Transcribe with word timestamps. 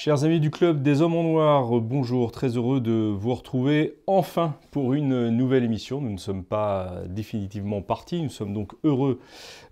Chers 0.00 0.22
amis 0.22 0.38
du 0.38 0.52
club 0.52 0.80
des 0.80 1.02
hommes 1.02 1.16
en 1.16 1.24
noir, 1.24 1.80
bonjour, 1.80 2.30
très 2.30 2.50
heureux 2.50 2.80
de 2.80 2.92
vous 2.92 3.34
retrouver 3.34 3.96
enfin 4.06 4.54
pour 4.70 4.94
une 4.94 5.30
nouvelle 5.30 5.64
émission. 5.64 6.00
Nous 6.00 6.12
ne 6.12 6.18
sommes 6.18 6.44
pas 6.44 7.02
définitivement 7.08 7.82
partis, 7.82 8.22
nous 8.22 8.30
sommes 8.30 8.54
donc 8.54 8.74
heureux 8.84 9.18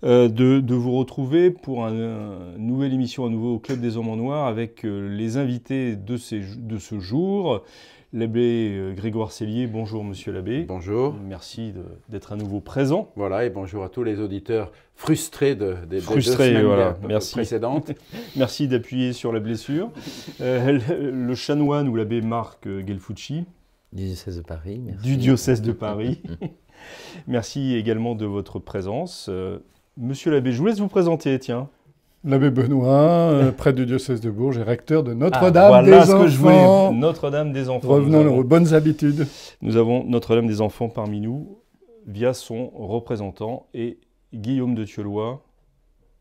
euh, 0.03 0.27
de, 0.27 0.75
vous 0.75 0.97
retrouver 0.97 1.49
pour 1.49 1.87
une 1.87 2.57
nouvelle 2.57 2.93
émission 2.93 3.25
à 3.25 3.29
nouveau 3.29 3.53
au 3.53 3.59
club 3.59 3.79
des 3.79 3.95
hommes 3.95 4.09
en 4.09 4.17
noir 4.17 4.47
avec 4.47 4.83
euh, 4.83 5.07
les 5.07 5.37
invités 5.37 5.95
de, 5.95 6.17
de 6.57 6.77
ce 6.77 6.99
jour. 6.99 7.63
L'abbé 8.13 8.71
euh, 8.73 8.93
Grégoire 8.93 9.33
Cellier, 9.33 9.67
bonjour 9.67 10.01
monsieur 10.01 10.31
l'abbé. 10.31 10.63
Bonjour. 10.63 11.13
Merci 11.27 11.73
d'être 12.07 12.31
à 12.31 12.37
nouveau 12.37 12.61
présent. 12.61 13.11
Voilà, 13.17 13.43
et 13.43 13.49
bonjour 13.49 13.83
à 13.83 13.89
tous 13.89 14.03
les 14.03 14.21
auditeurs 14.21 14.71
frustrés 14.95 15.55
de, 15.55 15.75
des 15.89 15.99
frustrés, 15.99 16.53
deux 16.53 16.63
voilà. 16.63 16.97
Merci. 17.05 17.33
précédentes. 17.33 17.91
Merci 18.37 18.69
d'appuyer 18.69 19.11
sur 19.11 19.33
la 19.33 19.41
blessure. 19.41 19.91
Euh, 20.39 21.11
le, 21.11 21.35
chanoine 21.35 21.89
ou 21.89 21.97
l'abbé 21.97 22.21
Marc 22.21 22.65
euh, 22.65 22.81
Gelfucci. 22.87 23.43
Du 23.91 24.05
diocèse 24.05 24.37
de 24.37 24.41
Paris. 24.41 24.79
Merci. 24.85 25.03
Du 25.05 25.17
diocèse 25.17 25.61
de 25.61 25.71
Paris. 25.73 26.21
merci 27.27 27.75
également 27.75 28.15
de 28.15 28.25
votre 28.25 28.59
présence. 28.59 29.29
monsieur 29.97 30.31
l'abbé, 30.31 30.53
je 30.53 30.59
vous 30.59 30.67
laisse 30.67 30.79
vous 30.79 30.87
présenter, 30.87 31.37
tiens. 31.39 31.67
L'abbé 32.23 32.49
Benoît, 32.49 33.31
euh, 33.31 33.51
prêtre 33.57 33.77
du 33.77 33.85
diocèse 33.85 34.21
de 34.21 34.29
Bourges 34.29 34.57
et 34.57 34.63
recteur 34.63 35.03
de 35.03 35.13
Notre-Dame 35.13 35.73
ah, 35.73 35.83
des 35.83 35.93
Enfants. 35.93 36.23
Que 36.23 36.27
je 36.27 36.37
voulais. 36.37 36.91
Notre-Dame 36.93 37.51
des 37.53 37.69
Enfants. 37.69 37.87
Revenons 37.87 38.37
aux 38.37 38.43
bonnes 38.43 38.73
habitudes. 38.73 39.27
Nous 39.61 39.77
avons 39.77 40.03
Notre-Dame 40.03 40.47
des 40.47 40.61
Enfants 40.61 40.89
parmi 40.89 41.21
nous 41.21 41.59
via 42.05 42.33
son 42.33 42.69
représentant 42.69 43.67
et 43.73 43.99
Guillaume 44.33 44.75
de 44.75 44.83
Thieulois. 44.83 45.43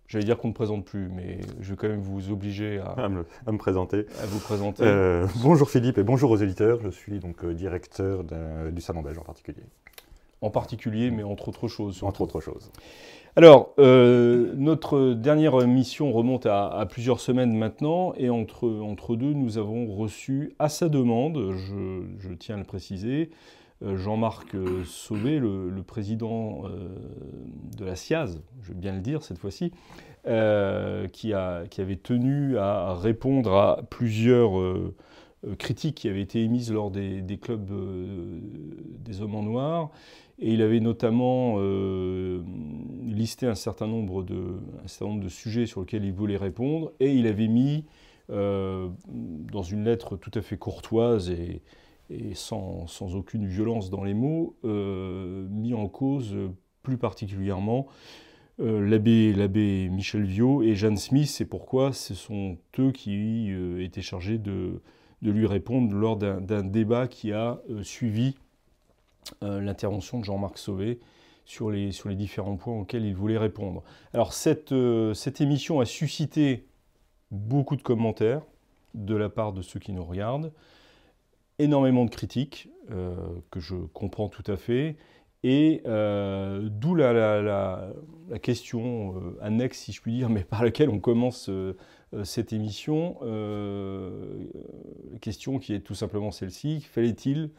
J'allais 0.09 0.25
dire 0.25 0.39
qu'on 0.39 0.49
ne 0.49 0.53
présente 0.53 0.85
plus, 0.85 1.09
mais 1.09 1.41
je 1.61 1.71
vais 1.71 1.77
quand 1.77 1.89
même 1.89 2.01
vous 2.01 2.31
obliger 2.31 2.79
à, 2.79 3.09
me, 3.09 3.25
présenter. 3.59 4.07
À 4.23 4.27
vous 4.27 4.39
présenter. 4.39 4.85
Euh, 4.85 5.27
bonjour 5.43 5.69
Philippe 5.69 5.99
et 5.99 6.05
bonjour 6.05 6.31
aux 6.31 6.37
éditeurs. 6.37 6.79
Je 6.85 6.91
suis 6.91 7.19
donc 7.19 7.43
euh, 7.45 7.55
directeur 7.55 8.23
du 8.71 8.81
Salon 8.81 9.03
belge 9.03 9.19
en 9.19 9.25
particulier. 9.25 9.65
En 10.43 10.51
particulier, 10.51 11.11
mais 11.11 11.25
entre 11.25 11.49
autres 11.49 11.67
choses. 11.67 12.05
Entre 12.05 12.21
autres 12.21 12.41
choses. 12.41 12.71
Alors, 13.39 13.75
euh, 13.79 14.55
notre 14.57 15.13
dernière 15.13 15.59
mission 15.67 16.11
remonte 16.11 16.47
à, 16.47 16.87
plusieurs 16.89 17.21
semaines 17.21 17.55
maintenant, 17.55 18.15
et 18.17 18.31
entre, 18.31 18.67
entre, 18.67 19.15
deux, 19.15 19.35
nous 19.35 19.59
avons 19.59 19.95
reçu 19.95 20.55
à 20.59 20.71
sa 20.71 20.89
demande, 20.89 21.53
je, 21.53 22.33
tiens 22.33 22.55
à 22.55 22.59
le 22.59 22.65
préciser, 22.65 23.29
euh, 23.83 23.99
Jean-Marc 23.99 24.57
Sauvé, 24.87 25.39
le, 25.39 25.83
président 25.87 26.63
euh, 26.65 26.89
de 27.77 27.85
la 27.85 27.95
SIAZ, 27.95 28.41
je 28.63 28.69
vais 28.69 28.79
bien 28.79 28.95
le 28.95 29.01
dire 29.01 29.23
cette 29.23 29.37
fois-ci, 29.37 29.71
qui, 30.25 31.33
qui, 31.71 31.81
avait 31.83 31.97
tenu 32.03 32.57
à 32.57 32.95
répondre 32.95 33.53
à 33.53 33.83
plusieurs 33.91 34.53
critiques 35.59 35.97
qui 35.97 36.09
avaient 36.09 36.23
été 36.23 36.43
émises 36.43 36.73
lors 36.73 36.91
des, 36.91 37.21
des 37.21 37.37
clubs 37.37 37.71
des 39.05 39.21
hommes 39.21 39.35
en 39.37 39.43
noir 39.43 39.91
et 40.39 40.53
il 40.53 40.63
avait 40.63 40.81
notamment 40.81 41.57
euh, 41.59 42.43
listé 43.03 43.47
un 43.47 43.55
certain, 43.55 43.87
nombre 43.87 44.23
de, 44.23 45.29
sujets 45.29 45.67
sur 45.67 45.81
lesquels 45.81 46.05
il 46.05 46.13
voulait 46.13 46.37
répondre, 46.37 46.93
et 47.01 47.15
il 47.15 47.27
avait 47.27 47.49
mis, 47.49 47.85
euh, 48.31 48.89
dans 49.09 49.63
une 49.63 49.85
lettre 49.85 50.17
tout 50.17 50.33
à 50.35 50.43
fait 50.43 50.59
courtoise 50.59 51.31
et, 51.31 51.63
sans, 52.35 52.87
aucune 53.15 53.47
violence 53.47 53.91
dans 53.91 54.05
les 54.05 54.15
mots, 54.15 54.57
euh, 54.65 55.47
mis 55.49 55.75
en 55.75 55.89
cause 55.89 56.37
plus 56.83 56.99
particulièrement 56.99 57.87
l'abbé 58.59 59.91
Michel 59.91 60.25
Viau 60.25 60.63
et 60.63 60.75
Jeanne 60.75 60.97
Smith, 60.97 61.29
c'est 61.29 61.45
pourquoi 61.45 61.93
ce 61.93 62.15
sont 62.15 62.57
eux 62.79 62.91
qui 62.91 63.51
étaient 63.81 64.01
chargés 64.01 64.39
de, 64.39 64.81
lui 65.21 65.47
répondre 65.47 65.95
lors 65.95 66.17
d'un 66.17 66.63
débat 66.63 67.07
qui 67.07 67.33
a 67.33 67.61
suivi 67.83 68.35
l'intervention 69.43 70.19
de 70.19 70.25
Jean-Marc 70.25 70.59
Sauvé 70.59 71.01
sur 71.47 71.71
les, 71.71 71.93
différents 72.17 72.57
points 72.57 72.75
auxquels 72.75 73.07
il 73.07 73.15
voulait 73.15 73.39
répondre. 73.39 73.83
Alors 74.13 74.33
cette, 74.33 74.73
euh, 74.73 75.15
cette 75.15 75.41
émission 75.41 75.81
a 75.81 75.85
suscité 75.85 76.67
beaucoup 77.31 77.77
de 77.77 77.83
commentaires 77.83 78.43
de 78.95 79.15
la 79.15 79.29
part 79.29 79.53
de 79.53 79.63
ceux 79.63 79.79
qui 79.79 79.93
nous 79.93 80.05
regardent, 80.05 80.53
énormément 81.59 82.05
de 82.05 82.11
critiques, 82.11 82.69
euh, 82.91 83.15
que 83.51 83.61
je 83.61 83.77
comprends 83.77 84.29
tout 84.29 84.45
à 84.51 84.57
fait, 84.57 84.97
et 85.45 85.83
d'où 85.85 86.97
la, 86.97 87.93
question 88.43 89.15
annexe, 89.41 89.79
si 89.79 89.93
je 89.93 90.01
puis 90.01 90.13
dire, 90.13 90.29
mais 90.31 90.43
par 90.43 90.65
laquelle 90.65 90.91
on 90.91 90.99
commence 90.99 91.49
cette 92.25 92.53
émission, 92.53 93.17
question 95.21 95.61
qui 95.61 95.75
est 95.75 95.81
tout 95.81 95.95
simplement 95.95 96.33
celle-ci, 96.33 96.81
fallait-il 96.81 97.51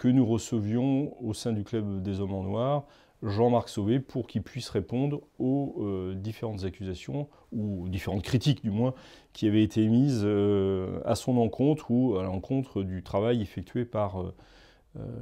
que 0.00 0.08
nous 0.08 0.24
recevions 0.24 1.14
au 1.22 1.34
sein 1.34 1.52
du 1.52 1.62
club 1.62 2.02
des 2.02 2.20
hommes 2.20 2.32
en 2.32 2.42
noir 2.42 2.86
Jean-Marc 3.22 3.68
Sauvé 3.68 4.00
pour 4.00 4.26
qu'il 4.26 4.42
puisse 4.42 4.70
répondre 4.70 5.20
aux 5.38 5.76
euh, 5.80 6.14
différentes 6.14 6.64
accusations, 6.64 7.28
ou 7.52 7.86
différentes 7.86 8.22
critiques 8.22 8.62
du 8.62 8.70
moins, 8.70 8.94
qui 9.34 9.46
avaient 9.46 9.62
été 9.62 9.82
émises 9.82 10.22
euh, 10.24 11.00
à 11.04 11.16
son 11.16 11.36
encontre 11.36 11.90
ou 11.90 12.16
à 12.16 12.22
l'encontre 12.22 12.82
du 12.82 13.02
travail 13.02 13.42
effectué 13.42 13.84
par 13.84 14.22
euh, 14.22 14.32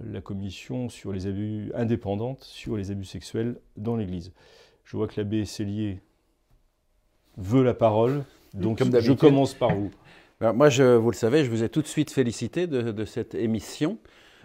la 0.04 0.20
commission 0.20 0.88
sur 0.88 1.12
les 1.12 1.26
abus 1.26 1.72
indépendante 1.74 2.44
sur 2.44 2.76
les 2.76 2.92
abus 2.92 3.04
sexuels 3.04 3.56
dans 3.76 3.96
l'Église. 3.96 4.32
Je 4.84 4.96
vois 4.96 5.08
que 5.08 5.14
l'abbé 5.20 5.44
Cellier 5.44 6.00
veut 7.36 7.64
la 7.64 7.74
parole, 7.74 8.22
donc 8.54 8.80
je 9.00 9.12
commence 9.12 9.54
par 9.54 9.74
vous. 9.74 9.90
moi, 10.40 10.68
je, 10.68 10.94
vous 10.94 11.10
le 11.10 11.16
savez, 11.16 11.44
je 11.44 11.50
vous 11.50 11.64
ai 11.64 11.68
tout 11.68 11.82
de 11.82 11.88
suite 11.88 12.12
félicité 12.12 12.68
de, 12.68 12.92
de 12.92 13.04
cette 13.04 13.34
émission. 13.34 13.98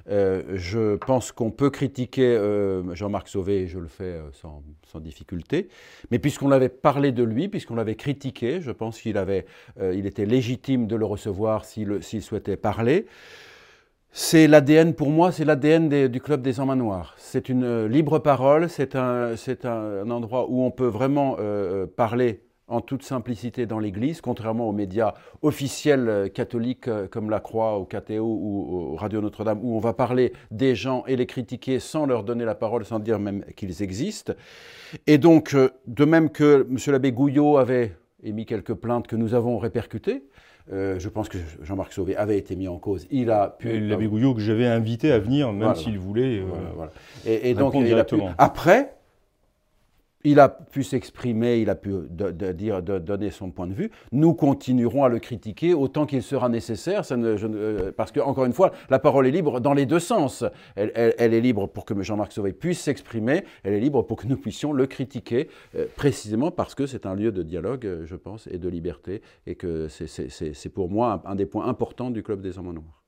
Euh, 0.10 0.44
je 0.56 0.96
pense 0.98 1.32
qu'on 1.32 1.52
peut 1.52 1.70
critiquer 1.70 2.36
euh, 2.36 2.94
Jean-Marc 2.94 3.30
Sauvé, 3.30 3.62
et 3.62 3.68
je 3.68 3.80
le 3.80 3.88
fais 3.88 4.04
euh, 4.04 4.30
sans, 4.34 4.62
difficulté, 5.00 5.70
mais 6.12 6.20
puisqu'on 6.20 6.52
avait 6.52 6.70
parlé 6.70 7.12
de 7.12 7.24
lui, 7.24 7.48
puisqu'on 7.48 7.76
l'avait 7.76 7.96
critiqué, 7.96 8.62
je 8.62 8.72
pense 8.72 9.02
qu'il 9.02 9.18
avait, 9.18 9.48
il 9.82 10.06
était 10.06 10.28
légitime 10.28 10.86
de 10.86 10.96
le 10.96 11.04
recevoir 11.04 11.66
s'il 11.66 12.22
souhaitait 12.22 12.58
parler. 12.58 13.08
C'est 14.12 14.48
l'ADN 14.48 14.94
pour 14.94 15.10
moi, 15.10 15.32
c'est 15.32 15.46
l'ADN 15.46 16.08
du 16.10 16.22
club 16.22 16.44
des 16.44 16.60
hommes 16.60 16.76
noirs. 16.76 17.16
C'est 17.18 17.50
une 17.50 17.88
libre 17.88 18.20
parole, 18.20 18.70
c'est 18.70 18.96
un, 18.96 19.34
un, 19.64 20.10
endroit 20.12 20.46
où 20.48 20.62
on 20.62 20.70
peut 20.70 20.86
vraiment 20.86 21.38
parler 21.96 22.42
en 22.74 22.82
toute 22.82 23.04
simplicité 23.04 23.66
dans 23.66 23.78
l'Église, 23.78 24.20
contrairement 24.20 24.68
aux 24.68 24.72
médias 24.72 25.14
officiels 25.44 26.10
euh, 26.10 26.28
catholiques 26.28 26.88
euh, 26.88 27.08
comme 27.08 27.30
la 27.30 27.40
Croix, 27.40 27.80
ou 27.80 27.86
KTO 27.86 28.24
ou 28.24 28.96
Radio 28.96 29.22
Notre-Dame, 29.22 29.60
où 29.62 29.76
on 29.76 29.80
va 29.80 29.94
parler 29.94 30.34
des 30.50 30.74
gens 30.74 31.04
et 31.08 31.16
les 31.16 31.28
critiquer 31.28 31.80
sans 31.80 32.08
leur 32.08 32.24
donner 32.24 32.46
la 32.46 32.56
parole, 32.56 32.84
sans 32.84 33.00
dire 33.00 33.20
même 33.20 33.46
qu'ils 33.56 33.84
existent. 33.84 34.34
Et 35.06 35.20
donc, 35.20 35.54
euh, 35.54 35.70
de 35.86 36.04
même 36.04 36.32
que 36.32 36.68
M. 36.68 36.78
l'abbé 36.92 37.12
Gouillot 37.12 37.58
avait 37.58 37.96
émis 38.24 38.46
quelques 38.48 38.74
plaintes 38.74 39.06
que 39.06 39.16
nous 39.16 39.36
avons 39.36 39.60
répercutées, 39.60 40.24
je 40.72 41.10
pense 41.10 41.28
que 41.28 41.38
Jean-Marc 41.62 41.92
Sauvé 41.92 42.16
avait 42.16 42.38
été 42.38 42.56
mis 42.56 42.70
en 42.70 42.78
cause. 42.78 43.06
Il 43.12 43.32
a 43.32 43.50
pu. 43.50 43.82
L'abbé 43.82 44.08
Gouillot 44.08 44.34
que 44.34 44.40
j'avais 44.40 44.66
invité 44.66 45.12
à 45.12 45.20
venir, 45.20 45.52
même 45.52 45.76
s'il 45.76 46.00
voulait. 46.00 46.42
Et, 47.26 47.54
donc, 47.54 47.74
il 47.76 47.94
a 47.94 48.06
pu. 48.06 48.16
Après, 48.38 48.96
il 50.24 50.40
a 50.40 50.50
pu 50.50 50.84
s'exprimer, 50.84 51.58
il 51.58 51.70
a 51.70 51.76
pu 51.76 51.94
dire, 52.10 52.82
donner 52.82 53.30
son 53.30 53.52
point 53.52 53.68
de 53.68 53.74
vue. 53.74 53.92
Nous 54.12 54.34
continuerons 54.34 55.04
à 55.04 55.10
le 55.10 55.20
critiquer 55.20 55.74
autant 55.74 56.06
qu'il 56.06 56.24
sera 56.24 56.50
nécessaire, 56.50 57.06
ça 57.06 57.18
ne, 57.18 57.36
euh, 57.38 57.92
parce 57.96 58.12
que 58.12 58.20
encore 58.20 58.46
une 58.46 58.54
fois, 58.54 58.72
la 58.90 59.00
parole 59.00 59.28
est 59.28 59.32
libre 59.32 59.60
dans 59.60 59.74
les 59.74 59.86
deux 59.86 60.00
sens. 60.00 60.44
Elle, 60.76 60.92
est 61.34 61.42
libre 61.42 61.68
pour 61.68 61.86
que 61.86 62.02
Jean-Marc 62.02 62.32
Sauvé 62.32 62.54
puisse 62.54 62.82
s'exprimer, 62.82 63.44
elle 63.64 63.74
est 63.74 63.80
libre 63.80 64.02
pour 64.04 64.18
que 64.18 64.28
nous 64.28 64.38
puissions 64.38 64.74
le 64.74 64.88
critiquer, 64.88 65.50
euh, 65.76 65.86
précisément 65.96 66.52
parce 66.52 66.76
que 66.76 66.86
c'est 66.86 67.06
un 67.06 67.16
lieu 67.16 67.32
de 67.32 67.44
dialogue, 67.44 67.86
euh, 67.86 68.06
je 68.06 68.16
pense, 68.16 68.48
et 68.48 68.58
de 68.58 68.70
liberté, 68.70 69.22
et 69.46 69.56
que 69.56 69.88
c'est 69.90 70.70
pour 70.70 70.90
moi 70.90 71.22
un, 71.26 71.36
des 71.36 71.46
points 71.46 71.68
importants 71.68 72.12
du 72.12 72.24
Club 72.24 72.42
des 72.42 72.58
Hommes 72.58 72.74
Noirs. 72.74 73.03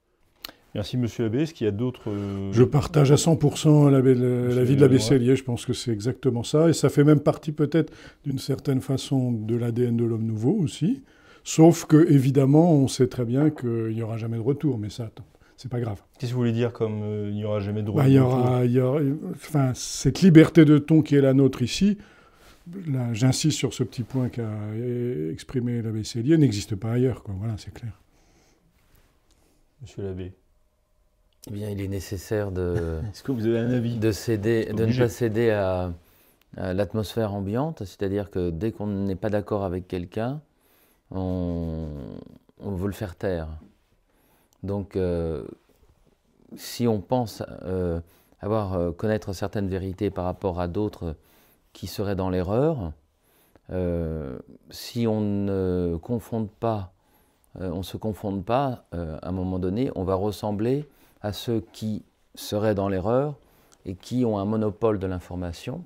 Merci 0.76 0.98
Monsieur 0.98 1.24
l'abbé. 1.24 1.44
Est-ce 1.44 1.54
qu'il 1.54 1.64
y 1.64 1.70
a 1.70 1.72
d'autres... 1.72 2.10
Euh, 2.12 2.52
je 2.52 2.64
partage 2.64 3.10
à 3.14 3.16
100% 3.16 3.90
l'avis 3.90 4.76
de 4.76 4.82
l'abbé 4.82 5.00
Cellier. 5.00 5.38
Je 5.38 5.44
pense 5.46 5.66
que 5.66 5.72
c'est 5.72 5.92
exactement 5.92 6.44
ça. 6.44 6.68
Et 6.68 6.74
ça 6.74 6.90
fait 6.90 7.06
même 7.06 7.22
partie 7.22 7.54
peut-être 7.54 7.94
d'une 8.26 8.40
certaine 8.40 8.82
façon 8.82 9.32
de 9.32 9.56
l'ADN 9.56 9.96
de 9.96 10.04
l'homme 10.04 10.26
nouveau 10.26 10.52
aussi. 10.52 11.02
Sauf 11.46 11.86
que, 11.86 12.12
évidemment, 12.12 12.74
on 12.74 12.90
sait 12.90 13.08
très 13.08 13.24
bien 13.24 13.52
qu'il 13.52 13.94
n'y 13.94 14.02
aura 14.02 14.18
jamais 14.18 14.36
de 14.36 14.42
retour. 14.42 14.78
Mais 14.78 14.90
ça, 14.90 15.10
c'est 15.56 15.72
pas 15.72 15.80
grave. 15.80 16.02
Qu'est-ce 16.20 16.32
que 16.32 16.36
vous 16.36 16.42
voulez 16.42 16.52
dire 16.52 16.74
comme 16.74 17.04
euh, 17.04 17.30
il 17.30 17.36
n'y 17.36 17.46
aura 17.46 17.62
jamais 17.62 17.82
de 17.82 17.90
bah, 17.92 18.10
il 18.10 18.16
y 18.16 18.20
aura, 18.20 18.66
il 18.66 18.72
y 18.74 18.82
aura, 18.82 19.00
enfin, 19.34 19.72
cette 19.76 20.22
liberté 20.22 20.66
de 20.66 20.78
ton 20.78 21.02
qui 21.02 21.16
est 21.16 21.22
la 21.22 21.34
nôtre 21.34 21.62
ici, 21.62 21.98
j'insiste 23.14 23.58
sur 23.58 23.74
ce 23.74 23.84
petit 23.84 24.04
point 24.04 24.28
qu'a 24.28 24.52
exprimé 25.32 25.82
l'abbé 25.82 26.04
Célier, 26.04 26.38
n'existe 26.38 26.76
pas 26.76 26.92
ailleurs, 26.92 27.24
quoi. 27.24 27.34
Voilà, 27.38 27.54
c'est 27.58 27.74
clair. 27.74 27.94
Monsieur 29.82 30.04
l'abbé. 30.04 30.34
Eh 31.48 31.52
bien, 31.52 31.70
il 31.70 31.82
est 31.82 31.88
nécessaire 31.88 32.52
de. 32.52 33.00
Est-ce 33.12 33.24
que 33.24 33.32
vous 33.32 33.46
avez 33.46 33.60
un 33.60 33.72
avis 33.72 33.98
De 33.98 34.12
céder, 34.12 34.66
de 34.74 34.86
ne 34.86 34.98
pas 34.98 35.10
céder 35.10 35.52
à, 35.52 35.92
l'atmosphère 36.58 37.34
ambiante, 37.34 37.80
c'est-à-dire 37.80 38.32
que 38.32 38.50
dès 38.50 38.72
qu'on 38.72 38.88
n'est 38.88 39.16
pas 39.16 39.30
d'accord 39.30 39.64
avec 39.64 39.88
quelqu'un, 39.88 40.42
on, 41.12 41.88
veut 42.60 42.88
le 42.88 42.94
faire 42.94 43.16
taire. 43.16 43.48
Donc, 44.64 44.96
euh, 44.96 45.44
si 46.56 46.88
on 46.88 47.02
pense 47.02 47.44
euh, 47.64 48.00
avoir 48.40 48.74
euh, 48.74 48.92
connaître 48.92 49.34
certaines 49.34 49.68
vérités 49.68 50.10
par 50.10 50.26
rapport 50.26 50.60
à 50.60 50.68
d'autres 50.68 51.16
qui 51.74 51.88
seraient 51.88 52.16
dans 52.16 52.30
l'erreur, 52.30 52.92
si 54.70 55.08
on 55.08 55.22
ne 55.22 55.98
confronte 56.00 56.52
pas, 56.52 56.94
on 57.60 57.82
se 57.82 57.98
confronte 57.98 58.46
pas, 58.46 58.86
à 58.92 59.28
un 59.28 59.32
moment 59.32 59.58
donné, 59.58 59.90
on 59.96 60.04
va 60.04 60.14
ressembler 60.14 60.88
à 61.26 61.34
ceux 61.34 61.64
qui 61.74 62.04
seraient 62.36 62.76
dans 62.76 62.88
l'erreur 62.88 63.36
et 63.88 63.96
qui 63.96 64.26
ont 64.26 64.38
un 64.38 64.46
monopole 64.46 65.00
de 65.00 65.08
l'information 65.08 65.84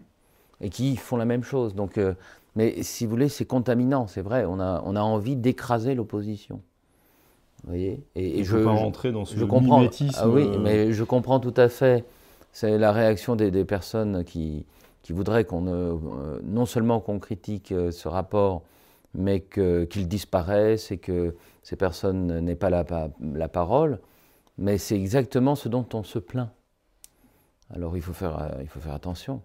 et 0.60 0.70
qui 0.70 0.98
font 0.98 1.16
la 1.16 1.24
même 1.24 1.44
chose. 1.44 1.76
Donc, 1.76 1.98
euh, 1.98 2.14
mais 2.58 2.84
si 2.84 3.06
vous 3.06 3.12
voulez, 3.12 3.30
c'est 3.30 3.46
contaminant, 3.46 4.08
c'est 4.08 4.22
vrai. 4.22 4.44
On 4.46 4.60
a, 4.60 4.84
on 4.86 4.98
a 4.98 5.02
envie 5.02 5.38
d'écraser 5.38 5.96
l'opposition. 5.96 6.62
Vous 7.64 7.70
voyez? 7.70 8.04
Et, 8.16 8.44
je 8.44 8.58
ne 8.58 8.66
pas 8.66 8.72
rentrer 8.72 9.14
dans 9.14 9.24
ce 9.24 9.38
je 9.38 9.46
comprends, 9.46 9.86
Ah 10.18 10.28
oui, 10.28 10.44
euh, 10.44 10.60
mais 10.60 10.92
je 10.92 11.04
comprends 11.06 11.40
tout 11.40 11.54
à 11.56 11.70
fait. 11.70 12.04
C'est 12.52 12.78
la 12.78 12.92
réaction 12.92 13.38
des, 13.38 13.50
des 13.50 13.64
personnes 13.64 14.26
qui, 14.26 14.66
qui 15.04 15.14
voudraient 15.14 15.46
qu'on 15.46 15.68
euh, 15.68 16.40
non 16.44 16.66
seulement 16.66 17.00
qu'on 17.00 17.20
critique 17.20 17.74
ce 17.92 18.08
rapport, 18.10 18.64
mais 19.14 19.40
qu'il 19.40 20.08
disparaisse 20.10 20.92
et 20.92 20.98
que 20.98 21.36
ces 21.64 21.78
personnes 21.78 22.40
n'aient 22.40 22.56
pas 22.56 22.70
la, 22.70 22.84
la 23.34 23.48
parole. 23.48 24.00
Mais 24.60 24.78
c'est 24.78 24.96
exactement 24.96 25.56
ce 25.56 25.70
dont 25.70 25.88
on 25.94 26.04
se 26.04 26.20
plaint. 26.20 26.50
Alors 27.74 27.96
il 27.96 28.04
faut 28.04 28.14
faire, 28.14 28.38
euh, 28.42 28.62
il 28.62 28.68
faut 28.68 28.80
faire 28.80 28.94
attention. 28.94 29.42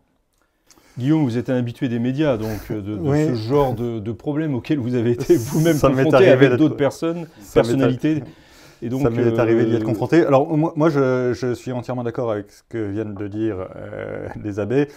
Guillaume, 0.99 1.23
vous 1.23 1.39
êtes 1.39 1.51
un 1.51 1.57
habitué 1.57 1.89
des 1.89 1.99
médias, 1.99 2.37
donc 2.37 2.71
euh, 2.71 2.81
de, 2.81 2.97
ce 2.97 3.35
genre 3.35 3.75
de, 3.75 3.99
de 3.99 4.13
problème 4.13 4.55
auquel 4.55 4.79
vous 4.79 4.95
avez 4.95 5.13
été 5.13 5.37
vous-même 5.37 5.79
confronté 5.79 6.29
avec 6.29 6.53
d'autres 6.55 6.77
personnes, 6.77 7.27
personnalités. 7.53 8.23
Et 8.83 8.89
donc, 8.89 9.03
ça 9.03 9.11
m'est 9.11 9.39
arrivé 9.39 9.65
d'y 9.65 9.75
être 9.75 9.83
euh, 9.83 9.85
confronté. 9.85 10.25
Alors 10.27 10.57
moi, 10.57 10.89
je, 10.89 11.55
suis 11.55 11.73
entièrement 11.73 12.05
d'accord 12.05 12.31
avec 12.31 12.51
ce 12.51 12.63
que 12.69 12.79
viennent 12.79 13.15
de 13.15 13.29
dire 13.29 13.69
les 14.43 14.59
abbés. 14.61 14.89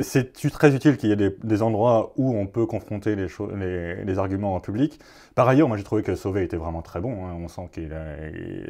c'est 0.00 0.32
très 0.52 0.74
utile 0.74 0.96
qu'il 0.96 1.10
y 1.10 1.12
ait 1.12 1.34
des, 1.42 1.62
endroits 1.62 2.12
où 2.16 2.36
on 2.36 2.46
peut 2.46 2.66
confronter 2.66 3.16
les, 3.16 3.26
les, 3.56 4.04
les 4.04 4.18
arguments 4.18 4.54
en 4.54 4.60
public. 4.60 4.98
Par 5.34 5.48
ailleurs, 5.48 5.68
moi 5.68 5.76
j'ai 5.76 5.84
trouvé 5.84 6.02
que 6.02 6.14
Sauvé 6.14 6.42
était 6.42 6.56
vraiment 6.56 6.82
très 6.82 7.00
bon. 7.00 7.24
Hein. 7.24 7.36
On 7.42 7.48
sent 7.48 7.68
qu'il 7.72 7.94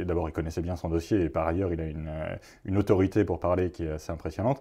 d'abord 0.05 0.29
il 0.29 0.33
connaissait 0.33 0.63
bien 0.63 0.77
son 0.77 0.89
dossier 0.89 1.23
et 1.23 1.29
par 1.29 1.47
ailleurs 1.47 1.73
il 1.73 1.81
a 1.81 1.87
une, 1.87 2.11
une 2.65 2.77
autorité 2.77 3.25
pour 3.25 3.41
parler 3.41 3.71
qui 3.71 3.85
est 3.85 3.93
assez 3.93 4.13
impressionnante. 4.13 4.61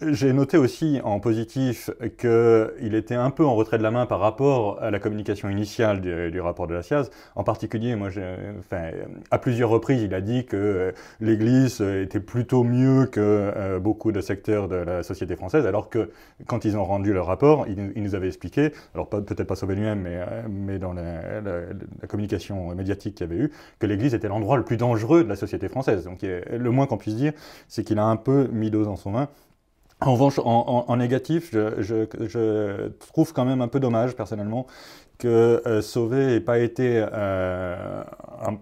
J'ai 0.00 0.32
noté 0.32 0.58
aussi 0.58 1.00
en 1.02 1.18
positif 1.18 1.90
qu'il 2.18 2.94
était 2.94 3.16
un 3.16 3.30
peu 3.30 3.44
en 3.44 3.56
retrait 3.56 3.78
de 3.78 3.82
la 3.82 3.90
main 3.90 4.06
par 4.06 4.20
rapport 4.20 4.80
à 4.80 4.92
la 4.92 5.00
communication 5.00 5.48
initiale 5.48 6.00
du, 6.00 6.40
rapport 6.40 6.68
de 6.68 6.74
la 6.74 6.82
SIAZ. 6.82 7.10
En 7.34 7.42
particulier, 7.42 7.96
moi, 7.96 8.08
enfin, 8.60 8.90
à 9.32 9.38
plusieurs 9.38 9.70
reprises, 9.70 10.02
il 10.02 10.14
a 10.14 10.20
dit 10.20 10.44
que 10.46 10.94
l'Église 11.20 11.80
était 11.80 12.20
plutôt 12.20 12.62
mieux 12.62 13.06
que 13.06 13.20
euh, 13.20 13.80
beaucoup 13.80 14.12
de 14.12 14.20
secteurs 14.20 14.68
de 14.68 14.76
la 14.76 15.02
société 15.02 15.34
française, 15.34 15.66
alors 15.66 15.88
que 15.88 16.10
quand 16.46 16.64
ils 16.64 16.76
ont 16.76 16.84
rendu 16.84 17.12
leur 17.12 17.26
rapport, 17.26 17.66
ils, 17.66 18.02
nous 18.02 18.14
avaient 18.14 18.28
expliqué, 18.28 18.72
alors 18.94 19.08
peut-être 19.08 19.44
pas 19.44 19.56
Sauvé 19.56 19.74
lui-même, 19.74 20.00
mais, 20.02 20.20
euh, 20.20 20.78
dans 20.78 20.92
la, 20.92 22.06
communication 22.06 22.74
médiatique 22.74 23.16
qu'il 23.16 23.26
y 23.28 23.32
avait 23.32 23.42
eu, 23.42 23.50
que 23.80 23.86
l'Église 23.86 24.14
était 24.14 24.28
l'endroit 24.28 24.56
le 24.56 24.64
plus 24.64 24.76
dangereux 24.76 25.24
de 25.24 25.28
la 25.28 25.36
société 25.36 25.68
française. 25.68 26.04
Donc 26.04 26.20
le 26.22 26.70
moins 26.70 26.86
qu'on 26.86 26.98
puisse 26.98 27.16
dire, 27.16 27.32
c'est 27.66 27.82
qu'il 27.82 27.98
a 27.98 28.04
un 28.04 28.16
peu 28.16 28.48
mis 28.52 28.70
l'eau 28.70 28.84
dans 28.84 28.96
son 28.96 29.10
vin. 29.12 29.28
En 30.00 30.12
revanche, 30.12 30.38
en, 30.44 30.96
négatif, 30.96 31.50
je, 31.52 32.88
trouve 33.10 33.32
quand 33.32 33.44
même 33.44 33.60
un 33.60 33.68
peu 33.68 33.80
dommage, 33.80 34.14
personnellement, 34.14 34.66
que 35.18 35.60
euh, 35.66 35.82
Sauvé 35.82 36.26
n'ait 36.26 36.40
pas 36.40 36.60
été 36.60 37.04
euh, 37.12 38.04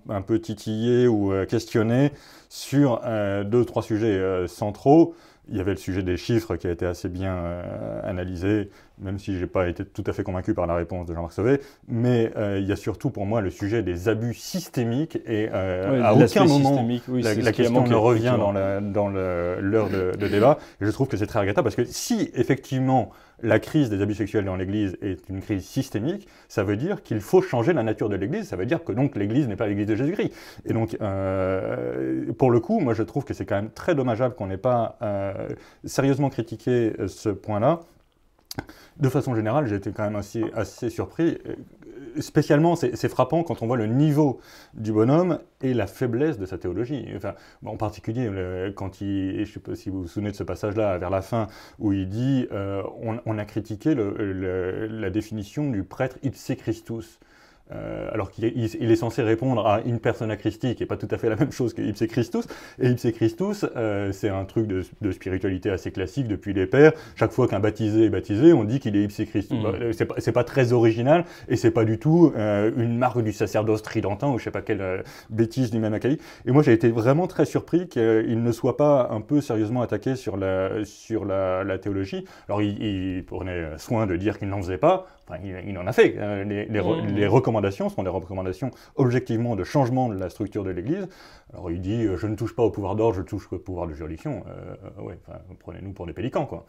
un, 0.09 0.23
peu 0.23 0.41
titillé 0.41 1.06
ou 1.06 1.33
euh, 1.33 1.44
questionné 1.44 2.12
sur 2.49 3.03
deux, 3.44 3.65
trois 3.67 3.83
sujets 3.83 4.47
centraux. 4.49 5.15
Il 5.49 5.57
y 5.57 5.61
avait 5.61 5.73
le 5.73 5.77
sujet 5.77 6.03
des 6.03 6.17
chiffres 6.17 6.57
qui 6.57 6.67
a 6.67 6.71
été 6.71 6.87
assez 6.87 7.09
bien 7.09 7.63
analysé, 8.03 8.71
même 8.99 9.19
si 9.19 9.35
je 9.37 9.41
n'ai 9.41 9.47
pas 9.47 9.69
été 9.69 9.85
tout 9.85 10.03
à 10.07 10.13
fait 10.13 10.23
convaincu 10.23 10.55
par 10.55 10.67
la 10.67 10.75
réponse 10.75 11.07
de 11.07 11.15
Jean-Marc 11.15 11.33
Sauvé. 11.33 11.61
Mais 11.87 12.33
il 12.59 12.65
y 12.65 12.73
a 12.73 12.77
surtout 12.77 13.11
pour 13.11 13.27
moi 13.27 13.41
le 13.41 13.51
sujet 13.51 13.83
des 13.83 14.09
abus 14.09 14.35
systémiques 14.35 15.19
et 15.25 15.49
à 15.49 16.15
aucun 16.15 16.45
moment 16.47 16.87
la, 17.09 17.53
question 17.53 17.87
ne 17.87 17.95
revient 17.95 18.35
dans 18.39 18.53
l'heure 18.53 18.81
dans 18.83 19.11
de, 19.11 20.17
de, 20.17 20.29
débat. 20.29 20.59
Et 20.81 20.87
je 20.87 20.91
trouve 20.91 21.07
que 21.07 21.17
c'est 21.17 21.27
très 21.27 21.39
regrettable 21.39 21.65
parce 21.65 21.77
que 21.77 21.85
si 21.85 22.31
effectivement 22.35 23.13
la 23.43 23.59
crise 23.59 23.91
des 23.91 24.00
abus 24.00 24.15
sexuels 24.15 24.44
dans 24.44 24.56
l'Église 24.56 24.97
est 25.03 25.29
une 25.29 25.41
crise 25.41 25.65
systémique, 25.65 26.27
ça 26.49 26.65
veut 26.65 26.77
dire 26.77 27.03
qu'il 27.03 27.21
faut 27.21 27.43
changer 27.43 27.73
la 27.73 27.83
nature 27.83 28.09
de 28.09 28.17
l'Église, 28.17 28.49
ça 28.49 28.56
veut 28.56 28.67
dire 28.67 28.83
que 28.83 28.93
donc 28.93 29.17
l'Église 29.17 29.49
n'est 29.49 29.56
pas 29.56 29.67
l'Église 29.67 29.87
de 29.87 29.94
Jésus-Christ. 29.97 30.33
Et 30.65 30.73
donc, 30.73 30.97
euh, 31.00 32.33
pour 32.38 32.50
le 32.50 32.61
coup, 32.61 32.81
moi 32.81 32.94
je 32.94 33.03
trouve 33.03 33.25
que 33.25 33.35
c'est 33.35 33.44
quand 33.44 33.56
même 33.56 33.71
très 33.71 33.94
dommageable 33.94 34.35
qu'on 34.35 34.47
n'ait 34.47 34.56
pas 34.56 34.97
euh, 35.03 35.49
sérieusement 35.85 36.31
critiqué 36.31 36.94
ce 37.06 37.29
point-là. 37.29 37.81
De 38.97 39.09
façon 39.11 39.35
générale, 39.35 39.67
j'ai 39.67 39.77
été 39.77 39.93
quand 39.93 40.05
même 40.05 40.17
assez 40.17 40.88
surpris 40.88 41.38
spécialement, 42.21 42.77
c'est 42.77 43.09
frappant 43.09 43.43
quand 43.43 43.63
on 43.63 43.67
voit 43.67 43.77
le 43.77 43.87
niveau 43.87 44.41
du 44.75 44.93
bonhomme 44.93 45.39
et 45.61 45.75
la 45.75 45.87
faiblesse 45.87 46.39
de 46.39 46.47
sa 46.47 46.59
théologie. 46.59 47.07
Enfin, 47.17 47.35
en 47.65 47.77
particulier, 47.77 48.31
quand 48.75 49.01
il, 49.01 49.35
je 49.35 49.41
ne 49.41 49.45
sais 49.45 49.61
pas 49.61 49.75
si 49.75 49.91
vous 49.91 50.03
vous 50.03 50.09
souvenez 50.09 50.31
de 50.31 50.37
ce 50.37 50.45
passage-là 50.45 50.99
vers 50.99 51.11
la 51.11 51.23
fin, 51.23 51.47
où 51.79 51.93
il 51.93 52.09
dit 52.09 52.47
euh, 52.53 52.83
on, 53.25 53.39
a 53.39 53.45
critiqué 53.45 53.95
la 53.95 55.11
définition 55.11 55.71
du 55.71 55.85
prêtre 55.85 56.17
ipse 56.23 56.53
Christus. 56.57 57.19
Euh, 57.73 58.09
alors 58.13 58.31
qu'il 58.31 58.45
est, 58.45 58.97
censé 58.97 59.23
répondre 59.23 59.67
à 59.67 59.81
une 59.83 59.99
persona 59.99 60.37
Christi, 60.37 60.77
qui 60.77 60.83
n'est 60.83 60.87
pas 60.87 60.97
tout 60.97 61.09
à 61.11 61.19
fait 61.19 61.29
la 61.29 61.37
même 61.41 61.51
chose 61.51 61.75
que 61.75 61.83
Ipse 61.83 62.07
Christus. 62.07 62.47
Et 62.81 62.89
Ipse 62.89 63.11
Christus, 63.13 63.67
euh, 63.77 64.13
c'est 64.13 64.29
un 64.29 64.45
truc 64.45 64.69
de, 64.69 64.85
spiritualité 65.11 65.71
assez 65.71 65.91
classique 65.91 66.29
depuis 66.29 66.53
les 66.53 66.67
pères. 66.67 66.93
Chaque 67.17 67.33
fois 67.33 67.49
qu'un 67.49 67.59
baptisé 67.59 68.05
est 68.05 68.09
baptisé, 68.09 68.52
on 68.52 68.64
dit 68.64 68.79
qu'il 68.79 68.95
est 68.97 69.02
Ipse 69.02 69.25
Christus. 69.25 69.59
Mm. 69.59 69.93
C'est 69.93 70.07
pas, 70.07 70.33
pas, 70.33 70.45
très 70.45 70.73
original, 70.73 71.25
et 71.49 71.57
c'est 71.57 71.73
pas 71.73 71.85
du 71.85 71.99
tout 71.99 72.33
euh, 72.37 72.71
une 72.76 72.97
marque 72.99 73.21
du 73.21 73.33
sacerdoce 73.33 73.83
tridentin, 73.83 74.29
ou 74.29 74.38
je 74.38 74.45
sais 74.45 74.50
pas 74.50 74.62
quelle 74.62 75.02
bêtise 75.31 75.71
du 75.73 75.79
même 75.79 75.95
accueil. 75.95 76.19
Et 76.47 76.52
moi, 76.52 76.62
j'ai 76.62 76.73
été 76.73 76.90
vraiment 76.90 77.26
très 77.26 77.47
surpris 77.47 77.88
qu'il 77.88 78.43
ne 78.43 78.52
soit 78.52 78.76
pas 78.76 79.09
un 79.11 79.21
peu 79.21 79.40
sérieusement 79.40 79.83
attaqué 79.83 80.14
sur 80.14 80.37
la, 80.37 80.85
sur 80.85 81.25
la, 81.25 81.79
théologie. 81.79 82.25
Alors, 82.49 82.62
il, 82.62 82.83
il 82.83 83.25
prenait 83.25 83.76
soin 83.76 84.07
de 84.07 84.17
dire 84.17 84.38
qu'il 84.38 84.49
n'en 84.49 84.62
faisait 84.62 84.79
pas, 84.79 85.07
il, 85.42 85.78
en 85.78 85.87
a 85.87 85.92
fait. 85.92 86.16
Hein. 86.18 86.45
Mmh. 86.45 86.49
Les, 86.49 87.26
recommandations 87.26 87.88
sont 87.88 88.02
des 88.02 88.09
recommandations 88.09 88.71
objectivement 88.95 89.56
de 89.56 89.64
changement 89.64 90.09
de 90.09 90.18
la 90.18 90.30
structure 90.30 90.64
de 90.64 90.71
l'Église. 90.71 91.09
Alors 91.52 91.71
il 91.71 91.80
dit 91.80 92.04
euh, 92.04 92.16
je 92.16 92.26
ne 92.26 92.37
touche 92.37 92.54
pas 92.54 92.62
au 92.62 92.71
pouvoir 92.71 92.97
d'ordre, 92.97 93.16
je 93.16 93.23
touche 93.23 93.52
au 93.52 93.59
pouvoir 93.59 93.87
de 93.87 93.95
juridiction. 93.95 94.45
Euh, 94.49 95.02
ouais, 95.02 95.18
prenez-nous 95.61 95.92
pour 95.92 96.06
des 96.06 96.12
pélicans, 96.12 96.47
quoi. 96.47 96.64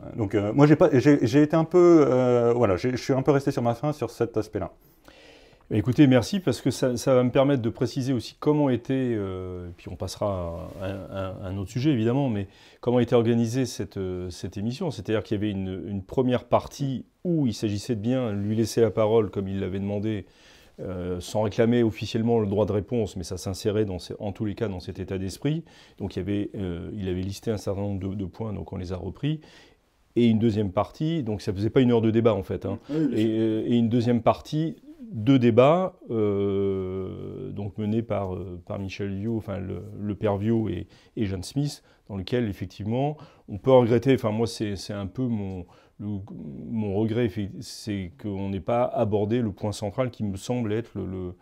Euh, 0.00 0.04
donc 0.16 0.34
moi 0.34 0.66
j'ai 0.66 1.42
été 1.42 1.56
un 1.56 1.64
peu, 1.64 2.52
voilà, 2.54 2.76
je 2.76 2.96
suis 2.96 3.12
un 3.12 3.22
peu 3.22 3.32
resté 3.32 3.50
sur 3.50 3.62
ma 3.62 3.74
faim 3.74 3.92
sur 3.92 4.10
cet 4.10 4.36
aspect-là. 4.36 4.72
Écoutez, 5.70 6.06
merci 6.06 6.40
parce 6.40 6.62
que 6.62 6.70
ça, 6.70 6.94
va 6.94 7.22
me 7.22 7.30
permettre 7.30 7.60
de 7.60 7.68
préciser 7.68 8.14
aussi 8.14 8.36
comment 8.40 8.70
était, 8.70 9.12
et 9.12 9.72
puis 9.76 9.88
on 9.90 9.96
passera 9.96 10.70
à 10.80 11.46
un, 11.46 11.58
autre 11.58 11.70
sujet 11.70 11.90
évidemment, 11.90 12.30
mais 12.30 12.48
comment 12.80 13.00
était 13.00 13.14
organisée 13.14 13.66
cette, 13.66 14.00
cette 14.30 14.56
émission. 14.56 14.90
C'est-à-dire 14.90 15.22
qu'il 15.22 15.36
y 15.36 15.38
avait 15.38 15.50
une, 15.50 15.84
une, 15.86 16.02
première 16.02 16.44
partie 16.44 17.04
où 17.22 17.46
il 17.46 17.52
s'agissait 17.52 17.96
de 17.96 18.00
bien 18.00 18.32
lui 18.32 18.56
laisser 18.56 18.80
la 18.80 18.90
parole 18.90 19.30
comme 19.30 19.46
il 19.46 19.60
l'avait 19.60 19.78
demandé, 19.78 20.24
euh, 20.80 21.18
sans 21.18 21.42
réclamer 21.42 21.82
officiellement 21.82 22.38
le 22.38 22.46
droit 22.46 22.64
de 22.64 22.70
réponse, 22.70 23.16
mais 23.16 23.24
ça 23.24 23.36
s'insérait 23.36 23.84
en 24.20 24.30
tous 24.30 24.44
les 24.44 24.54
cas 24.54 24.68
dans 24.68 24.78
cet 24.78 25.00
état 25.00 25.18
d'esprit. 25.18 25.64
Donc 25.98 26.14
il, 26.14 26.20
avait, 26.20 26.50
euh, 26.54 26.90
il 26.94 27.08
avait 27.08 27.22
listé 27.22 27.50
un 27.50 27.56
certain 27.56 27.80
nombre 27.80 28.14
de, 28.14 28.24
points, 28.24 28.52
donc 28.52 28.72
on 28.72 28.76
les 28.76 28.92
a 28.92 28.96
repris. 28.96 29.40
Et 30.14 30.26
une 30.26 30.38
deuxième 30.38 30.70
partie, 30.70 31.24
donc 31.24 31.42
ça 31.42 31.50
ne 31.50 31.56
faisait 31.56 31.70
pas 31.70 31.80
une 31.80 31.90
heure 31.90 32.00
de 32.00 32.12
débat 32.12 32.32
en 32.32 32.44
fait, 32.44 32.64
hein. 32.64 32.78
euh, 32.92 33.64
et, 33.66 33.76
une 33.76 33.88
deuxième 33.88 34.22
partie 34.22 34.76
de 35.00 35.36
débat, 35.36 35.94
donc 36.08 37.78
mené 37.78 38.02
par, 38.02 38.36
par 38.66 38.78
Michel 38.78 39.14
Viau, 39.14 39.36
enfin 39.36 39.58
le, 39.58 40.14
père 40.14 40.36
Viau 40.36 40.68
et, 40.68 40.86
et 41.16 41.26
Jeanne 41.26 41.44
Smith, 41.44 41.82
dans 42.08 42.16
lequel 42.16 42.48
effectivement 42.48 43.16
on 43.48 43.58
peut 43.58 43.70
regretter, 43.70 44.14
enfin 44.14 44.30
moi 44.30 44.46
c'est 44.46 44.92
un 44.92 45.06
peu 45.06 45.22
mon, 45.22 45.66
mon 46.00 46.94
regret, 46.94 47.30
c'est 47.60 48.12
qu'on 48.20 48.50
n'ait 48.50 48.60
pas 48.60 48.84
abordé 48.84 49.40
le 49.40 49.52
point 49.52 49.72
central 49.72 50.10
qui 50.10 50.24
me 50.24 50.36
semble 50.36 50.72
être 50.72 50.90
le, 50.94 51.06
le 51.06 51.34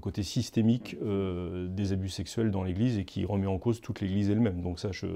côté 0.00 0.22
systémique 0.22 0.96
des 1.00 1.92
abus 1.92 2.08
sexuels 2.08 2.50
dans 2.50 2.62
l'Église 2.62 2.98
et 2.98 3.04
qui 3.04 3.24
remet 3.24 3.46
en 3.46 3.58
cause 3.58 3.80
toute 3.80 4.00
l'Église 4.00 4.30
elle-même. 4.30 4.62
Donc 4.62 4.78
ça, 4.78 4.90
je, 4.92 5.06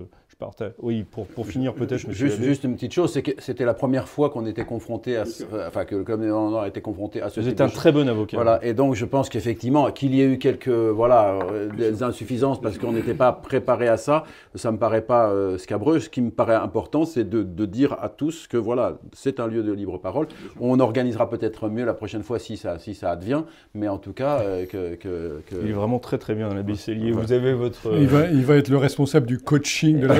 oui, 0.78 1.04
pour, 1.04 1.26
pour 1.26 1.46
finir 1.46 1.74
peut-être, 1.74 2.10
juste, 2.10 2.42
juste, 2.42 2.64
une 2.64 2.74
petite 2.74 2.92
chose, 2.92 3.12
c'est 3.12 3.22
que 3.22 3.30
c'était 3.38 3.64
la 3.64 3.74
première 3.74 4.08
fois 4.08 4.30
qu'on 4.30 4.46
était 4.46 4.64
confronté 4.64 5.16
à, 5.16 5.24
ce, 5.24 5.44
enfin 5.66 5.84
que 5.84 5.94
le 5.94 6.04
Comité 6.04 6.32
a 6.32 6.66
été 6.66 6.80
confronté 6.80 7.22
à 7.22 7.28
ce. 7.28 7.40
Vous 7.40 7.48
êtes 7.48 7.60
un 7.60 7.68
très 7.68 7.92
bon 7.92 8.08
avocat. 8.08 8.36
Voilà, 8.36 8.64
et 8.64 8.74
donc 8.74 8.94
je 8.94 9.04
pense 9.04 9.28
qu'effectivement 9.28 9.90
qu'il 9.90 10.14
y 10.14 10.20
ait 10.20 10.26
eu 10.26 10.38
quelques 10.38 10.68
voilà 10.68 11.38
euh, 11.50 11.68
des 11.70 12.02
insuffisances 12.02 12.60
parce 12.60 12.78
qu'on 12.78 12.92
n'était 12.92 13.14
pas 13.14 13.32
préparé 13.32 13.88
à 13.88 13.96
ça, 13.96 14.24
ça 14.54 14.70
me 14.72 14.78
paraît 14.78 15.02
pas 15.02 15.30
euh, 15.30 15.58
scabreux. 15.58 16.00
Ce 16.00 16.08
qui 16.08 16.20
me 16.20 16.30
paraît 16.30 16.54
important, 16.54 17.04
c'est 17.04 17.28
de, 17.28 17.42
de, 17.42 17.66
dire 17.66 17.96
à 18.00 18.08
tous 18.08 18.46
que 18.46 18.56
voilà, 18.56 18.98
c'est 19.12 19.40
un 19.40 19.46
lieu 19.46 19.62
de 19.62 19.72
libre 19.72 19.98
parole. 19.98 20.26
On 20.60 20.80
organisera 20.80 21.28
peut-être 21.30 21.68
mieux 21.68 21.84
la 21.84 21.94
prochaine 21.94 22.22
fois 22.22 22.38
si 22.38 22.56
ça 22.56 22.78
si 22.78 22.94
ça 22.94 23.10
advient, 23.10 23.44
mais 23.74 23.88
en 23.88 23.98
tout 23.98 24.12
cas 24.12 24.40
euh, 24.40 24.66
que, 24.66 24.94
que, 24.94 25.40
Il 25.62 25.70
est 25.70 25.72
vraiment 25.72 25.98
très 25.98 26.18
très 26.18 26.34
bien, 26.34 26.48
l'abbé 26.48 26.74
Cellier. 26.74 27.10
Vous 27.10 27.32
avez 27.32 27.52
votre. 27.54 27.92
Il 27.98 28.06
va, 28.06 28.26
il 28.26 28.44
va 28.44 28.56
être 28.56 28.68
le 28.68 28.76
responsable 28.76 29.26
du 29.26 29.38
coaching 29.38 30.00
de 30.00 30.06
la 30.06 30.14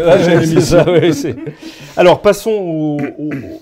Alors 1.97 2.21
passons 2.21 2.99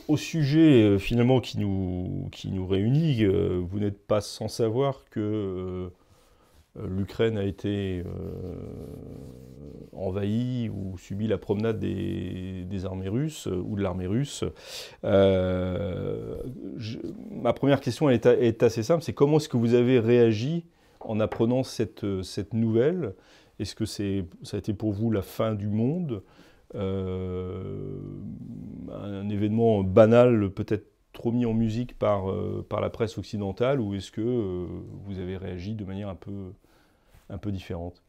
au, 0.09 0.17
sujet 0.17 0.83
euh, 0.83 0.99
finalement 0.99 1.41
qui 1.41 1.59
nous, 1.59 2.29
qui 2.31 2.49
nous 2.49 2.67
réunit. 2.67 3.25
Euh, 3.25 3.61
vous 3.62 3.79
n'êtes 3.81 3.99
pas 4.07 4.21
sans 4.21 4.49
savoir 4.49 5.05
que 5.11 5.21
euh, 5.21 5.88
l'Ukraine 6.76 7.37
a 7.37 7.45
été 7.45 8.02
envahie 9.93 10.69
ou 10.71 10.97
subi 10.99 11.26
la 11.26 11.38
promenade 11.38 11.79
des, 11.79 12.85
armées 12.85 13.09
russes 13.09 13.47
ou 13.47 13.76
de 13.76 13.83
l'armée 13.83 14.07
russe. 14.07 14.45
ma 15.02 15.12
première 17.52 17.81
question 17.81 18.09
est, 18.11 18.62
assez 18.62 18.83
simple, 18.83 19.02
c'est 19.02 19.12
comment 19.12 19.37
est-ce 19.37 19.49
que 19.49 19.57
vous 19.57 19.75
avez 19.75 19.99
réagi 20.00 20.64
en 21.00 21.21
apprenant 21.21 21.62
cette, 21.62 22.05
nouvelle? 22.52 23.14
Est-ce 23.59 23.75
que 23.75 23.85
c'est, 23.85 24.25
ça 24.43 24.57
a 24.57 24.59
été 24.59 24.73
pour 24.73 24.93
vous 24.93 25.11
la 25.11 25.23
fin 25.23 25.55
du 25.55 25.69
monde? 25.69 26.23
Euh, 26.75 27.99
un 28.91 29.29
événement 29.29 29.83
banal, 29.83 30.50
peut-être 30.50 30.87
trop 31.12 31.33
mis 31.33 31.45
en 31.47 31.54
musique 31.54 31.99
par, 31.99 32.31
euh, 32.31 32.64
par 32.69 32.81
la 32.81 32.90
presse 32.90 33.19
occidentale, 33.19 33.81
ou 33.81 33.95
est-ce 33.95 34.11
que 34.11 34.21
euh, 34.21 34.66
vous 35.04 35.19
avez 35.19 35.37
réagi 35.37 35.75
de 35.75 35.85
manière 35.85 36.09
un 36.09 36.14
peu, 36.14 36.52
un 37.31 37.38
peu 37.38 37.52
différente? 37.52 38.02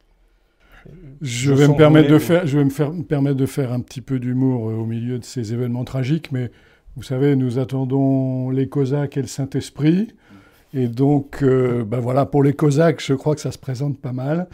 Je 1.22 1.52
vais, 1.52 1.66
me 1.66 1.76
permettre 1.76 2.10
de 2.10 2.18
faire, 2.18 2.46
je 2.46 2.58
vais 2.58 2.64
me, 2.64 2.70
faire, 2.70 2.92
permettre 3.08 3.36
de 3.36 3.46
faire 3.46 3.72
un 3.72 3.80
petit 3.80 4.02
peu 4.02 4.18
d'humour 4.18 4.64
au 4.64 4.84
milieu 4.84 5.18
de 5.18 5.24
ces 5.24 5.54
événements 5.54 5.84
tragiques, 5.84 6.30
mais 6.30 6.50
vous 6.96 7.02
savez, 7.02 7.36
nous 7.36 7.58
attendons 7.58 8.50
les 8.50 8.68
Cosaques 8.68 9.16
et 9.16 9.22
le 9.22 9.26
Saint-Esprit. 9.26 10.08
Et 10.74 10.88
donc, 10.88 11.42
ben 11.42 12.00
voilà, 12.00 12.26
pour 12.26 12.42
les 12.42 12.52
Cosaques, 12.52 13.02
je 13.02 13.14
crois 13.14 13.34
que 13.34 13.40
ça 13.40 13.50
se 13.50 13.58
présente 13.58 13.98
pas 13.98 14.12
mal. 14.12 14.46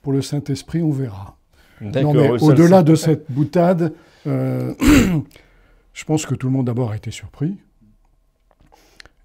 Pour 0.00 0.12
le 0.12 0.22
Saint-Esprit, 0.22 0.82
on 0.82 0.90
verra. 0.90 1.36
Non, 1.80 2.14
mais 2.14 2.30
au-delà 2.42 2.82
de 2.82 2.94
cette 2.94 3.30
boutade, 3.30 3.92
euh, 4.26 4.74
je 5.92 6.04
pense 6.04 6.26
que 6.26 6.34
tout 6.34 6.46
le 6.46 6.52
monde 6.52 6.66
d'abord 6.66 6.90
a 6.90 6.96
été 6.96 7.10
surpris. 7.10 7.56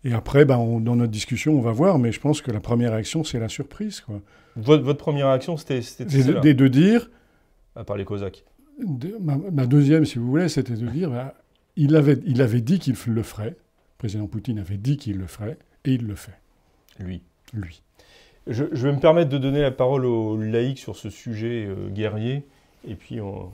Et 0.03 0.13
après, 0.13 0.45
ben, 0.45 0.57
dans 0.79 0.95
notre 0.95 1.11
discussion, 1.11 1.53
on 1.53 1.61
va 1.61 1.71
voir, 1.71 1.99
mais 1.99 2.11
je 2.11 2.19
pense 2.19 2.41
que 2.41 2.51
la 2.51 2.59
première 2.59 2.91
réaction, 2.91 3.23
c'est 3.23 3.39
la 3.39 3.49
surprise. 3.49 4.01
Quoi. 4.01 4.21
Votre, 4.55 4.83
votre 4.83 4.99
première 4.99 5.27
réaction, 5.27 5.57
c'était 5.57 5.79
de, 5.79 6.53
de 6.53 6.67
dire... 6.67 7.09
À 7.75 7.83
part 7.83 7.97
les 7.97 8.05
Cosaques. 8.05 8.43
ma, 9.19 9.65
deuxième, 9.65 10.05
si 10.05 10.17
vous 10.17 10.27
voulez, 10.27 10.49
c'était 10.49 10.75
de 10.75 10.87
dire, 10.87 11.09
ben, 11.09 11.31
il, 11.75 11.95
avait, 11.95 12.19
il 12.25 12.41
avait 12.41 12.61
dit 12.61 12.79
qu'il 12.79 12.95
le 13.07 13.23
ferait, 13.23 13.49
le 13.49 13.97
président 13.97 14.27
Poutine 14.27 14.59
avait 14.59 14.77
dit 14.77 14.97
qu'il 14.97 15.17
le 15.17 15.27
ferait, 15.27 15.57
et 15.85 15.93
il 15.93 16.07
le 16.07 16.15
fait. 16.15 16.39
Lui. 16.99 17.21
Lui. 17.53 17.81
Je, 18.47 18.63
vais 18.63 18.91
me 18.91 18.99
permettre 18.99 19.29
de 19.29 19.37
donner 19.37 19.61
la 19.61 19.71
parole 19.71 20.05
aux 20.05 20.37
laïcs 20.37 20.79
sur 20.79 20.95
ce 20.95 21.09
sujet 21.09 21.65
euh, 21.67 21.89
guerrier, 21.89 22.45
et 22.87 22.95
puis 22.95 23.21
on, 23.21 23.51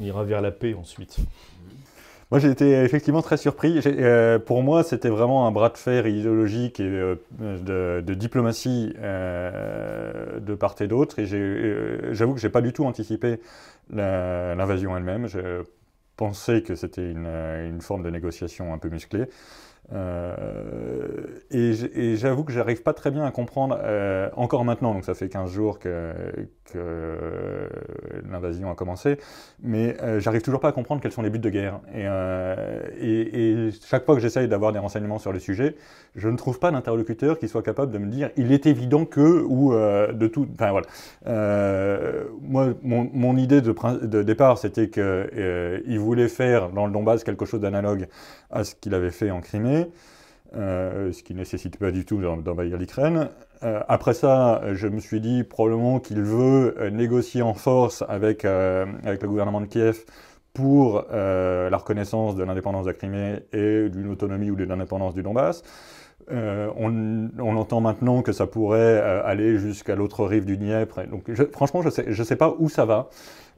ira 0.00 0.22
vers 0.22 0.40
la 0.40 0.52
paix 0.52 0.74
ensuite. 0.74 1.16
Moi, 2.30 2.40
j'ai 2.40 2.50
été 2.50 2.72
effectivement 2.82 3.22
très 3.22 3.38
surpris. 3.38 3.80
Euh, 3.86 4.38
pour 4.38 4.62
moi, 4.62 4.82
c'était 4.84 5.08
vraiment 5.08 5.46
un 5.46 5.50
bras 5.50 5.70
de 5.70 5.78
fer 5.78 6.06
idéologique 6.06 6.78
et 6.78 6.84
euh, 6.84 7.16
de, 8.02 8.14
diplomatie 8.14 8.92
de 8.98 10.54
part 10.54 10.74
et 10.80 10.88
d'autre. 10.88 11.18
Et 11.18 11.26
j'avoue 12.14 12.34
que 12.34 12.40
je 12.40 12.46
n'ai 12.46 12.52
pas 12.52 12.60
du 12.60 12.72
tout 12.72 12.84
anticipé 12.84 13.40
l'invasion 13.90 14.94
elle-même. 14.96 15.26
Je 15.26 15.62
pensais 16.16 16.62
que 16.62 16.74
c'était 16.74 17.10
une, 17.10 17.26
une, 17.26 17.80
forme 17.80 18.02
de 18.02 18.10
négociation 18.10 18.74
un 18.74 18.78
peu 18.78 18.90
musclée. 18.90 19.26
Euh, 19.92 21.26
et 21.50 22.16
j'avoue 22.16 22.44
que 22.44 22.52
j'arrive 22.52 22.82
pas 22.82 22.92
très 22.92 23.10
bien 23.10 23.24
à 23.24 23.30
comprendre, 23.30 23.78
euh, 23.82 24.28
encore 24.36 24.64
maintenant, 24.64 24.92
donc 24.92 25.04
ça 25.04 25.14
fait 25.14 25.28
15 25.28 25.50
jours 25.50 25.78
que, 25.78 26.12
que 26.72 27.68
l'invasion 28.30 28.70
a 28.70 28.74
commencé, 28.74 29.18
mais 29.62 29.96
euh, 30.02 30.20
j'arrive 30.20 30.42
toujours 30.42 30.60
pas 30.60 30.68
à 30.68 30.72
comprendre 30.72 31.00
quels 31.00 31.12
sont 31.12 31.22
les 31.22 31.30
buts 31.30 31.38
de 31.38 31.50
guerre. 31.50 31.80
Et, 31.94 33.66
et, 33.66 33.70
chaque 33.86 34.04
fois 34.04 34.14
que 34.14 34.20
j'essaye 34.20 34.48
d'avoir 34.48 34.72
des 34.72 34.78
renseignements 34.78 35.18
sur 35.18 35.32
le 35.32 35.38
sujet, 35.38 35.76
je 36.16 36.28
ne 36.28 36.36
trouve 36.36 36.58
pas 36.58 36.70
d'interlocuteur 36.70 37.38
qui 37.38 37.48
soit 37.48 37.62
capable 37.62 37.92
de 37.92 37.98
me 37.98 38.06
dire 38.06 38.30
il 38.36 38.52
est 38.52 38.66
évident 38.66 39.04
que, 39.04 39.42
ou 39.42 39.72
de 39.72 40.26
tout. 40.26 40.46
Enfin 40.54 40.70
voilà. 40.70 40.86
moi, 42.42 42.74
mon, 42.82 43.10
mon, 43.12 43.36
idée 43.36 43.60
de, 43.60 43.74
de 44.06 44.22
départ, 44.22 44.58
c'était 44.58 44.88
qu'il 44.88 45.98
voulait 45.98 46.28
faire 46.28 46.70
dans 46.70 46.86
le 46.86 46.92
Donbass 46.92 47.24
quelque 47.24 47.44
chose 47.44 47.60
d'analogue 47.60 48.08
à 48.50 48.64
ce 48.64 48.74
qu'il 48.74 48.94
avait 48.94 49.10
fait 49.10 49.30
en 49.30 49.40
Crimée. 49.40 49.88
Euh, 50.56 51.12
ce 51.12 51.22
qui 51.22 51.34
ne 51.34 51.40
nécessite 51.40 51.76
pas 51.76 51.90
du 51.90 52.06
tout 52.06 52.20
d'envahir 52.20 52.78
l'Ukraine. 52.78 53.28
Euh, 53.62 53.80
après 53.86 54.14
ça, 54.14 54.62
je 54.72 54.88
me 54.88 54.98
suis 54.98 55.20
dit 55.20 55.44
probablement 55.44 56.00
qu'il 56.00 56.22
veut 56.22 56.74
euh, 56.78 56.88
négocier 56.88 57.42
en 57.42 57.52
force 57.52 58.02
avec, 58.08 58.44
le 58.44 59.26
gouvernement 59.26 59.60
de 59.60 59.66
Kiev 59.66 60.04
pour 60.54 61.04
la 61.10 61.76
reconnaissance 61.76 62.34
de 62.34 62.42
l'indépendance 62.42 62.86
de 62.86 62.90
la 62.90 62.94
Crimée 62.94 63.40
et 63.52 63.88
d'une 63.90 64.08
autonomie 64.08 64.50
ou 64.50 64.56
de 64.56 64.64
l'indépendance 64.64 65.14
du 65.14 65.22
Donbass. 65.22 65.62
on, 66.30 67.56
entend 67.56 67.80
maintenant 67.80 68.22
que 68.22 68.32
ça 68.32 68.46
pourrait 68.46 68.98
aller 69.00 69.58
jusqu'à 69.58 69.94
l'autre 69.94 70.24
rive 70.24 70.46
du 70.46 70.56
Dniepr. 70.56 71.06
Donc, 71.08 71.30
franchement, 71.52 71.82
je 71.82 71.88
ne 72.08 72.24
sais, 72.24 72.36
pas 72.36 72.56
où 72.58 72.68
ça 72.68 72.86
va. 72.86 73.08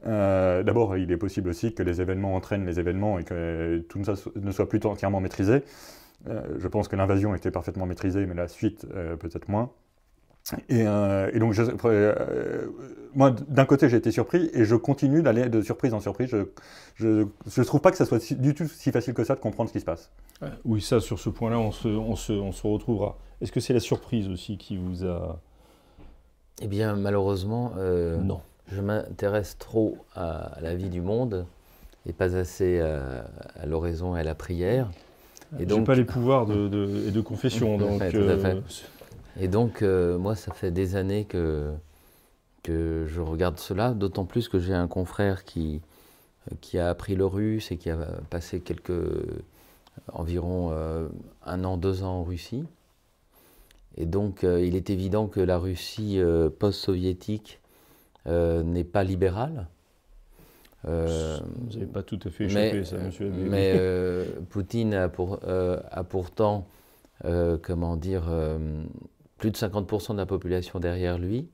D'abord, 0.05 0.95
il 0.97 1.11
est 1.11 1.17
possible 1.17 1.49
aussi 1.49 1.73
que 1.73 1.81
les 1.81 2.01
événements 2.01 2.35
entraînent 2.35 2.67
les 2.67 2.79
événements 2.79 3.17
et 3.17 3.23
que 3.23 3.79
tout 3.89 4.01
ne 4.35 4.51
soit 4.51 4.69
plus 4.69 4.85
entièrement 4.85 5.21
maîtrisé. 5.21 5.63
Euh, 6.27 6.41
je 6.59 6.67
pense 6.67 6.87
que 6.87 6.95
l'invasion 6.95 7.33
était 7.35 7.51
parfaitement 7.51 7.85
maîtrisée, 7.85 8.25
mais 8.25 8.35
la 8.35 8.47
suite, 8.47 8.85
euh, 8.93 9.15
peut-être 9.15 9.49
moins. 9.49 9.71
Et, 10.69 10.83
euh, 10.87 11.31
donc, 11.39 11.55
moi, 13.13 13.31
d'un 13.47 13.65
côté, 13.65 13.89
j'ai 13.89 13.97
été 13.97 14.11
surpris 14.11 14.49
et 14.53 14.65
je 14.65 14.75
continue 14.75 15.21
d'aller 15.21 15.49
de 15.49 15.61
surprise 15.61 15.93
en 15.93 15.99
surprise. 15.99 16.35
Je 16.95 17.07
ne 17.07 17.63
trouve 17.63 17.81
pas 17.81 17.91
que 17.91 17.97
ça 17.97 18.05
soit 18.05 18.33
du 18.33 18.55
tout 18.55 18.67
si 18.67 18.91
facile 18.91 19.13
que 19.13 19.23
ça 19.23 19.35
de 19.35 19.39
comprendre 19.39 19.69
ce 19.69 19.73
qui 19.73 19.79
se 19.79 19.85
passe. 19.85 20.11
Oui, 20.65 20.81
ça, 20.81 20.99
sur 20.99 21.19
ce 21.19 21.29
point-là, 21.29 21.59
on 21.59 21.71
se, 21.71 21.87
on, 21.87 22.15
se, 22.15 22.33
on 22.33 22.51
se, 22.51 22.65
retrouvera. 22.65 23.17
Est-ce 23.39 23.51
que 23.51 23.59
c'est 23.59 23.73
la 23.73 23.79
surprise 23.79 24.27
aussi 24.29 24.57
qui 24.57 24.77
vous 24.77 25.05
a. 25.05 25.39
Eh 26.61 26.67
bien, 26.67 26.95
malheureusement, 26.95 27.73
non. 28.23 28.41
Je 28.71 28.79
m'intéresse 28.81 29.57
trop 29.57 29.97
à, 30.15 30.57
la 30.61 30.75
vie 30.75 30.89
du 30.89 31.01
monde 31.01 31.45
et 32.07 32.13
pas 32.13 32.35
assez 32.35 32.79
à 32.79 33.65
l'oraison 33.65 34.15
et 34.15 34.21
à 34.21 34.23
la 34.23 34.35
prière. 34.35 34.89
Et 35.59 35.65
donc, 35.65 35.85
pas 35.85 35.95
les 35.95 36.05
pouvoirs 36.05 36.45
de, 36.45 36.67
de, 36.67 37.09
de 37.09 37.21
confession. 37.21 37.77
donc, 37.77 38.01
euh, 38.01 38.61
Et 39.39 39.47
donc, 39.47 39.81
euh, 39.81 40.17
moi, 40.17 40.35
ça 40.35 40.53
fait 40.53 40.71
des 40.71 40.95
années 40.95 41.25
que, 41.25 41.71
que 42.63 43.05
je 43.07 43.21
regarde 43.21 43.59
cela, 43.59 43.91
d'autant 43.91 44.25
plus 44.25 44.47
que 44.47 44.59
j'ai 44.59 44.73
un 44.73 44.87
confrère 44.87 45.43
qui, 45.43 45.81
qui 46.61 46.79
a 46.79 46.89
appris 46.89 47.15
le 47.15 47.25
russe 47.25 47.71
et 47.71 47.77
qui 47.77 47.89
a 47.89 47.97
passé 48.29 48.61
quelques, 48.61 48.93
environ 50.13 50.69
euh, 50.71 51.07
un 51.45 51.63
an, 51.63 51.77
deux 51.77 52.03
ans 52.03 52.19
en 52.19 52.23
Russie. 52.23 52.63
Et 53.97 54.05
donc, 54.05 54.43
il 54.43 54.77
est 54.77 54.89
évident 54.89 55.27
que 55.27 55.41
la 55.41 55.57
Russie 55.57 56.17
post-soviétique 56.59 57.59
n'est 58.25 58.85
pas 58.85 59.03
libérale. 59.03 59.67
Euh, 60.87 61.37
Vous 61.57 61.73
n'avez 61.73 61.85
pas 61.85 62.03
tout 62.03 62.19
à 62.25 62.29
fait 62.29 62.45
échappé 62.45 62.83
ça, 62.83 62.97
monsieur 62.97 63.29
Mais 63.29 63.73
euh, 63.75 64.25
Poutine 64.49 64.93
a, 64.93 65.09
pour, 65.09 65.39
euh, 65.47 65.79
a 65.91 66.03
pourtant, 66.03 66.67
comment 67.61 67.97
dire, 67.97 68.23
plus 69.37 69.51
de 69.51 69.57
50% 69.57 70.13
de 70.13 70.17
la 70.17 70.25
population 70.25 70.79
derrière 70.79 71.17
lui. 71.17 71.47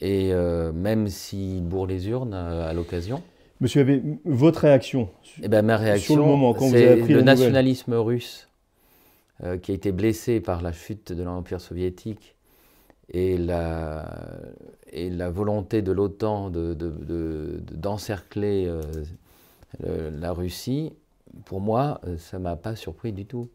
Et 0.00 0.32
même 0.32 1.08
s'il 1.08 1.62
bourre 1.62 1.86
les 1.86 2.08
urnes 2.08 2.34
à, 2.34 2.72
l'occasion. 2.72 3.22
Monsieur 3.60 3.82
Abbé, 3.82 4.00
votre 4.24 4.60
réaction 4.60 5.10
eh 5.42 5.48
ben, 5.48 5.62
ma 5.62 5.76
réaction, 5.76 6.14
sur 6.14 6.22
le 6.22 6.28
moment, 6.28 6.54
quand 6.54 6.68
vous 6.68 6.74
avez 6.76 7.00
appris 7.00 7.12
le 7.12 7.22
nationalisme 7.22 7.94
russe 7.94 8.48
qui 9.62 9.70
a 9.70 9.74
été 9.74 9.92
blessé 9.92 10.40
par 10.40 10.62
la 10.62 10.72
chute 10.72 11.12
de 11.12 11.22
l'Empire 11.22 11.60
soviétique 11.60 12.36
et 13.10 13.38
la, 13.38 14.06
et 14.92 15.10
la 15.10 15.30
volonté 15.30 15.82
de 15.82 15.92
l'OTAN 15.92 16.50
d'encercler 16.50 18.66
de, 18.66 18.80
euh, 19.84 20.10
la 20.18 20.32
Russie, 20.32 20.92
pour 21.44 21.60
moi, 21.60 22.00
ça 22.18 22.38
ne 22.38 22.44
m'a 22.44 22.56
pas 22.56 22.76
surpris 22.76 23.12
du 23.12 23.26
tout. 23.26 23.48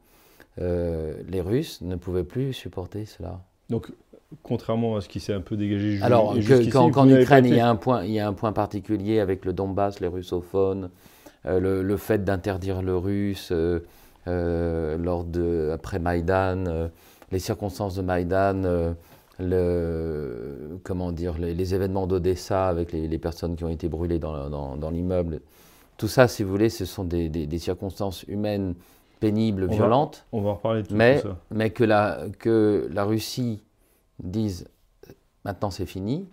Euh, 0.60 1.16
les 1.28 1.42
Russes 1.42 1.82
ne 1.82 1.96
pouvaient 1.96 2.24
plus 2.24 2.54
supporter 2.54 3.06
cela. 3.06 3.42
Donc, 3.70 3.92
contrairement 4.42 4.96
à 4.96 5.02
ce 5.02 5.10
qui 5.10 5.20
s'est 5.20 5.34
un 5.34 5.42
peu 5.42 5.58
dégagé 5.58 6.02
Alors, 6.02 6.36
qu'en 6.72 7.10
Ukraine, 7.10 7.46
il 7.46 7.56
y, 7.56 7.60
a 7.60 7.70
un 7.70 7.76
point, 7.76 8.04
il 8.04 8.12
y 8.12 8.20
a 8.20 8.28
un 8.28 8.34
point 8.34 8.54
particulier 8.54 9.20
avec 9.20 9.46
le 9.46 9.54
Donbass, 9.54 10.00
les 10.00 10.08
russophones, 10.08 10.90
euh, 11.46 11.84
le, 11.84 11.98
fait 11.98 12.24
d'interdire 12.24 12.82
le 12.82 12.96
russe 12.96 13.50
euh, 13.52 13.80
euh, 14.28 14.98
lors 14.98 15.26
de, 15.26 15.72
après 15.74 16.00
Maïdan, 16.00 16.90
les 17.32 17.40
circonstances 17.40 17.96
de 17.96 18.02
Maïdan, 18.02 18.96
le, 19.40 20.80
comment 20.84 21.12
dire, 21.12 21.38
les, 21.38 21.76
événements 21.76 22.08
d'Odessa 22.08 22.68
avec 22.68 22.92
les, 22.92 23.18
personnes 23.18 23.56
qui 23.56 23.64
ont 23.64 23.70
été 23.70 23.90
brûlées 23.90 24.20
dans, 24.20 24.90
l'immeuble. 24.92 25.42
Tout 25.98 26.08
ça, 26.08 26.28
si 26.28 26.44
vous 26.44 26.50
voulez, 26.50 26.70
ce 26.70 26.86
sont 26.86 27.04
des, 27.04 27.60
circonstances 27.60 28.24
humaines 28.24 28.76
pénibles, 29.20 29.68
violentes. 29.68 30.26
on 30.32 30.42
va 30.42 30.50
en 30.50 30.56
reparler 30.56 30.84
de 30.84 30.88
tout, 30.88 30.96
mais, 30.96 31.20
ça. 31.20 31.38
Mais 31.50 31.70
que 31.70 31.84
la, 31.84 32.26
que 32.40 32.90
la 32.92 33.06
Russie 33.06 33.64
dise 34.22 34.68
maintenant 35.46 35.72
c'est 35.72 35.86
fini. 35.86 36.28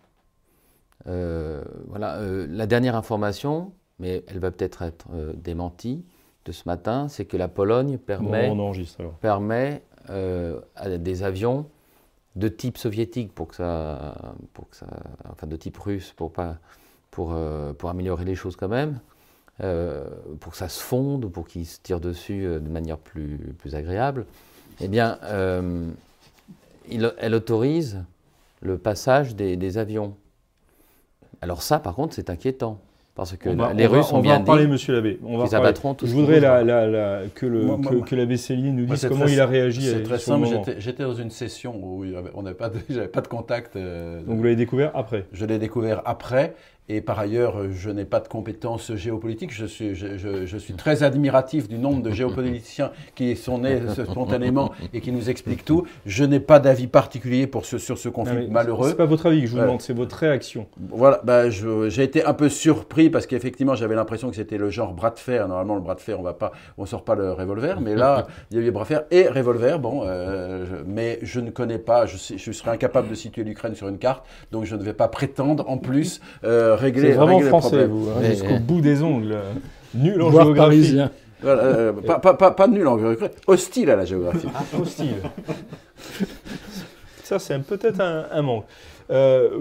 voilà, 1.07 2.21
la 2.21 2.67
dernière 2.67 2.97
information, 2.97 3.73
mais 4.01 4.25
elle 4.27 4.41
va 4.41 4.51
peut-être 4.51 4.83
être, 4.83 5.07
euh, 5.15 5.33
démentie, 5.35 6.05
de 6.47 6.53
ce 6.53 6.63
matin, 6.67 7.09
c'est 7.09 7.27
que 7.27 7.37
la 7.37 7.49
Pologne 7.49 7.99
permet, 7.99 8.51
permet 9.21 9.83
euh, 10.09 10.61
à 10.75 10.89
des 10.97 11.23
avions 11.23 11.67
de 12.37 12.49
type 12.49 12.79
soviétique 12.79 13.33
pour 13.35 13.49
que 13.49 13.57
ça, 13.57 14.35
pour 14.55 14.69
que 14.69 14.77
ça, 14.77 14.87
enfin 15.31 15.47
de 15.47 15.57
type 15.57 15.77
russe 15.79 16.13
pour 16.17 16.33
pas, 16.33 16.59
pour, 17.11 17.33
euh, 17.33 17.73
pour 17.73 17.91
améliorer 17.91 18.25
les 18.25 18.35
choses 18.35 18.57
quand 18.57 18.69
même, 18.69 19.01
pour 20.41 20.53
que 20.53 20.59
ça 20.59 20.69
se 20.69 20.81
fonde, 20.81 21.31
pour 21.31 21.47
qu'ils 21.47 21.67
se 21.67 21.79
tirent 21.83 22.01
dessus 22.01 22.45
de 22.45 22.69
manière 22.71 22.97
plus, 22.97 23.55
plus 23.59 23.75
agréable. 23.75 24.25
Eh 24.81 24.89
bien, 24.89 25.19
elle 26.89 27.35
autorise 27.35 28.03
le 28.63 28.79
passage 28.79 29.37
des 29.37 29.77
avions. 29.77 30.17
Alors 31.43 31.63
ça, 31.63 31.79
par 31.79 31.95
contre, 31.95 32.15
c'est 32.15 32.31
inquiétant. 32.31 32.81
Parce 33.21 33.37
que 33.37 33.51
les 33.77 33.87
Russes 33.87 34.15
ont 34.15 34.21
bien 34.21 34.37
dit. 34.37 34.39
On 34.39 34.39
va 34.39 34.41
en 34.41 34.45
parler, 34.45 34.67
monsieur 34.67 34.95
l'abbé. 34.95 35.21
On 35.23 35.37
va 35.37 35.59
abattront 35.59 35.95
Je 36.03 36.07
voudrais 36.07 36.41
que, 36.41 37.45
le, 37.45 38.01
que, 38.01 38.15
l'abbé 38.15 38.39
Céline 38.39 38.75
nous 38.75 38.87
dise 38.87 39.07
comment 39.09 39.27
il 39.27 39.39
a 39.39 39.47
réagi. 39.47 39.83
C'est 39.83 40.03
très 40.05 40.19
simple. 40.19 40.47
J'étais 40.79 41.03
dans 41.03 41.15
une 41.15 41.29
session 41.29 41.75
où 41.77 42.03
on 42.35 42.43
n'avait 42.43 42.57
pas, 42.57 42.71
de, 42.71 42.79
pas 43.13 43.21
de 43.21 43.29
contact. 43.29 43.77
Euh, 43.77 44.23
Donc 44.23 44.39
vous 44.39 44.43
l'avez 44.43 44.57
découvert 44.57 44.91
après 44.95 45.27
Je 45.35 45.45
l'ai 45.45 45.59
découvert 45.59 46.01
après. 46.07 46.55
Et 46.93 47.01
par 47.01 47.21
ailleurs, 47.21 47.71
je 47.71 47.89
n'ai 47.89 48.05
pas 48.05 48.19
de 48.19 48.27
compétences 48.27 48.93
géopolitiques. 48.97 49.55
Je 49.55 49.65
suis, 49.65 49.95
je, 49.95 50.57
suis, 50.59 50.75
très 50.75 51.05
admiratif 51.05 51.69
du 51.69 51.79
nombre 51.79 52.03
de 52.03 52.11
géopoliticiens 52.11 52.91
qui 53.15 53.37
sont 53.37 53.59
nés 53.59 53.81
spontanément 54.11 54.73
et 54.93 55.01
qui 55.01 55.13
nous 55.13 55.31
expliquent 55.31 55.65
tout. 55.65 55.87
Je 56.05 56.25
n'ai 56.25 56.41
pas 56.41 56.59
d'avis 56.59 56.89
particulier 56.89 57.47
pour 57.47 57.65
ce, 57.65 57.79
sur 57.79 57.97
ce 57.97 58.09
conflit 58.09 58.49
malheureux. 58.49 58.87
Ce 58.87 58.91
n'est 58.91 58.97
pas 58.97 59.07
votre 59.07 59.27
avis 59.27 59.43
que 59.43 59.47
je 59.47 59.53
vous 59.53 59.61
demande, 59.61 59.81
c'est 59.81 59.93
votre 59.93 60.17
réaction. 60.17 60.67
Voilà, 60.89 61.21
bah, 61.23 61.49
j'ai 61.49 62.03
été 62.03 62.25
un 62.25 62.35
peu 62.35 62.49
surpris 62.49 63.09
parce 63.09 63.29
qu'effectivement, 63.29 63.77
j'avais 63.77 63.95
l'impression 63.95 64.29
que 64.29 64.35
c'était 64.35 64.59
le 64.59 64.69
genre 64.69 64.93
bras 64.93 65.11
de 65.11 65.21
fer. 65.21 65.47
Normalement, 65.47 65.77
le 65.77 65.83
bras 65.83 65.95
de 65.95 66.01
fer, 66.01 66.19
on 66.19 66.83
ne 66.83 66.87
sort 66.89 67.05
pas 67.05 67.15
le 67.15 67.31
revolver, 67.31 67.81
mais 67.81 67.95
là, 67.95 68.27
il 68.51 68.59
y 68.59 68.61
a 68.61 68.67
eu 68.67 68.71
bras 68.73 68.83
de 68.83 68.89
fer 68.89 69.05
et 69.13 69.29
revolver. 69.29 69.79
Bon, 69.79 70.03
euh, 70.07 70.83
mais 70.89 71.21
je 71.23 71.39
ne 71.39 71.51
connais 71.51 71.79
pas, 71.79 72.07
je, 72.07 72.17
je, 72.37 72.51
serais 72.51 72.73
incapable 72.73 73.09
de 73.09 73.15
situer 73.15 73.45
l'Ukraine 73.45 73.77
sur 73.77 73.87
une 73.87 73.99
carte, 73.99 74.25
donc 74.51 74.65
je 74.65 74.75
ne 74.75 74.83
vais 74.83 74.93
pas 74.93 75.07
prétendre 75.07 75.71
en 75.71 75.79
plus. 75.79 76.21
Euh, 76.43 76.80
c'est 76.81 77.13
vraiment 77.13 77.41
français, 77.41 77.87
vous, 77.87 78.09
hein, 78.11 78.23
jusqu'au 78.23 78.59
bout 78.59 78.81
des 78.81 79.03
ongles. 79.03 79.37
Nul 79.95 80.23
en 80.23 80.31
géographie. 80.31 80.57
parisien. 80.57 81.11
Euh, 81.45 81.93
pas, 81.93 82.19
pas, 82.19 82.51
pas, 82.51 82.69
nul 82.69 82.87
en 82.87 82.99
géographie, 82.99 83.35
hostile 83.47 83.91
à 83.91 83.97
la 83.97 84.05
géographie. 84.05 84.47
Ah, 84.55 84.63
hostile. 84.79 85.17
Ça, 87.25 87.39
c'est 87.39 87.59
peut-être 87.61 88.01
un, 88.01 88.43
manque. 88.43 88.67
Euh, 89.11 89.61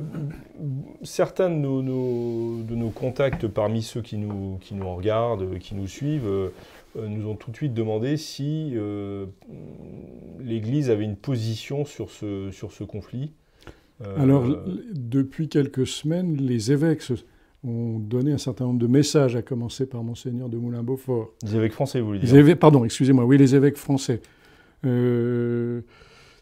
certains 1.04 1.50
de 1.50 1.56
nos, 1.56 2.62
de 2.64 2.76
nos, 2.76 2.90
contacts 2.90 3.48
parmi 3.48 3.82
ceux 3.82 4.02
qui 4.02 4.18
nous, 4.18 4.58
qui 4.62 4.76
nous 4.76 4.94
regardent, 4.94 5.58
qui 5.60 5.76
nous 5.76 5.88
suivent, 5.88 6.28
euh, 6.28 6.50
nous 6.96 7.30
ont 7.30 7.36
tout 7.36 7.51
de 7.51 7.55
suite 7.55 7.74
demandé 7.74 8.18
si 8.18 8.75
l'Église 10.40 10.90
avait 10.90 11.05
une 11.05 11.16
position 11.16 11.86
sur 11.86 12.12
ce, 12.12 12.51
sur 12.51 12.72
ce 12.72 12.84
conflit. 12.84 13.32
Euh, 14.01 14.16
Alors, 14.18 14.48
depuis 14.94 15.50
quelques 15.50 15.88
semaines, 15.88 16.38
les 16.38 16.72
évêques 16.72 17.03
ont 17.64 18.00
donné 18.00 18.31
un 18.31 18.38
certain 18.38 18.66
nombre 18.66 18.79
de 18.79 18.88
messages, 18.88 19.35
à 19.35 19.42
commencer 19.42 19.85
par 19.85 20.03
Monseigneur 20.03 20.50
de 20.50 20.57
Moulin-Beaufort. 20.57 21.33
Les 21.44 21.55
évêques 21.55 21.74
français, 21.74 22.00
vous 22.00 22.07
voulez 22.07 22.20
dire 22.20 22.57
Pardon, 22.57 22.85
excusez-moi, 22.85 23.25
oui, 23.25 23.38
les 23.38 23.55
évêques 23.55 23.77
français. 23.77 24.22
Euh, 24.85 25.81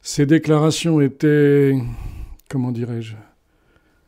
ces 0.01 0.27
déclarations 0.27 1.01
étaient, 1.01 1.75
comment 2.49 2.71
dirais-je, 2.71 3.15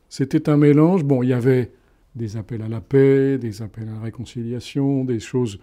c'était 0.08 0.48
un 0.48 0.56
mélange. 0.56 1.04
Bon, 1.04 1.22
il 1.22 1.30
y 1.30 1.32
avait 1.32 1.72
des 2.14 2.36
appels 2.36 2.62
à 2.62 2.68
la 2.68 2.80
paix, 2.80 3.38
des 3.38 3.62
appels 3.62 3.88
à 3.88 3.94
la 3.94 4.00
réconciliation, 4.00 5.04
des 5.04 5.20
choses 5.20 5.58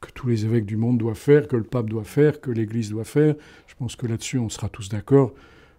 que 0.00 0.10
tous 0.12 0.28
les 0.28 0.44
évêques 0.44 0.66
du 0.66 0.76
monde 0.76 0.98
doivent 0.98 1.16
faire, 1.16 1.48
que 1.48 1.56
le 1.56 1.64
pape 1.64 1.88
doit 1.88 2.04
faire, 2.04 2.40
que 2.40 2.50
l'Église 2.50 2.90
doit 2.90 3.04
faire. 3.04 3.34
Je 3.66 3.74
pense 3.76 3.96
que 3.96 4.06
là-dessus, 4.06 4.38
on 4.38 4.48
sera 4.48 4.68
tous 4.68 4.88
d'accord. 4.88 5.32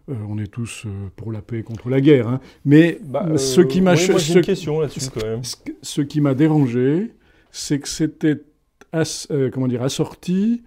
Euh, 0.10 0.14
on 0.30 0.38
est 0.38 0.48
tous 0.48 0.84
euh, 0.86 1.10
pour 1.18 1.34
la 1.34 1.42
paix 1.42 1.64
contre 1.64 1.90
la 1.90 2.00
guerre. 2.00 2.28
Hein. 2.30 2.40
Mais 2.64 3.00
bah, 3.04 3.38
ce 3.38 3.60
qui 3.60 3.82
m'a 3.82 3.98
ce, 3.98 4.40
question 4.40 4.80
là-dessus 4.80 5.10
quand 5.14 5.26
même. 5.26 5.42
Ce, 5.82 6.02
qui 6.02 6.22
m'a 6.22 6.34
dérangé, 6.34 7.12
c'est 7.52 7.80
que 7.80 7.90
c'était 7.90 8.38
euh, 9.32 9.50
comment 9.52 9.68
dire 9.68 9.84
assorti 9.84 10.64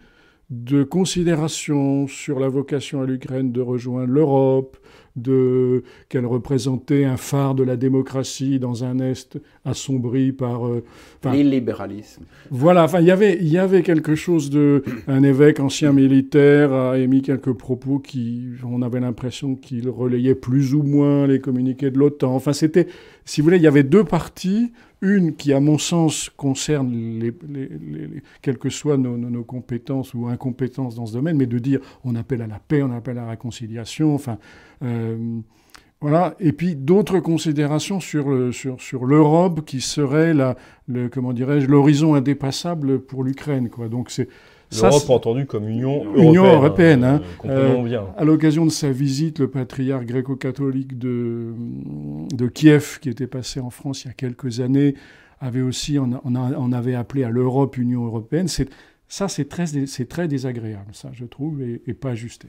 de 0.51 0.83
considérations 0.83 2.09
sur 2.09 2.41
la 2.41 2.49
vocation 2.49 3.01
à 3.03 3.07
l'Ukraine 3.07 3.53
de 3.53 3.61
rejoindre 3.61 4.13
l'Europe, 4.13 4.77
de 5.15 5.83
qu'elle 6.09 6.27
représentait 6.27 7.05
un 7.05 7.17
phare 7.17 7.55
de 7.55 7.63
la 7.63 7.77
démocratie 7.77 8.59
dans 8.59 8.85
un 8.85 8.99
Est 8.99 9.39
assombri 9.65 10.33
par 10.33 10.67
euh, 10.67 10.83
l'illibéralisme. 11.25 12.25
Voilà, 12.51 12.85
enfin 12.85 13.01
il 13.01 13.07
y 13.07 13.11
avait 13.11 13.39
il 13.41 13.49
y 13.49 13.59
avait 13.59 13.83
quelque 13.83 14.15
chose 14.15 14.51
de 14.51 14.83
un 15.07 15.23
évêque 15.23 15.61
ancien 15.61 15.93
militaire 15.93 16.73
a 16.73 16.99
émis 16.99 17.23
quelques 17.23 17.53
propos 17.53 17.99
qui 17.99 18.49
on 18.65 18.83
avait 18.83 19.01
l'impression 19.01 19.55
qu'il 19.55 19.89
relayait 19.89 20.35
plus 20.35 20.75
ou 20.75 20.83
moins 20.83 21.27
les 21.27 21.41
communiqués 21.41 21.91
de 21.91 21.99
l'OTAN. 21.99 22.35
Enfin 22.35 22.53
c'était 22.53 22.87
si 23.25 23.41
vous 23.41 23.47
voulez 23.47 23.59
il 23.59 23.65
y 23.65 23.69
avait 23.69 23.85
deux 23.85 24.05
parties 24.05 24.73
une 25.03 25.35
qui, 25.35 25.53
à 25.53 25.61
mon 25.61 25.79
sens, 25.79 26.31
concerne 26.37 26.93
les, 26.93 27.33
quelles 28.43 28.59
que 28.59 28.71
soient 28.71 28.97
nos, 28.97 29.45
compétences 29.45 30.15
ou 30.15 30.27
incompétences 30.27 30.95
dans 30.95 31.07
ce 31.07 31.13
domaine, 31.15 31.37
mais 31.37 31.47
de 31.47 31.59
dire 31.59 31.81
on 32.05 32.15
appelle 32.15 32.43
à 32.43 32.47
la 32.47 32.59
paix, 32.59 32.83
on 32.83 32.93
appelle 32.93 33.19
à 33.19 33.23
la 33.23 33.31
réconciliation, 33.31 34.15
enfin. 34.15 34.39
Euh, 34.83 35.41
voilà. 36.03 36.35
Et 36.41 36.53
puis 36.53 36.77
d'autres 36.77 37.21
considérations 37.21 38.01
sur, 38.01 38.31
l'Europe 38.31 39.67
qui 39.67 39.83
serait 39.83 40.33
l'horizon 40.89 42.15
indépassable 42.15 43.01
pour 43.01 43.23
l'Ukraine. 43.23 43.69
Quoi. 43.69 43.89
Donc 43.89 44.11
c'est 44.11 44.29
L'Europe 44.72 45.11
entendue 45.11 45.46
comme 45.46 45.68
Union 45.68 46.04
européenne. 46.04 46.24
Union 46.24 46.44
européenne. 46.44 47.04
Hein. 47.04 47.22
Euh, 47.44 47.83
bien. 47.83 48.06
À 48.16 48.24
l'occasion 48.24 48.64
de 48.64 48.70
sa 48.70 48.90
visite, 48.90 49.40
le 49.40 49.50
patriarche 49.50 50.06
gréco-catholique 50.06 50.96
de, 50.98 51.52
de 52.33 52.46
Kiev, 52.46 52.98
qui 53.00 53.09
était 53.09 53.26
passé 53.26 53.59
en 53.61 53.70
France 53.70 54.04
il 54.04 54.09
y 54.09 54.11
a 54.11 54.14
quelques 54.14 54.61
années, 54.61 54.94
avait 55.40 55.62
aussi, 55.62 55.98
on, 55.98 56.20
on, 56.24 56.72
avait 56.72 56.94
appelé 56.94 57.24
à 57.24 57.30
l'Europe 57.30 57.78
Union 57.78 58.04
européenne. 58.04 58.46
Ça, 59.09 59.28
c'est 59.28 59.48
très, 59.48 59.64
très 60.09 60.28
désagréable, 60.28 60.94
ça, 60.94 61.11
je 61.12 61.24
trouve, 61.24 61.62
et, 61.62 61.94
pas 61.94 62.11
ajusté. 62.11 62.48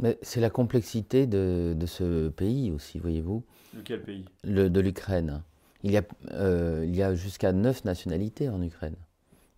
Mais 0.00 0.18
c'est 0.22 0.40
la 0.40 0.50
complexité 0.50 1.26
de, 1.26 1.74
de, 1.78 1.86
ce 1.86 2.28
pays 2.28 2.70
aussi, 2.70 2.98
voyez-vous. 2.98 3.44
De 3.74 3.80
quel 3.82 4.02
pays? 4.02 4.24
Le, 4.44 4.68
De 4.70 4.80
l'Ukraine. 4.80 5.42
Il 5.84 5.92
y 5.92 5.96
a, 5.96 6.02
euh, 6.32 6.84
il 6.86 6.96
y 6.96 7.02
a 7.02 7.14
jusqu'à 7.14 7.52
neuf 7.52 7.84
nationalités 7.84 8.48
en 8.48 8.62
Ukraine. 8.62 8.96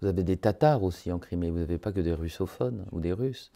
Vous 0.01 0.09
avez 0.09 0.23
des 0.23 0.37
Tatars 0.37 0.83
aussi 0.83 1.13
en 1.13 1.19
Crimée, 1.19 1.51
vous 1.51 1.59
n'avez 1.59 1.79
pas 1.79 1.93
que 1.93 2.01
des 2.01 2.15
russophones 2.15 2.87
ou 2.93 3.01
des 3.01 3.13
Russes. 3.13 3.53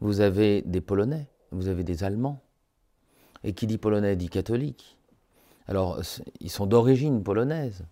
Vous 0.00 0.20
avez 0.20 0.62
des 0.62 0.80
Polonais, 0.80 1.28
vous 1.52 1.68
avez 1.68 1.84
des 1.84 2.04
Allemands. 2.04 2.42
Et 3.44 3.52
qui 3.52 3.66
dit 3.66 3.78
polonais 3.78 4.16
dit 4.16 4.28
catholique. 4.28 4.98
Alors, 5.68 6.00
ils 6.40 6.50
sont 6.50 6.66
d'origine 6.66 7.22
polonaise. 7.22 7.84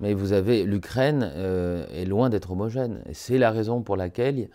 Mais 0.00 0.14
vous 0.14 0.32
avez 0.32 0.64
l'Ukraine 0.64 1.30
euh, 1.34 1.86
est 1.90 2.04
loin 2.04 2.28
d'être 2.28 2.50
homogène. 2.52 3.02
C'est 3.12 3.38
la 3.38 3.50
raison 3.50 3.82
pour 3.82 3.96
laquelle, 3.96 4.48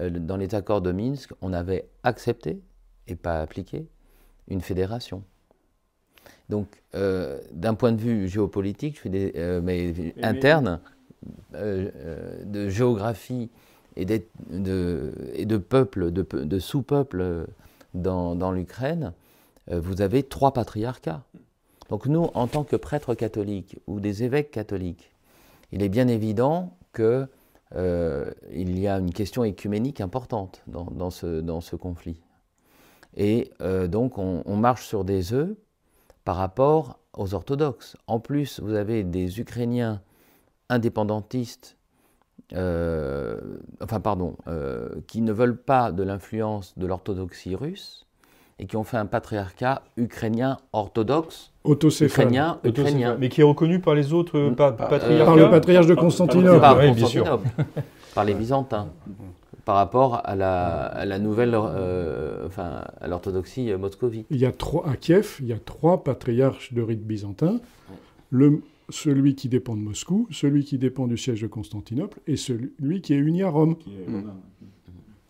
euh, 0.00 0.10
dans 0.10 0.36
les 0.36 0.54
accords 0.54 0.82
de 0.82 0.92
Minsk, 0.92 1.32
on 1.40 1.52
avait 1.52 1.88
accepté 2.02 2.60
et 3.06 3.16
pas 3.16 3.40
appliqué 3.40 3.88
une 4.48 4.60
fédération. 4.60 5.24
Donc, 6.48 6.68
euh, 6.94 7.40
d'un 7.52 7.74
point 7.74 7.92
de 7.92 8.00
vue 8.00 8.28
géopolitique, 8.28 8.96
je 8.96 9.00
suis 9.00 9.10
des, 9.10 9.60
mais, 9.62 10.14
interne, 10.22 10.80
de 11.52 12.68
géographie 12.68 13.50
et, 13.96 14.04
de, 14.04 15.12
et 15.34 15.44
de 15.44 15.56
peuples, 15.56 16.10
de, 16.10 16.58
sous-peuples 16.58 17.46
dans, 17.94 18.52
l'Ukraine, 18.52 19.12
euh, 19.70 19.80
vous 19.80 20.00
avez 20.00 20.22
trois 20.22 20.52
patriarcats. 20.52 21.22
Donc 21.90 22.06
nous, 22.06 22.30
en 22.34 22.46
tant 22.46 22.64
que 22.64 22.76
prêtres 22.76 23.14
catholiques 23.14 23.78
ou 23.86 24.00
des 24.00 24.22
évêques 24.22 24.50
catholiques, 24.50 25.12
il 25.72 25.82
est 25.82 25.88
bien 25.88 26.08
évident 26.08 26.76
qu'il 26.94 27.28
il 27.74 28.78
y 28.78 28.88
a 28.88 28.98
une 28.98 29.12
question 29.12 29.44
écuménique 29.44 30.00
importante 30.00 30.62
dans, 30.66 31.10
ce, 31.10 31.40
dans 31.40 31.60
ce 31.60 31.76
conflit. 31.76 32.20
Et 33.16 33.50
donc 33.88 34.16
on, 34.16 34.56
marche 34.56 34.86
sur 34.86 35.04
des 35.04 35.34
œufs 35.34 35.54
par 36.24 36.36
rapport 36.36 36.98
aux 37.14 37.34
orthodoxes. 37.34 37.96
En 38.06 38.20
plus, 38.20 38.60
vous 38.60 38.74
avez 38.74 39.04
des 39.04 39.40
Ukrainiens 39.40 40.00
indépendantistes, 40.72 41.76
enfin 42.52 44.00
pardon, 44.02 44.36
qui 45.06 45.22
ne 45.22 45.32
veulent 45.32 45.56
pas 45.56 45.92
de 45.92 46.02
l'influence 46.02 46.76
de 46.78 46.86
l'orthodoxie 46.86 47.54
russe 47.54 48.06
et 48.62 48.66
qui 48.66 48.76
ont 48.76 48.84
fait 48.84 48.96
un 48.96 49.06
patriarcat 49.06 49.82
ukrainien 49.96 50.56
orthodoxe. 50.72 51.50
Ukrainien, 51.64 52.60
ukrainien. 52.62 53.16
Mais 53.18 53.28
qui 53.28 53.40
est 53.40 53.44
reconnu 53.44 53.80
par 53.80 53.94
les 53.94 54.12
autres 54.12 54.38
euh, 54.38 54.50
patriarcats 54.52 55.24
Par 55.24 55.36
le 55.36 55.50
patriarche 55.50 55.86
de 55.86 55.94
Constantinople. 55.94 56.60
Par, 56.60 56.78
par 58.14 58.24
les 58.24 58.34
Byzantins. 58.34 58.88
Par 59.64 59.76
rapport 59.76 60.22
à 60.24 60.36
la, 60.36 61.18
nouvelle, 61.18 61.54
euh, 61.56 62.46
enfin, 62.46 62.84
à 63.00 63.08
l'orthodoxie 63.08 63.72
moscovite. 63.74 64.26
Il 64.30 64.38
y 64.38 64.46
a 64.46 64.52
trois, 64.52 64.88
à 64.88 64.96
Kiev, 64.96 65.38
il 65.40 65.46
y 65.46 65.52
a 65.52 65.58
trois 65.58 66.04
patriarches 66.04 66.72
de 66.72 66.82
rite 66.82 67.04
byzantin. 67.04 67.60
Le, 68.30 68.62
celui 68.92 69.34
qui 69.34 69.48
dépend 69.48 69.74
de 69.74 69.80
Moscou, 69.80 70.28
celui 70.30 70.64
qui 70.64 70.78
dépend 70.78 71.06
du 71.06 71.16
siège 71.16 71.42
de 71.42 71.46
Constantinople 71.46 72.20
et 72.26 72.36
celui 72.36 73.00
qui 73.00 73.14
est 73.14 73.18
uni 73.18 73.42
à 73.42 73.48
Rome. 73.48 73.76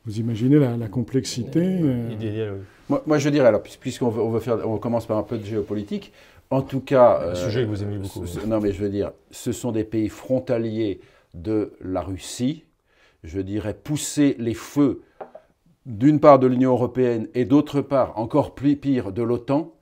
Vous 0.05 0.18
imaginez 0.18 0.59
la, 0.59 0.88
complexité 0.88 1.61
euh... 1.62 2.59
moi, 3.07 3.18
je 3.18 3.29
dirais, 3.29 3.46
alors, 3.46 3.62
puisqu'on 3.62 4.09
veut, 4.09 4.20
on 4.20 4.31
veut 4.31 4.40
faire, 4.40 4.68
on 4.68 4.79
commence 4.79 5.07
par 5.07 5.16
un 5.16 5.22
peu 5.22 5.38
de 5.38 5.44
géopolitique, 5.44 6.12
en 6.51 6.61
tout 6.61 6.81
cas. 6.81 7.31
Un 7.31 7.35
sujet 7.37 7.62
que 7.62 7.68
vous 7.68 7.85
aimez 7.85 7.98
beaucoup. 7.98 8.25
non, 8.46 8.61
mais 8.61 8.72
je 8.72 8.83
veux 8.83 8.90
dire, 8.90 9.12
ce 9.31 9.53
sont 9.53 9.70
des 9.70 9.85
pays 9.85 10.09
frontaliers 10.09 11.01
de 11.35 11.72
la 11.81 12.03
Russie. 12.03 12.64
Je 13.22 13.40
dirais 13.40 13.75
pousser 13.75 14.35
les 14.40 14.55
feux 14.55 15.03
d'une 15.87 16.18
part 16.18 16.40
de 16.40 16.48
l'Union 16.48 16.72
européenne 16.72 17.29
et 17.35 17.44
d'autre 17.44 17.81
part, 17.81 18.18
encore 18.18 18.55
plus 18.55 18.77
pire, 18.77 19.12
de 19.12 19.22
l'OTAN, 19.22 19.72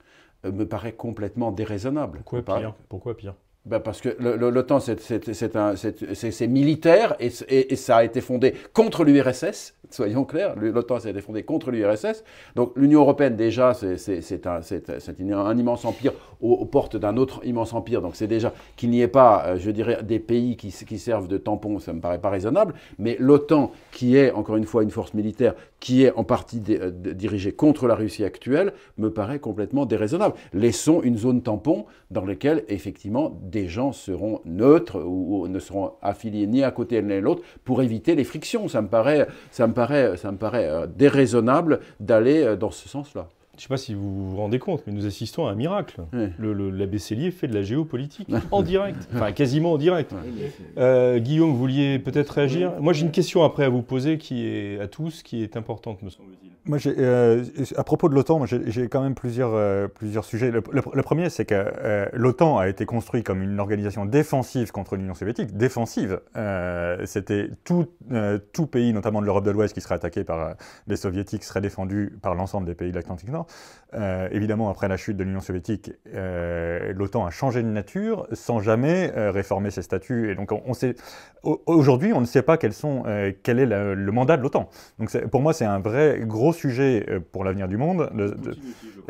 euh, 0.45 0.53
me 0.53 0.67
paraît 0.67 0.93
complètement 0.93 1.51
déraisonnable. 1.51 2.19
Pourquoi 2.25 2.43
pire? 2.43 2.75
Pourquoi 2.89 3.17
pire? 3.17 3.35
Ben 3.71 3.79
parce 3.79 4.01
que 4.01 4.09
l'OTAN, 4.19 4.81
c'est 4.81 6.47
militaire 6.49 7.15
et, 7.21 7.31
ça 7.77 7.97
a 7.99 8.05
été 8.05 8.21
fondé 8.21 8.55
contre 8.75 9.05
l'URSS, 9.05 9.75
soyons 9.91 10.25
clairs. 10.25 10.57
L'OTAN, 10.57 10.99
ça 10.99 11.07
a 11.07 11.11
été 11.13 11.21
fondé 11.21 11.45
contre 11.45 11.71
l'URSS. 11.71 12.25
Donc 12.57 12.73
l'Union 12.75 13.03
européenne, 13.03 13.37
déjà, 13.37 13.73
c'est 13.73 14.47
un, 14.47 14.61
un, 14.61 15.59
immense 15.59 15.85
empire 15.85 16.13
aux, 16.41 16.65
portes 16.65 16.97
d'un 16.97 17.17
autre 17.17 17.43
immense 17.45 17.73
empire. 17.73 18.03
Donc 18.03 18.17
c'est 18.17 18.27
déjà 18.27 18.53
qu'il 18.77 18.91
n'y 18.91 19.03
ait 19.03 19.09
pas, 19.09 19.45
euh, 19.47 19.57
je 19.57 19.71
dirais, 19.71 20.03
des 20.03 20.19
pays 20.19 20.57
qui, 20.57 20.73
qui, 20.73 20.99
servent 20.99 21.29
de 21.29 21.39
tampon, 21.39 21.79
ça 21.79 21.93
me 21.93 22.01
paraît 22.01 22.21
pas 22.21 22.31
raisonnable. 22.31 22.75
Mais 22.99 23.17
l'OTAN, 23.21 23.71
qui 23.93 24.17
est, 24.17 24.33
encore 24.33 24.57
une 24.57 24.65
fois, 24.65 24.83
une 24.83 24.91
force 24.91 25.15
militaire, 25.15 25.55
qui 25.81 26.05
est 26.05 26.13
en 26.13 26.25
partie 26.25 26.63
euh, 26.71 26.91
dirigée 26.91 27.53
contre 27.53 27.87
la 27.87 27.95
Russie 27.95 28.25
actuelle, 28.25 28.73
me 28.99 29.11
paraît 29.11 29.39
complètement 29.39 29.87
déraisonnable. 29.87 30.35
Laissons 30.53 31.03
une 31.03 31.17
zone 31.17 31.43
tampon 31.43 31.87
dans 32.11 32.25
laquelle, 32.25 32.65
effectivement, 32.69 33.39
des 33.43 33.67
gens 33.69 33.93
seront 33.93 34.41
neutres 34.45 35.03
ou, 35.03 35.49
ne 35.49 35.59
seront 35.59 35.93
affiliés 36.03 36.47
ni 36.47 36.63
à 36.63 36.71
côté 36.71 37.01
l'un 37.01 37.17
ni 37.17 37.21
l'autre 37.21 37.43
pour 37.65 37.83
éviter 37.83 38.15
les 38.15 38.25
frictions. 38.25 38.69
Ça 38.69 38.83
me 38.83 38.89
paraît, 38.89 39.27
ça 39.51 39.67
me 39.67 39.73
paraît, 39.73 40.17
ça 40.17 40.31
me 40.31 40.37
paraît 40.37 40.69
euh, 40.69 40.87
déraisonnable 40.87 41.81
d'aller 41.99 42.43
euh, 42.43 42.57
dans 42.57 42.71
ce 42.71 42.89
sens-là. 42.89 43.29
Je 43.61 43.65
ne 43.65 43.69
sais 43.69 43.75
pas 43.75 43.77
si 43.77 43.93
vous 43.93 44.31
vous 44.31 44.37
rendez 44.39 44.59
compte, 44.59 44.85
mais 44.87 44.93
nous 44.95 45.05
assistons 45.05 45.47
à 45.47 45.51
un 45.51 45.55
miracle. 45.55 46.01
L'abbé 46.39 46.99
Cellier 46.99 47.31
fait 47.31 47.47
de 47.47 47.53
la 47.53 47.61
géopolitique 47.61 48.31
en 48.53 48.63
direct, 48.63 49.07
enfin 49.15 49.33
quasiment 49.33 49.75
en 49.75 49.77
direct. 49.77 50.15
Euh, 50.79 51.19
Guillaume, 51.19 51.51
vous 51.51 51.59
vouliez 51.59 51.99
peut-être 51.99 52.31
réagir 52.31 52.73
Moi 52.81 52.95
j'ai 52.95 53.05
une 53.05 53.11
question 53.11 53.45
après 53.45 53.65
à 53.65 53.69
vous 53.69 53.83
poser 53.83 54.17
qui 54.17 54.47
est 54.47 54.81
à 54.81 54.89
tous, 54.89 55.23
qui 55.23 55.43
est 55.43 55.59
importante 55.59 56.01
me 56.01 56.09
semble-t-il. 56.09 56.51
Moi, 56.67 56.79
euh, 56.87 57.45
à 57.77 57.85
propos 57.85 58.09
de 58.11 58.15
l'OTAN, 58.15 58.45
j'ai 58.45 58.89
quand 58.89 59.03
même 59.03 59.15
plusieurs, 59.15 59.55
euh, 59.55 59.89
plusieurs 59.89 60.25
sujets. 60.25 60.51
Le, 60.51 60.61
premier, 60.61 61.31
c'est 61.31 61.47
que 61.47 61.55
euh, 61.55 62.07
l'OTAN 62.13 62.59
a 62.59 62.69
été 62.69 62.85
construit 62.85 63.23
comme 63.23 63.43
une 63.43 63.59
organisation 63.59 64.05
défensive 64.05 64.71
contre 64.71 64.97
l'Union 64.97 65.15
soviétique. 65.15 65.57
Défensive, 65.57 66.21
c'était 67.05 67.51
tout, 67.65 67.87
tout 68.53 68.67
pays, 68.67 68.93
notamment 68.93 69.21
de 69.21 69.27
l'Europe 69.27 69.45
de 69.45 69.51
l'Ouest, 69.51 69.75
qui 69.75 69.81
serait 69.81 69.95
attaqué 69.95 70.23
par 70.23 70.55
les 70.87 70.97
soviétiques, 70.97 71.45
serait 71.45 71.61
défendu 71.61 72.19
par 72.21 72.35
l'ensemble 72.35 72.67
des 72.67 72.75
pays 72.75 72.91
de 72.91 72.97
l'Atlantique 72.97 73.31
Nord. 73.31 73.47
Évidemment, 74.31 74.71
après 74.71 74.87
la 74.87 74.97
chute 74.97 75.17
de 75.17 75.25
l'Union 75.25 75.41
soviétique, 75.41 75.93
l'OTAN 76.15 77.27
a 77.27 77.31
changé 77.31 77.63
de 77.63 77.69
nature 77.69 78.29
sans 78.33 78.61
jamais 78.61 79.11
réformer 79.17 79.71
ses 79.71 79.83
statuts. 79.83 80.31
Et 80.31 80.35
donc, 80.37 80.53
on, 80.53 80.75
sait, 80.75 80.95
aujourd'hui, 81.43 82.13
on 82.13 82.21
ne 82.21 82.27
sait 82.27 82.43
pas 82.43 82.57
quels 82.57 82.73
sont, 82.73 83.03
quel 83.43 83.59
est 83.59 83.67
le, 83.67 84.13
mandat 84.13 84.37
de 84.37 84.43
l'OTAN. 84.43 84.69
Donc, 84.99 85.11
pour 85.27 85.41
moi, 85.41 85.53
c'est 85.53 85.65
un 85.65 85.81
vrai 85.81 86.21
gros 86.25 86.53
sujet 86.53 87.07
euh, 87.09 87.21
pour 87.21 87.45
l'avenir 87.45 87.69
du 87.69 87.77
monde. 87.77 88.11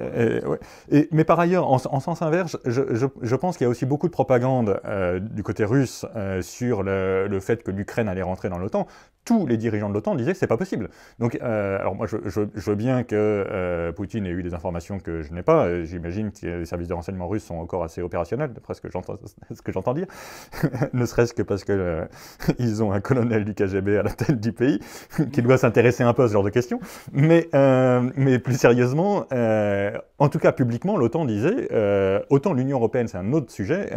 Euh, 0.00 0.57
et, 0.90 1.09
mais 1.12 1.24
par 1.24 1.38
ailleurs, 1.40 1.70
en, 1.70 1.79
sens 1.79 2.22
inverse, 2.22 2.59
je, 2.64 2.83
je, 3.22 3.37
pense 3.37 3.57
qu'il 3.57 3.64
y 3.64 3.68
a 3.68 3.70
aussi 3.70 3.87
beaucoup 3.87 4.07
de 4.07 4.12
propagande 4.12 4.81
euh, 4.85 5.18
du 5.18 5.42
côté 5.42 5.64
russe 5.64 6.07
sur 6.40 6.83
le, 6.83 7.26
le, 7.29 7.40
fait 7.40 7.62
que 7.62 7.70
l'Ukraine 7.70 8.09
allait 8.09 8.22
rentrer 8.22 8.48
dans 8.48 8.59
l'OTAN 8.59 8.87
tous 9.24 9.46
les 9.46 9.56
dirigeants 9.56 9.88
de 9.88 9.94
l'OTAN 9.94 10.14
disaient 10.14 10.33
que 10.33 10.38
c'est 10.38 10.46
pas 10.46 10.56
possible. 10.56 10.88
Donc, 11.18 11.38
euh, 11.42 11.78
alors 11.78 11.94
moi, 11.94 12.06
je, 12.06 12.16
veux 12.16 12.74
bien 12.74 13.02
que 13.02 13.14
euh, 13.16 13.92
Poutine 13.92 14.26
ait 14.26 14.30
eu 14.30 14.42
des 14.42 14.54
informations 14.54 14.98
que 14.98 15.22
je 15.22 15.33
n'ai 15.33 15.42
pas. 15.42 15.66
Euh, 15.66 15.85
j'imagine 15.85 16.33
que 16.33 16.46
les 16.46 16.64
services 16.64 16.88
de 16.88 16.94
renseignement 16.94 17.28
russes 17.28 17.44
sont 17.44 17.56
encore 17.56 17.85
assez 17.85 18.02
opérationnels, 18.02 18.52
d'après 18.52 18.74
ce 18.74 18.80
que 18.80 18.90
j'entends 18.90 19.94
dire. 19.94 20.06
ne 20.92 21.06
serait-ce 21.06 21.35
que 21.35 21.42
parce 21.42 21.64
que 21.64 22.06
ils 22.59 22.83
ont 22.83 22.92
un 22.92 23.00
colonel 23.00 23.44
du 23.44 23.54
KGB 23.54 23.98
à 23.98 24.02
la 24.02 24.11
tête 24.11 24.40
du 24.40 24.52
pays 24.52 24.80
qui 25.33 25.42
doit 25.42 25.59
s'intéresser 25.59 26.02
un 26.02 26.14
peu 26.14 26.24
à 26.24 26.28
ce 26.28 26.33
genre 26.33 26.44
de 26.44 26.50
questions. 26.50 26.80
Mais, 27.12 27.48
mais 28.16 28.38
plus 28.38 28.59
sérieusement, 28.59 29.26
en 29.30 30.28
tout 30.28 30.38
cas 30.38 30.52
publiquement, 30.52 30.96
l'OTAN 30.96 31.24
disait, 31.24 31.68
autant 32.30 32.52
l'Union 32.52 32.78
européenne, 32.78 33.09
c'est 33.09 33.18
un 33.18 33.33
autre 33.33 33.50
sujet. 33.50 33.90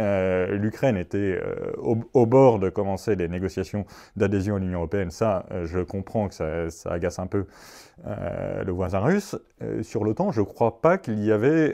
L'Ukraine 0.50 0.96
était 0.96 1.40
au, 1.78 1.98
au, 2.12 2.26
bord 2.26 2.58
de 2.58 2.68
commencer 2.68 3.14
les 3.16 3.28
négociations 3.28 3.86
d'adhésion 4.16 4.56
à 4.56 4.58
l'Union 4.58 4.78
européenne 4.78 5.10
ça, 5.14 5.46
euh, 5.50 5.66
je 5.66 5.80
comprends 5.80 6.28
que 6.28 6.34
ça, 6.34 6.90
agace 6.90 7.18
un 7.18 7.26
peu 7.26 7.46
euh, 8.06 8.64
le 8.64 8.72
voisin 8.72 8.98
russe. 8.98 9.36
Euh, 9.62 9.82
sur 9.82 10.04
l'OTAN, 10.04 10.32
je 10.32 10.40
ne 10.40 10.44
crois 10.44 10.80
pas 10.80 10.98
qu'il 10.98 11.24
y, 11.24 11.32
avait, 11.32 11.70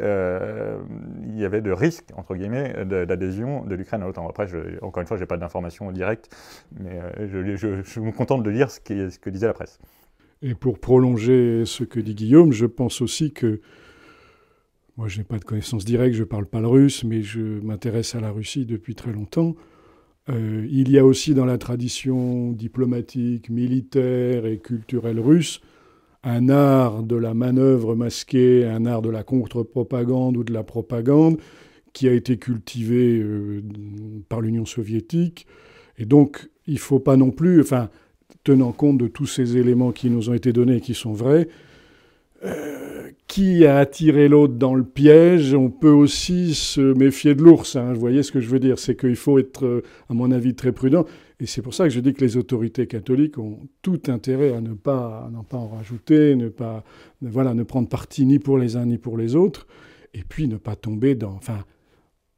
y 1.26 1.44
avait 1.44 1.61
de 1.61 1.72
risque, 1.72 2.11
entre 2.16 2.37
guillemets, 2.37 2.85
d'adhésion 2.85 3.64
de, 3.64 3.74
l'Ukraine 3.74 4.03
à 4.03 4.07
l'OTAN. 4.07 4.29
Après, 4.29 4.46
encore 4.83 5.00
une 5.00 5.07
fois, 5.07 5.16
je 5.16 5.22
n'ai 5.22 5.26
pas 5.26 5.37
d'informations 5.37 5.90
directes, 5.90 6.35
mais 6.79 7.00
je, 7.26 8.00
me 8.00 8.12
contente 8.12 8.42
de 8.42 8.50
lire 8.50 8.70
ce 8.70 8.81
que 8.81 9.31
disait 9.31 9.46
la 9.46 9.55
presse. 9.55 9.79
Et 10.42 10.55
pour 10.55 10.79
prolonger 10.79 11.64
ce 11.66 11.85
que 11.85 12.00
dit 12.00 12.14
Guillaume, 12.14 12.53
je 12.53 12.66
pense 12.66 13.03
aussi 13.03 13.33
que 13.33 13.61
moi, 14.96 15.09
je 15.09 15.18
n'ai 15.18 15.24
pas 15.24 15.38
de 15.38 15.44
connaissances 15.44 15.85
directes, 15.85 16.14
je 16.14 16.20
ne 16.20 16.29
parle 16.29 16.46
pas 16.46 16.61
le 16.61 16.66
russe, 16.66 17.05
mais 17.05 17.22
je 17.22 17.40
m'intéresse 17.40 18.14
à 18.14 18.20
la 18.20 18.31
Russie 18.31 18.66
depuis 18.66 18.94
très 18.94 19.12
longtemps. 19.12 19.55
Euh, 20.29 20.67
il 20.71 20.91
y 20.91 20.99
a 20.99 21.05
aussi 21.05 21.35
dans 21.35 21.47
la 21.47 21.59
tradition 21.59 22.53
diplomatique, 22.53 23.49
militaire 23.49 24.47
et 24.47 24.59
culturelle 24.59 25.19
russe 25.19 25.61
un 26.23 26.49
art 26.49 27.03
de 27.03 27.17
la 27.17 27.35
manœuvre 27.35 27.95
masquée, 27.95 28.67
un 28.67 28.85
art 28.87 29.03
de 29.03 29.11
la 29.11 29.23
contre-propagande 29.23 30.37
ou 30.37 30.45
de 30.45 30.53
la 30.53 30.63
propagande 30.63 31.39
qui 31.93 32.09
a 32.09 32.13
été 32.13 32.37
cultivé 32.37 33.19
euh, 33.19 33.63
par 34.29 34.41
l'Union 34.41 34.67
soviétique. 34.67 35.47
Et 35.99 36.05
donc, 36.05 36.49
il 36.67 36.75
ne 36.75 36.79
faut 36.79 37.01
pas 37.01 37.17
non 37.17 37.31
plus, 37.31 37.61
enfin, 37.61 37.89
tenant 38.45 38.73
compte 38.73 38.99
de 38.99 39.09
tous 39.09 39.27
ces 39.27 39.57
éléments 39.57 39.93
qui 39.93 40.11
nous 40.11 40.31
ont 40.31 40.35
été 40.35 40.53
donnés 40.53 40.77
et 40.77 40.81
qui 40.81 40.95
sont 40.95 41.13
vrais, 41.13 41.49
euh, 42.44 43.11
qui 43.26 43.66
a 43.66 43.79
attiré 43.79 44.29
l'autre 44.29 44.55
dans 44.55 44.74
le 44.74 44.83
piège, 44.83 45.55
on 45.55 45.70
peut 45.70 45.90
aussi 45.90 46.55
se 46.55 46.81
méfier 46.81 47.35
de 47.35 47.42
l'ours. 47.42 47.76
Hein. 47.76 47.92
Vous 47.92 48.00
voyez 48.00 48.22
ce 48.22 48.33
que 48.33 48.40
je 48.40 48.48
veux 48.48 48.59
dire 48.59 48.79
C'est 48.79 48.96
qu'il 48.96 49.16
faut 49.16 49.38
être, 49.38 49.64
euh, 49.64 49.83
à 50.09 50.14
mon 50.14 50.31
avis, 50.31 50.55
très 50.55 50.72
prudent. 50.72 51.05
Et 51.38 51.46
c'est 51.46 51.62
pour 51.62 51.74
ça 51.74 51.85
que 51.85 51.90
je 51.90 52.00
dis 52.00 52.12
que 52.12 52.24
les 52.24 52.37
autorités 52.37 52.87
catholiques 52.87 53.38
ont 53.38 53.61
tout 53.83 54.00
intérêt 54.09 54.53
à 54.53 54.61
ne 54.61 54.74
pas, 54.74 55.31
à 55.35 55.42
pas 55.42 55.57
en 55.57 55.68
rajouter, 55.68 56.35
ne 56.35 56.48
pas, 56.48 56.85
voilà, 57.22 57.55
ne 57.55 57.62
prendre 57.62 57.88
parti 57.88 58.26
ni 58.26 58.38
pour 58.38 58.59
les 58.59 58.76
uns 58.76 58.87
ni 58.87 58.98
pour 58.98 59.16
les 59.16 59.37
autres, 59.37 59.66
et 60.12 60.22
puis 60.29 60.48
ne 60.48 60.57
pas 60.57 60.76
tomber 60.76 61.14
dans, 61.14 61.33
enfin, 61.33 61.64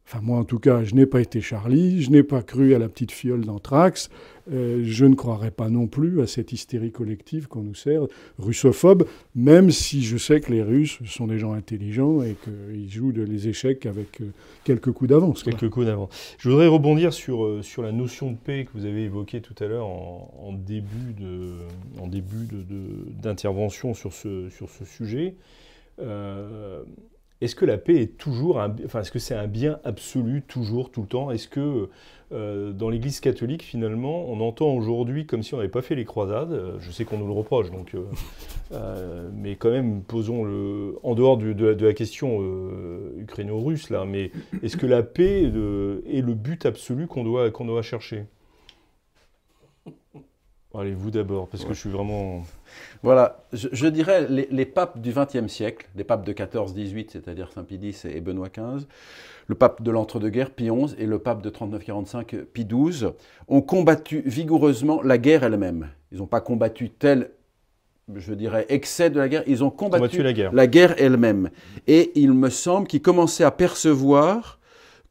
Enfin, 0.05 0.21
moi, 0.23 0.39
en 0.39 0.45
tout 0.45 0.59
cas, 0.59 0.85
je 0.85 0.95
n'ai 0.95 1.07
pas 1.07 1.21
été 1.21 1.41
Charlie, 1.41 2.03
je 2.03 2.11
n'ai 2.11 2.23
pas 2.23 2.43
cru 2.43 2.75
à 2.75 2.79
la 2.79 2.89
petite 2.89 3.13
fiole 3.13 3.47
d'anthrax, 3.47 4.11
euh, 4.51 4.83
je 4.85 5.05
ne 5.05 5.15
croirais 5.15 5.51
pas 5.51 5.69
non 5.69 5.87
plus 5.87 6.21
à 6.21 6.27
cette 6.27 6.53
hystérie 6.53 6.91
collective 6.91 7.47
qu'on 7.47 7.63
nous 7.63 7.75
sert, 7.75 8.07
russophobe, 8.39 9.07
même 9.35 9.71
si 9.71 10.03
je 10.03 10.17
sais 10.17 10.41
que 10.41 10.53
les 10.53 10.63
Russes 10.63 10.99
sont 11.07 11.27
des 11.27 11.39
gens 11.39 11.53
intelligents 11.53 12.23
et 12.23 12.37
qu'ils 12.43 12.91
jouent 12.91 13.13
de 13.13 13.23
les 13.23 13.49
échecs 13.49 13.87
avec 13.87 14.21
euh, 14.21 14.33
quelques 14.65 14.91
coups 14.93 15.11
d'avance. 15.11 15.43
Quelques 15.43 15.69
coups 15.69 15.87
d'avance. 15.87 16.37
Je 16.39 16.49
voudrais 16.49 16.67
rebondir 16.67 17.13
sur, 17.13 17.45
euh, 17.45 17.63
sur 17.63 17.83
la 17.83 17.93
notion 17.93 18.33
de 18.33 18.37
paix 18.37 18.65
que 18.65 18.77
vous 18.77 18.85
avez 18.85 19.05
évoquée 19.05 19.41
tout 19.41 19.55
à 19.63 19.67
l'heure 19.67 19.87
en, 19.87 20.53
début 20.53 21.13
de, 21.19 21.53
en 22.01 22.07
début 22.07 22.49
d'intervention 23.23 23.95
sur, 23.95 24.13
ce, 24.13 24.49
sur 24.51 24.69
ce 24.71 24.85
sujet 24.85 25.35
est-ce 27.43 27.57
que 27.57 27.65
la 27.65 27.77
paix 27.77 28.01
est 28.01 28.17
toujours 28.19 28.61
un, 28.61 28.75
enfin, 28.85 29.01
est-ce 29.01 29.11
que 29.11 29.19
c'est 29.19 29.35
un 29.35 29.49
bien 29.49 29.81
absolu 29.85 30.43
toujours, 30.43 30.91
tout 30.91 31.03
le 31.03 31.09
temps? 31.09 31.31
Est-ce 31.33 31.49
que 31.49 31.89
euh, 32.33 32.73
dans 32.73 32.89
l'Église 32.89 33.19
catholique, 33.19 33.65
finalement, 33.65 34.27
on 34.29 34.41
entend 34.41 34.73
aujourd'hui 34.73 35.27
comme 35.27 35.43
si 35.43 35.53
on 35.53 35.57
n'avait 35.57 35.69
pas 35.69 35.83
fait 35.83 35.97
les 35.97 36.05
croisades? 36.05 36.53
Euh, 36.53 36.77
Je 36.79 36.93
sais 36.93 37.05
qu'on 37.05 37.19
nous 37.19 37.27
le 37.27 37.33
reproche, 37.33 37.73
donc, 37.73 37.97
euh, 38.73 39.29
mais 39.35 39.57
quand 39.57 39.71
même, 39.71 40.03
posons 40.03 40.45
le, 40.45 40.99
en 41.03 41.17
dehors 41.17 41.37
de, 41.37 41.85
la, 41.85 41.93
question 41.95 42.41
ukraino-russe 43.19 43.91
là, 43.91 44.05
mais 44.05 44.31
est-ce 44.63 44.77
que 44.77 44.87
la 44.87 45.03
paix 45.03 45.43
est 45.43 46.21
le 46.23 46.35
but 46.35 46.65
absolu 46.65 47.09
qu'on 47.09 47.25
doit, 47.25 47.51
qu'on 47.51 47.65
doit 47.65 47.83
chercher? 47.83 48.25
Allez, 50.75 50.95
vous 50.95 51.11
d'abord, 51.11 51.49
parce 51.49 51.65
que 51.65 51.75
je 51.75 51.79
suis 51.79 51.91
vraiment. 51.91 52.45
Voilà, 53.03 53.45
je, 53.53 53.87
dirais 53.89 54.27
les, 54.29 54.67
papes 54.67 55.01
du 55.01 55.13
XXe 55.13 55.53
siècle, 55.53 55.87
les 55.97 56.05
papes 56.05 56.25
de 56.25 56.33
14-18, 56.33 57.11
c'est-à-dire 57.11 57.53
Saint 57.53 57.65
Pie 57.65 57.79
X 57.83 58.07
et 58.07 58.21
Benoît 58.21 58.49
XV, 58.49 58.87
le 59.49 59.55
pape 59.55 59.83
de 59.83 59.91
l'entre-deux-guerres, 59.91 60.51
Pie 60.51 60.71
XI, 60.71 60.95
et 60.99 61.05
le 61.05 61.19
pape 61.19 61.43
de 61.43 61.51
39-45, 61.51 62.45
Pie 62.45 62.65
XII, 62.65 63.09
ont 63.49 63.61
combattu 63.61 64.23
vigoureusement 64.25 65.03
la 65.03 65.19
guerre 65.19 65.45
elle-même. 65.45 65.91
Ils 66.11 66.19
n'ont 66.19 66.27
pas 66.27 66.41
combattu 66.41 66.89
tel, 66.89 67.31
je 68.15 68.33
dirais, 68.33 68.65
excès 68.71 69.11
de 69.11 69.19
la 69.19 69.29
guerre, 69.29 69.43
ils 69.47 69.63
ont 69.63 69.71
combattu, 69.71 70.23
la 70.23 70.33
guerre, 70.33 70.55
la 70.55 70.67
guerre 70.67 70.95
elle-même. 70.97 71.51
Et 71.87 72.13
il 72.15 72.33
me 72.33 72.49
semble 72.49 72.87
qu'ils 72.87 73.03
commençaient 73.03 73.45
à 73.45 73.51
percevoir 73.51 74.59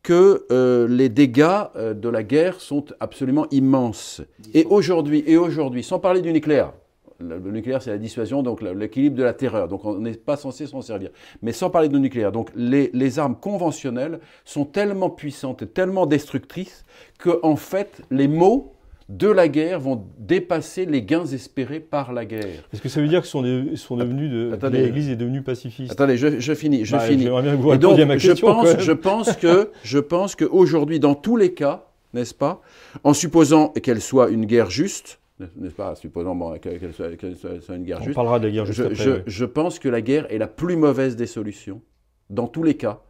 que 0.04 0.46
euh, 0.52 0.88
les 0.88 1.10
dégâts 1.10 1.68
euh, 1.76 1.94
de 1.94 2.10
la 2.10 2.24
guerre 2.24 2.60
sont 2.60 2.86
absolument 3.00 3.48
immenses. 3.52 4.22
Et 4.54 4.66
aujourd'hui, 4.66 5.24
et 5.28 5.38
aujourd'hui, 5.38 5.84
sans 5.84 6.00
parler 6.00 6.22
du 6.22 6.34
nucléaire, 6.34 6.74
le, 7.20 7.40
nucléaire 7.52 7.82
c'est 7.84 7.92
la 7.92 8.00
dissuasion, 8.00 8.42
donc 8.42 8.62
l'équilibre 8.62 9.16
de 9.16 9.24
la 9.24 9.34
terreur, 9.34 9.68
donc 9.68 9.86
on 9.86 10.00
n'est 10.00 10.14
pas 10.14 10.38
censé 10.38 10.66
s'en 10.66 10.82
servir. 10.82 11.12
Mais 11.44 11.52
sans 11.52 11.70
parler 11.70 11.88
de 11.88 11.98
nucléaire, 11.98 12.32
donc 12.32 12.50
les, 12.56 12.90
les, 12.94 13.20
armes 13.20 13.36
conventionnelles 13.36 14.20
sont 14.44 14.66
tellement 14.66 15.12
puissantes 15.12 15.62
et 15.62 15.68
tellement 15.68 16.08
destructrices 16.08 16.84
que 17.20 17.40
en 17.44 17.56
fait 17.56 18.02
les 18.10 18.28
mots 18.28 18.74
de 19.12 19.28
la 19.28 19.50
guerre 19.50 19.80
vont 19.80 20.06
dépasser 20.20 20.86
les 20.86 21.04
gains 21.04 21.26
espérés 21.26 21.82
par 21.82 22.14
la 22.14 22.26
guerre. 22.26 22.64
Est-ce 22.72 22.82
que 22.82 22.88
ça 22.88 23.02
veut 23.02 23.10
dire 23.10 23.22
que 23.22 23.28
sont, 23.28 23.44
sont 23.76 23.98
devenus 23.98 24.32
de, 24.32 24.68
l'Église 24.70 25.10
est 25.10 25.18
devenue 25.18 25.42
pacifiste 25.42 25.92
Attendez, 25.92 26.16
je, 26.16 26.54
finis, 26.54 26.86
je 26.86 26.94
bah, 26.94 27.02
finis. 27.02 27.26
Bien 27.26 27.42
que 27.42 27.62
vous 27.62 27.76
donc, 27.76 28.00
à 28.00 28.06
ma 28.06 28.16
question, 28.16 28.36
je 28.36 28.42
pense, 28.42 28.80
je 28.80 28.92
pense 28.94 29.36
que, 29.36 29.72
je 29.84 30.00
pense 30.00 30.36
qu'aujourd'hui, 30.36 31.00
dans 31.02 31.16
tous 31.16 31.36
les 31.36 31.54
cas, 31.54 31.88
n'est-ce 32.14 32.34
pas, 32.34 32.62
en 33.04 33.14
supposant 33.14 33.70
qu'elle 33.70 34.02
soit 34.02 34.30
une 34.30 34.46
guerre 34.46 34.70
juste, 34.70 35.20
n'est-ce 35.58 35.76
pas, 35.76 35.96
supposant 35.96 36.58
qu'elle 36.60 36.94
soit, 36.94 37.10
une 37.76 37.84
guerre 37.84 38.02
juste. 38.02 38.12
On 38.12 38.14
parlera 38.14 38.40
de 38.40 38.48
la 38.48 38.54
guerre 38.54 38.66
juste 38.66 38.94
je, 38.94 39.10
après, 39.10 39.24
je 39.28 39.46
pense 39.46 39.80
que 39.80 39.90
la 39.90 40.02
guerre 40.02 40.32
est 40.32 40.38
la 40.38 40.48
plus 40.48 40.78
mauvaise 40.78 41.18
des 41.18 41.28
solutions, 41.28 41.82
dans 42.30 42.48
tous 42.48 42.64
les 42.64 42.76
cas, 42.76 43.02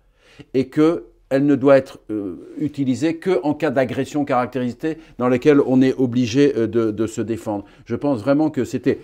et 0.55 0.67
que 0.67 1.10
elle 1.31 1.45
ne 1.45 1.55
doit 1.55 1.77
être 1.77 1.99
euh, 2.11 2.35
utilisée 2.59 3.17
qu'en 3.17 3.53
cas 3.53 3.71
d'agression 3.71 4.25
caractérisée 4.25 4.97
dans 5.17 5.29
laquelle 5.29 5.61
on 5.61 5.81
est 5.81 5.95
obligé 5.97 6.53
euh, 6.55 6.67
de, 6.67 7.07
se 7.07 7.21
défendre. 7.21 7.63
Je 7.85 7.95
pense 7.95 8.19
vraiment 8.19 8.49
que 8.49 8.65
c'était 8.65 8.99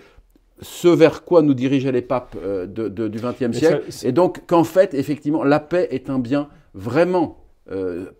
ce 0.60 0.88
vers 0.88 1.24
quoi 1.24 1.40
nous 1.40 1.54
dirigeaient 1.54 1.90
les 1.90 2.02
papes 2.02 2.36
euh, 2.44 2.66
du 2.66 3.18
XXe 3.18 3.56
siècle, 3.56 3.84
et 4.04 4.12
donc 4.12 4.46
qu'en 4.46 4.64
fait, 4.64 4.92
effectivement, 4.92 5.42
la 5.42 5.58
paix 5.58 5.88
est 5.90 6.10
un 6.10 6.18
bien 6.18 6.48
vraiment 6.74 7.38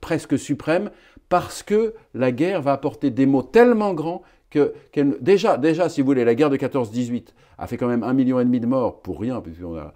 presque 0.03 0.39
suprême, 0.39 0.91
parce 1.31 1.63
que 1.63 1.95
la 2.13 2.33
guerre 2.33 2.61
va 2.61 2.73
apporter 2.73 3.11
des 3.11 3.25
maux 3.25 3.43
tellement 3.43 3.95
grands 3.95 4.23
que 4.51 4.75
déjà, 5.21 5.57
déjà, 5.57 5.89
si 5.89 6.03
vous 6.03 6.07
voulez, 6.07 6.25
la 6.25 6.35
guerre 6.35 6.51
de 6.51 6.59
14-18 6.59 7.29
a 7.57 7.67
fait 7.67 7.77
quand 7.77 7.89
même 7.89 8.03
un 8.03 8.13
million 8.13 8.41
et 8.41 8.45
demi 8.45 8.61
de 8.61 8.67
morts 8.67 9.01
pour 9.01 9.21
rien, 9.21 9.41
puisqu'on 9.41 9.77
a 9.77 9.95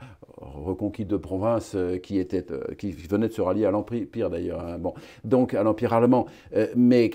reconquis 0.54 1.04
de 1.04 1.16
provinces 1.16 1.72
euh, 1.74 1.98
qui, 1.98 2.18
était, 2.18 2.44
euh, 2.50 2.74
qui 2.78 2.92
venaient 2.92 3.28
de 3.28 3.32
se 3.32 3.40
rallier 3.40 3.66
à 3.66 3.70
l'Empire 3.70 4.30
d'ailleurs, 4.30 4.60
hein. 4.60 4.78
bon, 4.78 4.94
donc 5.24 5.54
à 5.54 5.62
l'Empire 5.62 5.92
allemand. 5.92 6.26
Euh, 6.56 6.66
mais 6.76 7.10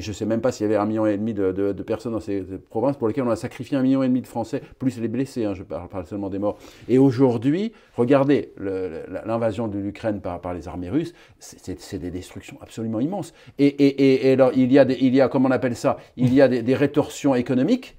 je 0.00 0.08
ne 0.08 0.14
sais 0.14 0.24
même 0.26 0.40
pas 0.40 0.52
s'il 0.52 0.64
y 0.64 0.68
avait 0.68 0.76
un 0.76 0.86
million 0.86 1.06
et 1.06 1.16
demi 1.16 1.34
de, 1.34 1.72
personnes 1.82 2.12
dans 2.12 2.20
ces 2.20 2.42
provinces 2.70 2.96
pour 2.96 3.08
lesquelles 3.08 3.24
on 3.24 3.30
a 3.30 3.36
sacrifié 3.36 3.76
un 3.76 3.82
million 3.82 4.02
et 4.02 4.08
demi 4.08 4.20
de 4.20 4.26
Français, 4.26 4.62
plus 4.78 5.00
les 5.00 5.08
blessés, 5.08 5.44
hein, 5.44 5.54
je 5.54 5.62
parle 5.62 6.06
seulement 6.06 6.30
des 6.30 6.38
morts. 6.38 6.58
Et 6.88 6.98
aujourd'hui, 6.98 7.72
regardez 7.96 8.52
l'invasion 8.58 9.68
de 9.68 9.78
l'Ukraine 9.78 10.20
par, 10.20 10.54
les 10.54 10.68
armées 10.68 10.90
russes, 10.90 11.14
c'est 11.38 11.98
des 11.98 12.10
destructions 12.10 12.56
absolument 12.60 13.00
immenses. 13.00 13.32
Et, 13.58 13.66
et, 13.66 14.28
et, 14.28 14.32
alors, 14.32 14.52
il 14.54 14.72
y, 14.72 14.78
a 14.78 14.84
il 14.84 15.14
y 15.14 15.20
a, 15.20 15.28
comment 15.28 15.48
on 15.48 15.52
appelle 15.52 15.76
ça, 15.76 15.96
il 16.16 16.32
y 16.34 16.40
a 16.40 16.48
des, 16.48 16.62
des 16.62 16.74
rétorsions 16.74 17.34
économiques 17.34 17.96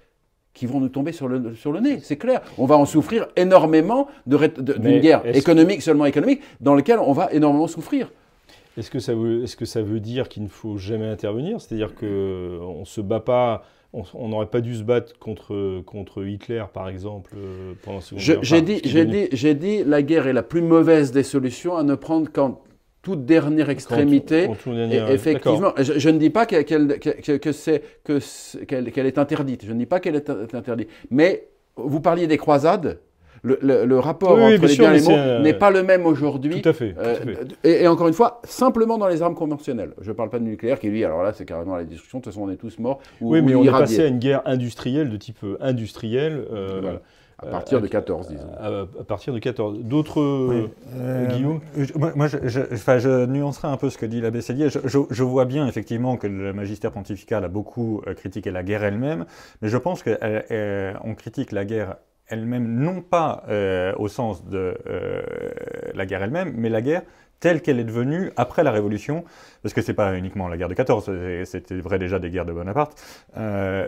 qui 0.53 0.65
vont 0.65 0.79
nous 0.79 0.89
tomber 0.89 1.11
sur 1.11 1.27
le, 1.27 1.55
sur 1.55 1.71
le 1.71 1.79
nez, 1.79 1.99
c'est 2.01 2.17
clair. 2.17 2.41
On 2.57 2.65
va 2.65 2.77
en 2.77 2.85
souffrir 2.85 3.27
énormément 3.35 4.07
d'une 4.25 4.99
guerre 4.99 5.25
économique, 5.35 5.81
seulement 5.81 6.05
économique, 6.05 6.41
dans 6.61 6.75
laquelle 6.75 6.99
on 6.99 7.13
va 7.13 7.31
énormément 7.31 7.67
souffrir. 7.67 8.11
Est-ce 8.77 8.89
que, 8.89 8.99
ça 8.99 9.13
veut, 9.13 9.43
est-ce 9.43 9.55
que 9.55 9.65
ça 9.65 9.81
veut 9.81 9.99
dire 9.99 10.29
qu'il 10.29 10.43
ne 10.43 10.47
faut 10.47 10.77
jamais 10.77 11.07
intervenir? 11.07 11.61
C'est-à-dire 11.61 11.93
qu'on 11.93 12.79
ne 12.79 12.85
se 12.85 13.01
bat 13.01 13.19
pas, 13.19 13.63
on 13.93 14.27
n'aurait 14.27 14.47
pas 14.47 14.61
dû 14.61 14.75
se 14.75 14.83
battre 14.83 15.17
contre, 15.19 15.81
contre 15.81 16.25
Hitler, 16.25 16.63
par 16.73 16.89
exemple, 16.89 17.35
euh, 17.37 17.73
pendant 17.83 17.97
la 17.97 18.01
Seconde 18.01 18.23
Guerre 18.23 18.39
J'ai 18.41 18.61
dit, 18.61 18.81
j'ai 18.83 19.05
dit, 19.05 19.27
j'ai 19.31 19.53
dit, 19.53 19.83
la 19.83 20.01
guerre 20.01 20.25
est 20.25 20.33
la 20.33 20.41
plus 20.41 20.61
mauvaise 20.61 21.11
des 21.11 21.23
solutions 21.23 21.77
à 21.77 21.83
ne 21.83 21.93
prendre 21.93 22.31
qu'en 22.31 22.61
toute 23.03 23.25
dernière 23.25 23.69
extrémité. 23.69 24.49
effectivement, 25.11 25.73
je, 25.77 26.09
ne 26.09 26.17
dis 26.17 26.31
pas 26.31 26.47
qu'elle 26.47 26.99
que, 26.99 27.51
c'est 27.51 27.83
qu'elle 28.65 29.05
est 29.05 29.17
interdite. 29.19 29.65
Je 29.65 29.73
ne 29.73 29.77
dis 29.77 29.85
pas 29.85 29.99
qu'elle 29.99 30.15
est 30.15 30.29
interdite. 30.55 30.89
Mais 31.11 31.49
vous 31.75 31.99
parliez 31.99 32.25
des 32.25 32.37
croisades. 32.37 32.99
Le, 33.43 33.99
rapport 33.99 34.39
entre 34.39 34.65
les 34.65 34.75
biens 34.77 34.93
et 34.93 34.99
les 34.99 35.03
mots 35.03 35.43
n'est 35.43 35.53
pas 35.53 35.69
le 35.69 35.83
même 35.83 36.05
aujourd'hui. 36.05 36.61
Tout 36.61 36.69
à 36.69 36.73
fait. 36.73 36.95
Euh, 36.97 37.35
et, 37.65 37.85
encore 37.89 38.07
une 38.07 38.13
fois, 38.13 38.39
simplement 38.45 38.97
dans 38.97 39.09
les 39.09 39.21
armes 39.21 39.35
conventionnelles. 39.35 39.93
Je 39.99 40.11
ne 40.11 40.15
parle 40.15 40.29
pas 40.29 40.39
de 40.39 40.45
nucléaire 40.45 40.79
qui, 40.79 40.87
lui, 40.87 41.03
alors 41.03 41.23
là, 41.23 41.33
c'est 41.33 41.43
carrément 41.43 41.75
la 41.75 41.83
destruction. 41.83 42.19
De 42.19 42.23
toute 42.23 42.31
façon, 42.31 42.45
on 42.45 42.49
est 42.49 42.55
tous 42.55 42.79
morts. 42.79 42.99
oui, 43.19 43.41
mais 43.41 43.53
on 43.53 43.65
est 43.65 43.69
passé 43.69 44.01
à 44.01 44.07
une 44.07 44.19
guerre 44.19 44.43
industrielle 44.45 45.09
de 45.09 45.17
type 45.17 45.43
euh, 45.43 45.57
industriel. 45.59 46.45
Euh, 46.53 46.99
à 47.47 47.51
partir 47.51 47.81
de 47.81 47.87
14, 47.87 48.27
disons. 48.27 48.47
À, 48.59 49.03
partir 49.03 49.33
de 49.33 49.39
14. 49.39 49.79
D'autres, 49.79 50.21
euh, 50.21 50.69
euh, 50.95 51.27
Guillaume 51.27 51.61
Moi, 51.95 52.27
je, 52.27 52.37
je, 52.45 53.25
nuancerai 53.25 53.67
un 53.67 53.77
peu 53.77 53.89
ce 53.89 53.97
que 53.97 54.05
dit 54.05 54.21
l'abbé 54.21 54.41
Sellier. 54.41 54.69
Je, 54.69 55.23
vois 55.23 55.45
bien, 55.45 55.67
effectivement, 55.67 56.17
que 56.17 56.27
le 56.27 56.53
magistère 56.53 56.91
pontifical 56.91 57.43
a 57.43 57.47
beaucoup 57.47 58.01
euh, 58.07 58.13
critiqué 58.13 58.51
la 58.51 58.63
guerre 58.63 58.83
elle-même, 58.83 59.25
mais 59.61 59.69
je 59.69 59.77
pense 59.77 60.03
qu'on 60.03 61.15
critique 61.15 61.51
la 61.51 61.65
guerre 61.65 61.95
elle-même, 62.27 62.67
non 62.67 63.01
pas 63.01 63.43
au 63.97 64.07
sens 64.07 64.45
de 64.45 64.75
la 65.93 66.05
guerre 66.05 66.23
elle-même, 66.23 66.53
mais 66.55 66.69
la 66.69 66.81
guerre 66.81 67.03
telle 67.39 67.61
qu'elle 67.61 67.79
est 67.79 67.83
devenue 67.83 68.31
après 68.37 68.63
la 68.63 68.71
Révolution, 68.71 69.25
parce 69.61 69.73
que 69.73 69.81
c'est 69.81 69.93
pas 69.93 70.15
uniquement 70.15 70.47
la 70.47 70.55
guerre 70.55 70.69
de 70.69 70.73
14, 70.73 71.11
c'était 71.43 71.75
vrai 71.75 71.99
déjà 71.99 72.17
des 72.19 72.29
guerres 72.29 72.45
de 72.45 72.53
Bonaparte, 72.53 72.97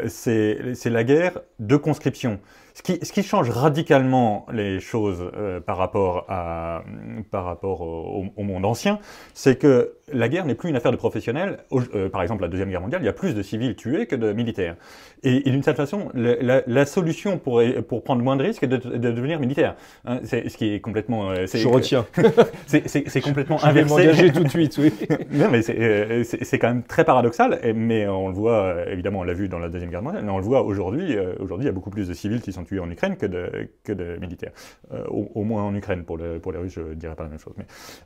c'est 0.08 0.86
la 0.86 1.04
guerre 1.04 1.39
de 1.60 1.78
conscription. 1.78 2.39
Ce 2.76 2.82
qui, 2.82 3.00
ce 3.06 3.14
qui, 3.14 3.24
change 3.24 3.50
radicalement 3.50 4.46
les 4.52 4.82
choses 4.82 5.32
euh, 5.38 5.62
par 5.62 5.78
rapport, 5.78 6.26
à, 6.28 6.84
par 7.32 7.46
rapport 7.46 7.80
au, 7.80 8.44
monde 8.44 8.66
ancien, 8.66 9.00
c'est 9.34 9.58
que 9.58 9.94
la 10.12 10.28
guerre 10.28 10.46
n'est 10.46 10.56
plus 10.56 10.70
une 10.70 10.76
affaire 10.76 10.92
de 10.92 10.98
professionnels. 10.98 11.60
Euh, 11.72 12.10
par 12.10 12.22
exemple, 12.22 12.42
la 12.42 12.50
Deuxième 12.50 12.70
Guerre 12.70 12.82
mondiale, 12.82 13.02
il 13.02 13.06
y 13.06 13.10
a 13.10 13.14
plus 13.14 13.34
de 13.34 13.42
civils 13.42 13.78
tués 13.78 14.08
que 14.08 14.18
de 14.18 14.34
militaires. 14.34 14.76
Et, 15.24 15.40
d'une 15.50 15.64
certaine 15.64 15.86
façon, 15.86 16.10
la, 16.14 16.64
la, 16.68 16.86
solution 16.86 17.38
pour, 17.38 17.62
pour 17.88 18.04
prendre 18.04 18.22
moins 18.22 18.36
de 18.36 18.44
risques 18.44 18.64
est 18.64 18.68
de, 18.68 18.76
de 18.76 19.12
devenir 19.12 19.40
militaire. 19.40 19.76
Hein, 20.04 20.20
c'est 20.26 20.50
ce 20.50 20.58
qui 20.58 20.74
est 20.74 20.82
complètement... 20.82 21.32
Euh, 21.32 21.48
Je 21.48 21.68
retiens. 21.70 22.06
c'est 22.68 23.22
complètement 23.22 23.58
Je 23.60 23.68
inversé. 23.68 23.96
vais 23.96 24.04
m'engager 24.08 24.32
tout 24.34 24.44
de 24.44 24.50
suite, 24.50 24.78
oui. 24.80 24.94
non, 25.32 25.48
mais 25.50 25.62
c'est 25.62 26.60
quand 26.60 26.68
même 26.68 26.84
très 26.84 27.06
paradoxal, 27.06 27.58
mais 27.74 28.06
on 28.06 28.28
le 28.28 28.36
voit, 28.36 28.76
évidemment, 28.92 29.20
on 29.20 29.24
l'a 29.24 29.34
vu 29.34 29.48
dans 29.48 29.60
la 29.60 29.70
Deuxième 29.70 29.92
Guerre 29.92 30.04
mondiale, 30.04 30.26
mais 30.26 30.32
on 30.32 30.40
le 30.40 30.44
voit 30.44 30.64
aujourd'hui. 30.64 31.16
aujourd'hui, 31.40 31.66
il 31.66 31.68
y 31.68 31.72
a 31.72 31.74
beaucoup 31.74 31.90
plus 31.90 32.10
de 32.10 32.14
civils 32.14 32.42
qui 32.42 32.52
sont 32.52 32.64
tués 32.65 32.80
en 32.80 32.89
Ukraine 32.89 33.17
que 33.17 33.25
de, 33.25 33.69
que 33.84 33.93
de 33.93 34.17
militaires. 34.17 34.51
Euh, 34.91 35.06
au, 35.08 35.43
moins 35.43 35.63
en 35.63 35.75
Ukraine, 35.75 36.04
pour, 36.04 36.17
le, 36.17 36.39
pour 36.39 36.51
les 36.51 36.58
Russes, 36.60 36.73
je 36.73 36.82
ne 36.82 36.93
dirais 36.95 37.15
pas 37.15 37.23
la 37.23 37.30
même 37.30 37.39
chose. 37.39 37.54
Mais, 37.58 37.65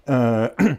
euh, 0.10 0.48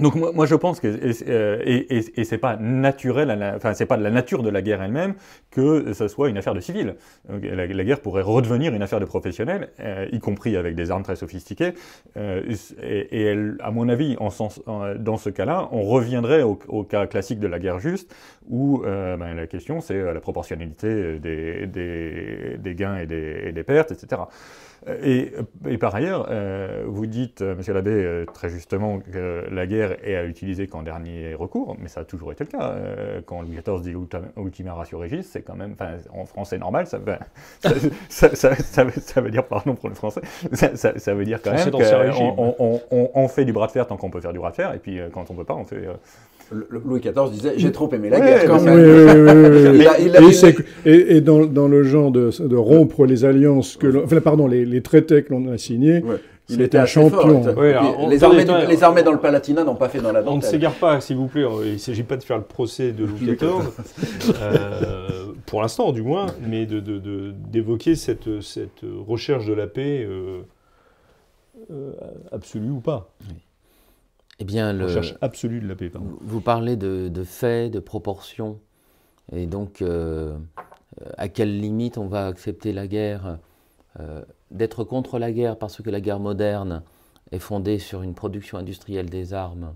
Donc 0.00 0.16
moi, 0.16 0.44
je 0.44 0.56
pense 0.56 0.80
que 0.80 0.88
euh, 1.28 1.62
et, 1.64 1.98
et, 1.98 2.20
et 2.20 2.24
c'est 2.24 2.38
pas 2.38 2.56
naturel, 2.56 3.30
enfin 3.54 3.74
c'est 3.74 3.86
pas 3.86 3.96
de 3.96 4.02
la 4.02 4.10
nature 4.10 4.42
de 4.42 4.50
la 4.50 4.60
guerre 4.60 4.82
elle-même 4.82 5.14
que 5.54 5.92
ce 5.92 6.08
soit 6.08 6.28
une 6.28 6.36
affaire 6.36 6.54
de 6.54 6.60
civils. 6.60 6.96
La, 7.28 7.84
guerre 7.84 8.00
pourrait 8.00 8.22
redevenir 8.22 8.74
une 8.74 8.82
affaire 8.82 8.98
de 8.98 9.04
professionnels, 9.04 9.70
euh, 9.78 10.08
y 10.10 10.18
compris 10.18 10.56
avec 10.56 10.74
des 10.74 10.90
armes 10.90 11.04
très 11.04 11.14
sophistiquées. 11.14 11.74
Euh, 12.16 12.42
et, 12.82 13.22
elle, 13.22 13.56
à 13.60 13.70
mon 13.70 13.88
avis, 13.88 14.16
en 14.18 14.30
sens, 14.30 14.60
dans 14.98 15.16
ce 15.16 15.30
cas-là, 15.30 15.68
on 15.70 15.82
reviendrait 15.82 16.42
au, 16.42 16.58
au, 16.66 16.82
cas 16.82 17.06
classique 17.06 17.38
de 17.38 17.46
la 17.46 17.60
guerre 17.60 17.78
juste, 17.78 18.12
où 18.48 18.82
euh, 18.84 19.16
ben, 19.16 19.34
la 19.34 19.46
question 19.46 19.80
c'est 19.80 20.02
la 20.02 20.20
proportionnalité 20.20 21.20
des, 21.20 21.66
des, 21.68 22.56
des 22.58 22.74
gains 22.74 23.04
des, 23.04 23.44
et 23.44 23.52
des, 23.52 23.62
pertes, 23.62 23.92
etc. 23.92 24.22
Et, 25.02 25.32
et 25.66 25.78
par 25.78 25.94
ailleurs, 25.94 26.28
vous 26.86 27.06
dites, 27.06 27.40
Monsieur 27.40 27.72
l'abbé, 27.72 28.24
très 28.32 28.48
justement 28.48 29.00
que 29.00 29.44
la 29.50 29.66
guerre 29.66 29.96
est 30.06 30.16
à 30.16 30.24
utiliser 30.24 30.66
qu'en 30.66 30.82
dernier 30.82 31.34
recours, 31.34 31.76
mais 31.78 31.88
ça 31.88 32.00
a 32.00 32.04
toujours 32.04 32.32
été 32.32 32.44
le 32.44 32.50
cas. 32.50 32.72
Euh, 32.72 33.20
quand 33.24 33.42
Louis 33.42 33.56
XIV 33.56 33.80
dit 33.80 33.94
ultima 34.36 34.74
ratio 34.74 34.98
regis, 34.98 35.22
c'est 35.22 35.42
quand 35.42 35.56
même, 35.56 35.74
en 36.12 36.24
français 36.24 36.58
normal, 36.58 36.86
ça, 36.86 36.98
ça, 38.08 38.34
ça, 38.34 38.54
ça, 38.56 39.20
veut 39.20 39.30
dire, 39.30 39.46
pardon 39.46 39.74
pour 39.74 39.88
le 39.88 39.94
français, 39.94 40.20
ça, 40.52 41.14
veut 41.14 41.24
dire 41.24 41.40
quand 41.42 41.52
même 41.52 41.70
qu'on 41.70 42.54
on, 42.58 43.10
on, 43.14 43.28
fait 43.28 43.44
du 43.44 43.52
bras 43.52 43.66
de 43.66 43.72
fer 43.72 43.86
tant 43.86 43.96
qu'on 43.96 44.10
peut 44.10 44.20
faire 44.20 44.32
du 44.32 44.38
bras 44.38 44.50
de 44.50 44.56
fer, 44.56 44.74
et 44.74 44.78
puis 44.78 44.98
quand 45.12 45.30
on 45.30 45.34
peut 45.34 45.44
pas, 45.44 45.54
on 45.54 45.64
fait. 45.64 45.88
Louis 46.52 47.00
XIV 47.00 47.30
disait 47.30 47.54
J'ai 47.56 47.72
trop 47.72 47.90
aimé 47.92 48.10
la 48.10 48.20
guerre 48.20 48.44
quand 48.46 48.62
même. 48.62 48.78
Et, 50.84 51.20
dans, 51.20 51.44
dans, 51.46 51.68
le 51.68 51.82
genre 51.82 52.10
de, 52.10 52.30
de 52.40 52.56
rompre 52.56 53.06
les 53.06 53.24
alliances, 53.24 53.76
que 53.76 54.04
enfin, 54.04 54.20
pardon, 54.20 54.46
les, 54.46 54.64
les 54.64 54.82
traités 54.82 55.22
que 55.22 55.32
l'on 55.32 55.50
a 55.52 55.58
signés, 55.58 56.02
il 56.48 56.60
était 56.60 56.78
un 56.78 56.86
champion. 56.86 57.42
les, 58.08 58.22
armées, 58.22 58.44
les, 58.68 58.82
armées, 58.82 59.02
dans 59.02 59.12
le 59.12 59.18
Palatinat 59.18 59.64
n'ont 59.64 59.76
pas 59.76 59.88
fait 59.88 60.00
dans 60.00 60.12
la 60.12 60.20
dentelle. 60.20 60.34
On 60.34 60.36
ne 60.36 60.42
s'égare 60.42 60.74
pas, 60.74 61.00
s'il 61.00 61.16
vous 61.16 61.26
plaît. 61.26 61.44
Il 61.64 61.72
ne 61.72 61.78
s'agit 61.78 62.02
pas 62.02 62.16
de 62.16 62.22
faire 62.22 62.36
le 62.36 62.44
procès 62.44 62.92
de 62.92 63.04
Louis 63.04 63.20
XIV, 63.36 64.34
euh, 64.40 65.32
pour 65.46 65.62
l'instant 65.62 65.92
du 65.92 66.02
moins, 66.02 66.26
mais 66.46 66.66
d'évoquer 66.66 67.90
de, 67.90 67.94
de, 67.94 68.00
cette, 68.00 68.42
cette, 68.42 68.84
recherche 69.06 69.46
de 69.46 69.54
la 69.54 69.66
paix 69.66 70.04
euh, 70.06 70.42
euh, 71.70 71.92
absolue 72.30 72.70
ou 72.70 72.80
pas. 72.80 73.10
Eh 74.40 74.44
bien, 74.44 74.72
le, 74.72 74.84
recherche 74.84 75.14
absolue 75.20 75.60
de 75.60 75.68
la 75.68 75.76
paix. 75.76 75.92
Vous 76.20 76.40
parlez 76.40 76.76
de, 76.76 77.08
de 77.08 77.24
faits, 77.24 77.72
de 77.72 77.78
proportions, 77.78 78.58
et 79.32 79.46
donc 79.46 79.82
à 81.16 81.28
quelle 81.28 81.60
limite 81.60 81.98
on 81.98 82.06
va 82.06 82.26
accepter 82.26 82.72
la 82.72 82.86
guerre 82.86 83.38
d'être 84.50 84.84
contre 84.84 85.18
la 85.18 85.32
guerre 85.32 85.56
parce 85.56 85.82
que 85.82 85.90
la 85.90 86.00
guerre 86.00 86.20
moderne 86.20 86.82
est 87.32 87.38
fondée 87.38 87.78
sur 87.78 88.02
une 88.02 88.14
production 88.14 88.58
industrielle 88.58 89.10
des 89.10 89.34
armes 89.34 89.74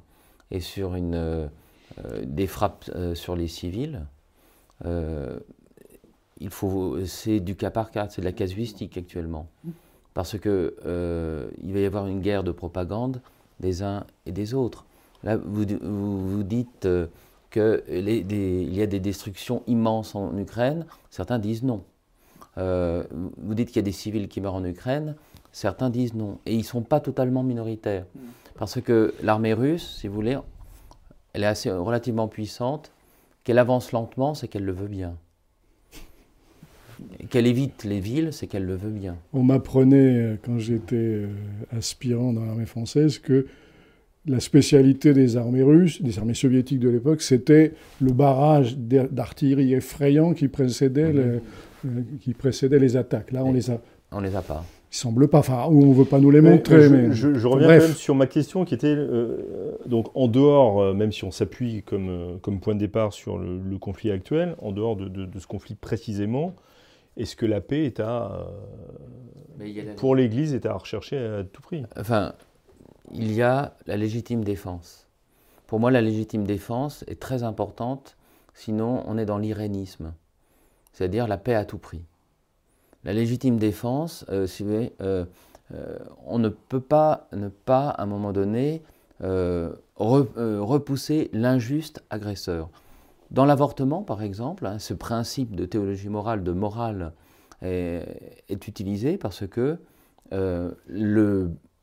et 0.51 0.61
sur 0.61 0.95
une, 0.95 1.15
euh, 1.15 1.47
euh, 2.05 2.23
des 2.25 2.47
frappes 2.47 2.91
euh, 2.95 3.15
sur 3.15 3.37
les 3.37 3.49
civils, 3.49 4.07
il 6.41 6.51
faut, 6.51 7.05
c'est 7.05 7.41
du 7.41 7.57
cas 7.57 7.71
par 7.71 7.91
cas, 7.91 8.09
c'est 8.09 8.21
de 8.21 8.27
la 8.27 8.33
casuistique 8.33 8.97
actuellement. 8.97 9.49
Parce 10.15 10.39
qu'il 10.39 10.73
il 10.85 11.73
va 11.73 11.81
y 11.81 11.85
avoir 11.85 12.07
une 12.07 12.21
guerre 12.21 12.45
de 12.45 12.53
propagande 12.53 13.21
des 13.61 13.83
uns 13.83 14.05
et 14.27 14.33
des 14.33 14.55
autres. 14.55 14.85
Là, 15.25 15.37
vous, 15.37 15.65
vous, 15.83 16.43
dites 16.43 16.89
qu'il 17.51 18.73
y 18.75 18.83
a 18.83 18.87
des 18.87 19.01
destructions 19.01 19.63
immenses 19.67 20.15
en 20.15 20.37
Ukraine, 20.37 20.87
certains 21.11 21.39
disent 21.39 21.63
non. 21.63 21.83
Euh, 22.59 23.05
vous 23.11 23.55
dites 23.55 23.69
qu'il 23.69 23.77
y 23.77 23.81
a 23.81 23.83
des 23.83 23.93
civils 23.93 24.29
qui 24.29 24.41
meurent 24.41 24.55
en 24.55 24.65
Ukraine, 24.65 25.17
certains 25.53 25.91
disent 25.91 26.15
non. 26.15 26.39
Et 26.47 26.55
ils 26.55 26.59
ne 26.59 26.63
sont 26.63 26.83
pas 26.83 27.01
totalement 27.01 27.43
minoritaires. 27.43 28.07
Parce 28.57 28.81
que 28.81 29.15
l'armée 29.23 29.55
russe, 29.55 29.99
si 29.99 30.09
vous 30.09 30.15
voulez, 30.15 30.39
elle 31.33 31.45
est 31.45 31.47
assez 31.47 31.71
relativement 31.71 32.29
puissante. 32.29 32.91
Qu'elle 33.45 33.59
avance 33.59 33.93
lentement, 33.93 34.35
c'est 34.35 34.49
qu'elle 34.49 34.65
le 34.65 34.73
veut 34.73 34.89
bien. 34.89 35.17
Qu'elle 37.31 37.47
évite 37.47 37.85
les 37.85 38.01
villes, 38.01 38.31
c'est 38.33 38.47
qu'elle 38.47 38.65
le 38.65 38.77
veut 38.77 38.91
bien. 38.91 39.17
On 39.33 39.43
m'apprenait, 39.43 39.97
euh, 39.97 40.37
quand 40.43 40.59
j'étais 40.59 40.97
euh, 40.97 41.29
aspirant 41.77 42.33
dans 42.33 42.45
l'armée 42.45 42.67
française, 42.67 43.19
que 43.19 43.47
la 44.27 44.41
spécialité 44.41 45.15
des 45.15 45.37
armées 45.37 45.63
russes, 45.63 46.03
des 46.03 46.19
armées 46.19 46.35
soviétiques 46.35 46.81
de 46.81 46.89
l'époque, 46.89 47.23
c'était 47.23 47.73
le 48.01 48.13
barrage 48.13 48.77
d'artillerie 48.77 49.75
effrayant 49.75 50.35
qui 50.35 50.49
précédait 50.49 51.13
mhm. 51.13 51.41
Euh, 51.87 52.03
qui 52.21 52.35
précédaient 52.35 52.79
les 52.79 52.97
attaques. 52.97 53.31
Là, 53.33 53.45
on 53.45 53.53
les 53.53 53.71
a. 53.71 53.81
On 54.11 54.21
les 54.21 54.35
a 54.35 54.43
pas. 54.43 54.65
Ils 54.91 54.97
semblent 54.97 55.29
pas, 55.29 55.39
enfin, 55.39 55.67
on 55.69 55.87
ne 55.87 55.95
veut 55.95 56.07
pas 56.07 56.19
nous 56.19 56.31
les 56.31 56.41
montrer. 56.41 56.83
Je, 56.83 56.89
mais, 56.89 57.13
je, 57.13 57.47
reviens 57.47 57.69
quand 57.69 57.85
même 57.85 57.95
sur 57.95 58.15
ma 58.15 58.27
question 58.27 58.65
qui 58.65 58.75
était, 58.75 58.95
euh, 58.97 59.77
donc 59.87 60.09
en 60.15 60.29
dehors, 60.29 60.81
euh, 60.81 60.95
même 60.95 61.13
si 61.13 61.25
on 61.25 61.31
s'appuie 61.31 61.83
comme, 61.83 62.39
comme 62.41 62.59
point 62.59 62.75
de 62.75 62.81
départ 62.81 63.13
sur 63.13 63.39
le, 63.39 63.79
conflit 63.79 64.11
actuel, 64.11 64.57
en 64.61 64.73
dehors 64.73 64.97
de, 64.97 65.09
de, 65.09 65.39
ce 65.39 65.47
conflit 65.47 65.75
précisément, 65.75 66.55
est-ce 67.19 67.37
que 67.37 67.45
la 67.45 67.61
paix 67.61 67.85
est 67.85 68.01
à, 68.01 68.49
pour 69.97 70.15
l'Église, 70.17 70.55
est 70.55 70.65
à 70.65 70.73
rechercher 70.73 71.19
à 71.19 71.45
tout 71.45 71.61
prix? 71.61 71.85
Enfin, 71.97 72.35
il 73.13 73.33
y 73.33 73.43
a 73.43 73.75
la 73.87 73.97
légitime 73.97 74.45
défense. 74.45 75.07
Pour 75.67 75.81
moi, 75.81 75.91
la 75.91 76.01
légitime 76.01 76.45
défense 76.45 77.05
est 77.09 77.21
très 77.21 77.43
importante, 77.43 78.17
sinon 78.55 79.03
on 79.07 79.19
est 79.19 79.27
dans 79.27 79.39
l'irénisme 79.39 80.15
c'est-à-dire 80.99 81.29
la 81.29 81.39
paix 81.39 81.55
à 81.55 81.65
tout 81.65 81.79
prix. 81.79 82.03
La 83.05 83.13
légitime 83.13 83.57
défense, 83.57 84.25
euh, 84.31 84.49
euh, 84.61 85.25
euh, 85.73 85.99
on 86.27 86.41
ne 86.41 86.49
peut 86.49 86.81
pas 86.81 87.29
ne 87.33 87.47
pas, 87.49 87.91
à 87.91 88.03
un 88.03 88.07
moment 88.07 88.33
donné, 88.33 88.83
repousser 89.97 91.31
l'injuste 91.33 92.03
agresseur. 92.11 92.69
Dans 93.31 93.45
l'avortement, 93.45 94.03
par 94.03 94.23
exemple, 94.23 94.67
hein, 94.67 94.79
ce 94.79 94.95
principe 94.95 95.55
de 95.55 95.65
théologie 95.67 96.09
morale, 96.09 96.43
de 96.43 96.53
morale, 96.53 97.13
est, 97.63 98.67
utilisé 98.67 99.19
parce 99.19 99.47
que 99.47 99.79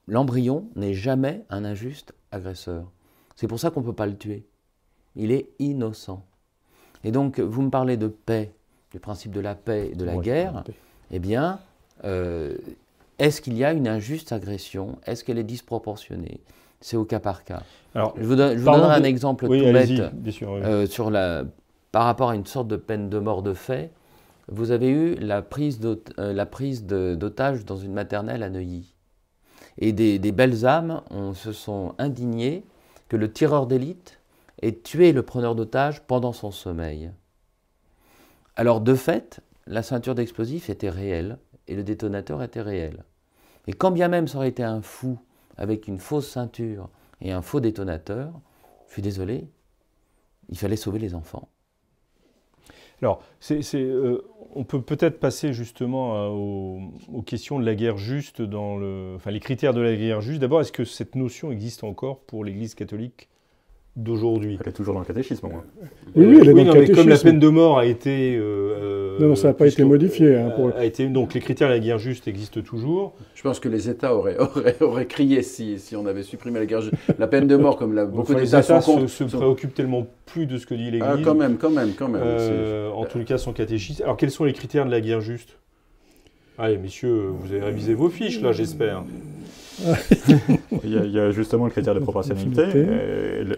l'embryon 0.08 0.70
n'est 0.76 0.94
jamais 0.94 1.44
un 1.50 1.66
injuste 1.66 2.14
agresseur. 2.32 2.92
C'est 3.36 3.48
pour 3.48 3.60
ça 3.60 3.70
qu'on 3.70 3.82
ne 3.82 3.86
peut 3.86 3.94
pas 3.94 4.06
le 4.06 4.18
tuer. 4.18 4.48
Il 5.16 5.32
est 5.32 5.50
innocent. 5.60 6.26
Et 7.04 7.12
donc, 7.12 7.40
vous 7.40 7.62
me 7.62 7.70
parlez 7.70 7.98
de 7.98 8.08
paix, 8.08 8.54
le 8.94 9.00
principe 9.00 9.32
de 9.32 9.40
la 9.40 9.56
paix 9.56 9.90
et 9.92 9.96
de 9.96 10.06
la 10.06 10.18
guerre, 10.18 10.64
eh 11.12 11.20
bien, 11.20 11.60
euh, 12.04 12.58
est-ce 13.20 13.42
qu'il 13.42 13.56
y 13.56 13.64
a 13.64 13.74
une 13.74 13.88
injuste 13.88 14.32
agression? 14.32 14.98
Est-ce 15.06 15.24
qu'elle 15.24 15.38
est 15.38 15.44
disproportionnée? 15.44 16.42
C'est 16.86 16.98
au 16.98 17.04
cas 17.04 17.20
par 17.20 17.44
cas. 17.44 17.64
Alors, 17.96 18.14
je 18.16 18.24
vous, 18.24 18.36
donnerai 18.36 18.94
un 18.94 19.04
exemple 19.04 19.48
tout 19.48 19.52
bête 19.52 19.90
euh, 20.44 20.86
sur 20.86 21.10
la, 21.10 21.44
par 21.92 22.04
rapport 22.04 22.30
à 22.30 22.36
une 22.36 22.46
sorte 22.46 22.68
de 22.68 22.76
peine 22.76 23.10
de 23.10 23.18
mort 23.18 23.42
de 23.42 23.56
fait. 23.56 23.92
Vous 24.50 24.70
avez 24.70 24.90
eu 24.90 25.16
la 25.16 25.42
prise 25.42 25.80
euh, 25.84 27.16
d'otage 27.16 27.66
dans 27.66 27.76
une 27.76 27.92
maternelle 27.92 28.44
à 28.44 28.52
Neuilly. 28.52 28.94
Et 29.80 29.94
des, 29.94 30.20
des 30.20 30.32
belles 30.32 30.68
âmes 30.68 31.02
on, 31.10 31.34
se 31.34 31.54
sont 31.54 31.96
indignées 31.98 32.64
que 33.10 33.18
le 33.18 33.34
tireur 33.34 33.66
d'élite 33.66 34.20
ait 34.62 34.76
tué 34.76 35.12
le 35.12 35.24
preneur 35.24 35.56
d'otage 35.56 36.04
pendant 36.04 36.34
son 36.34 36.52
sommeil. 36.52 37.10
Alors 38.56 38.80
de 38.80 38.94
fait, 38.94 39.42
la 39.66 39.82
ceinture 39.82 40.14
d'explosifs 40.14 40.70
était 40.70 40.92
réelle 40.92 41.40
et 41.68 41.74
le 41.74 41.82
détonateur 41.82 42.44
était 42.44 42.62
réel. 42.62 43.06
Et 43.66 43.74
quand 43.74 43.90
bien 43.90 44.08
même 44.08 44.28
ça 44.28 44.38
aurait 44.38 44.50
été 44.50 44.64
un 44.64 44.84
fou 44.84 45.18
avec 45.58 45.88
une 45.88 46.00
fausse 46.00 46.30
ceinture 46.30 46.90
et 47.22 47.32
un 47.32 47.42
faux 47.42 47.60
détonateur, 47.60 48.34
je 48.88 48.94
suis 48.94 49.02
désolé, 49.02 49.48
il 50.50 50.58
fallait 50.58 50.76
sauver 50.76 51.00
les 51.00 51.16
enfants. 51.16 51.50
Alors, 53.02 53.22
euh, 53.52 54.22
on 54.56 54.64
peut 54.64 54.82
peut-être 54.82 55.20
passer 55.20 55.54
justement 55.54 56.16
euh, 56.16 56.30
aux, 57.14 57.22
questions 57.24 57.60
de 57.60 57.66
la 57.66 57.76
guerre 57.76 57.98
juste, 57.98 58.42
dans 58.42 58.76
enfin 59.16 59.32
les 59.32 59.40
critères 59.40 59.74
de 59.74 59.82
la 59.82 59.96
guerre 59.96 60.22
juste. 60.22 60.40
D'abord, 60.40 60.62
est-ce 60.62 60.72
que 60.72 60.86
cette 60.86 61.16
notion 61.16 61.52
existe 61.52 61.84
encore 61.84 62.20
pour 62.22 62.46
l'Église 62.46 62.74
catholique 62.74 63.28
d'aujourd'hui. 63.96 64.58
Elle 64.62 64.70
est 64.70 64.74
toujours 64.74 64.94
dans 64.94 65.00
le 65.00 65.06
catéchisme, 65.06 65.48
moi. 65.48 65.64
Oui, 66.16 66.26
oui, 66.26 66.38
elle 66.42 66.50
est 66.50 66.54
dans 66.54 66.64
le 66.64 66.74
catéchisme. 66.74 66.96
comme 66.96 67.10
la 67.10 67.18
peine 67.18 67.40
de 67.40 67.48
mort 67.48 67.80
a 67.80 67.86
été... 67.86 68.36
Euh, 68.38 69.18
non, 69.20 69.30
non, 69.30 69.36
ça 69.36 69.50
n'a 69.50 69.54
pas 69.54 69.68
été 69.68 69.84
modifié. 69.84 70.36
Hein, 70.36 70.50
pour... 70.56 70.76
a 70.76 70.86
été, 70.86 71.08
donc 71.08 71.34
les 71.34 71.40
critères 71.40 71.70
de 71.70 71.74
la 71.74 71.80
guerre 71.80 71.98
juste 71.98 72.28
existent 72.28 72.62
toujours. 72.62 73.14
Je 73.36 73.42
pense 73.42 73.60
que 73.60 73.70
les 73.70 73.90
États 73.90 74.16
auraient, 74.16 74.38
auraient, 74.82 75.06
crié 75.06 75.42
si, 75.42 75.80
si, 75.80 75.96
on 75.96 76.06
avait 76.06 76.24
supprimé 76.24 76.60
la 76.60 76.66
guerre 76.66 76.82
juste. 76.82 76.96
La 77.18 77.28
peine 77.28 77.48
de 77.48 77.56
mort, 77.56 77.78
comme 77.78 77.94
la, 77.94 78.06
beaucoup 78.06 78.36
d'États 78.36 78.62
se, 78.62 79.08
se 79.08 79.24
préoccupent 79.24 79.74
tellement 79.74 80.08
plus 80.26 80.46
de 80.46 80.58
ce 80.58 80.66
que 80.66 80.76
dit 80.76 80.92
l'Église. 80.92 81.04
Ah, 81.06 81.18
quand 81.24 81.36
même, 81.36 81.58
quand 81.58 81.70
même, 81.70 81.94
quand 81.98 82.10
même. 82.10 82.22
Euh, 82.24 82.90
en 82.92 83.06
tout 83.06 83.24
cas, 83.24 83.38
son 83.38 83.54
catéchisme. 83.54 84.04
Alors, 84.04 84.18
quels 84.18 84.32
sont 84.32 84.44
les 84.44 84.54
critères 84.54 84.86
de 84.86 84.92
la 84.92 85.00
guerre 85.00 85.22
juste? 85.22 85.58
Allez, 86.58 86.78
messieurs, 86.78 87.28
vous 87.40 87.52
avez 87.52 87.64
révisé 87.64 87.94
vos 87.94 88.10
fiches, 88.10 88.42
là, 88.42 88.52
j'espère 88.52 89.04
il, 90.84 91.12
y 91.12 91.20
a, 91.20 91.32
justement 91.32 91.66
le 91.66 91.72
critère 91.72 91.96
de 91.96 92.00
proportionnalité 92.00 92.64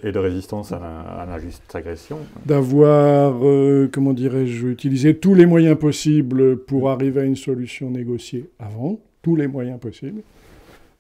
et, 0.04 0.12
de 0.12 0.20
résistance 0.20 0.72
à 0.72 1.26
l'injuste 1.28 1.63
agression. 1.74 2.17
D'avoir, 2.46 3.36
euh, 3.43 3.89
comment 3.91 4.13
dirais-je, 4.13 4.67
utilisé 4.67 5.15
tous 5.15 5.34
les 5.34 5.46
moyens 5.46 5.78
possibles 5.78 6.58
pour 6.58 6.89
arriver 6.89 7.22
à 7.22 7.24
une 7.24 7.36
solution 7.36 7.89
négociée 7.89 8.50
avant, 8.60 9.00
tous 9.22 9.36
les 9.36 9.48
moyens 9.48 9.80
possibles. 9.80 10.22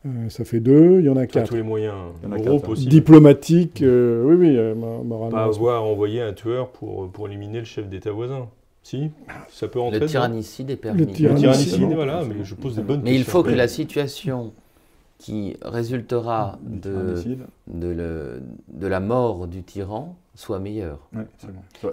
Euh, 0.05 0.29
ça 0.29 0.45
fait 0.45 0.59
deux, 0.59 0.99
il 0.99 1.05
y 1.05 1.09
en 1.09 1.17
a 1.17 1.25
quatre. 1.25 1.49
tous 1.49 1.55
les 1.55 1.63
moyens 1.63 1.95
moraux 2.25 2.59
possibles. 2.59 2.91
Diplomatiques, 2.91 3.81
euh, 3.81 4.23
oui, 4.23 4.35
oui, 4.35 4.79
moralement. 5.05 5.29
Pas 5.29 5.43
avoir 5.43 5.83
envoyé 5.83 6.21
un 6.21 6.33
tueur 6.33 6.69
pour, 6.69 7.09
pour 7.09 7.27
éliminer 7.27 7.59
le 7.59 7.65
chef 7.65 7.89
d'État 7.89 8.11
voisin. 8.11 8.47
Si, 8.83 9.11
ça 9.49 9.67
peut 9.67 9.81
entrer. 9.81 9.99
Le 9.99 10.05
tyrannicide 10.05 10.69
est 10.69 10.77
permis. 10.77 10.99
Le 11.01 11.07
tyrannicide, 11.07 11.91
voilà, 11.93 12.23
mais 12.23 12.45
je 12.45 12.55
pose 12.55 12.75
des 12.75 12.83
bonnes 12.83 13.01
questions. 13.01 13.11
Mais 13.11 13.15
il 13.15 13.25
faut 13.25 13.43
que 13.43 13.49
la 13.49 13.67
situation 13.67 14.53
qui 15.17 15.57
résultera 15.63 16.59
de, 16.61 17.15
de, 17.67 18.87
la 18.87 18.99
mort 18.99 19.47
du 19.47 19.63
tyran 19.63 20.15
soit 20.37 20.59
meilleure. 20.59 20.99
Oui. 21.15 21.21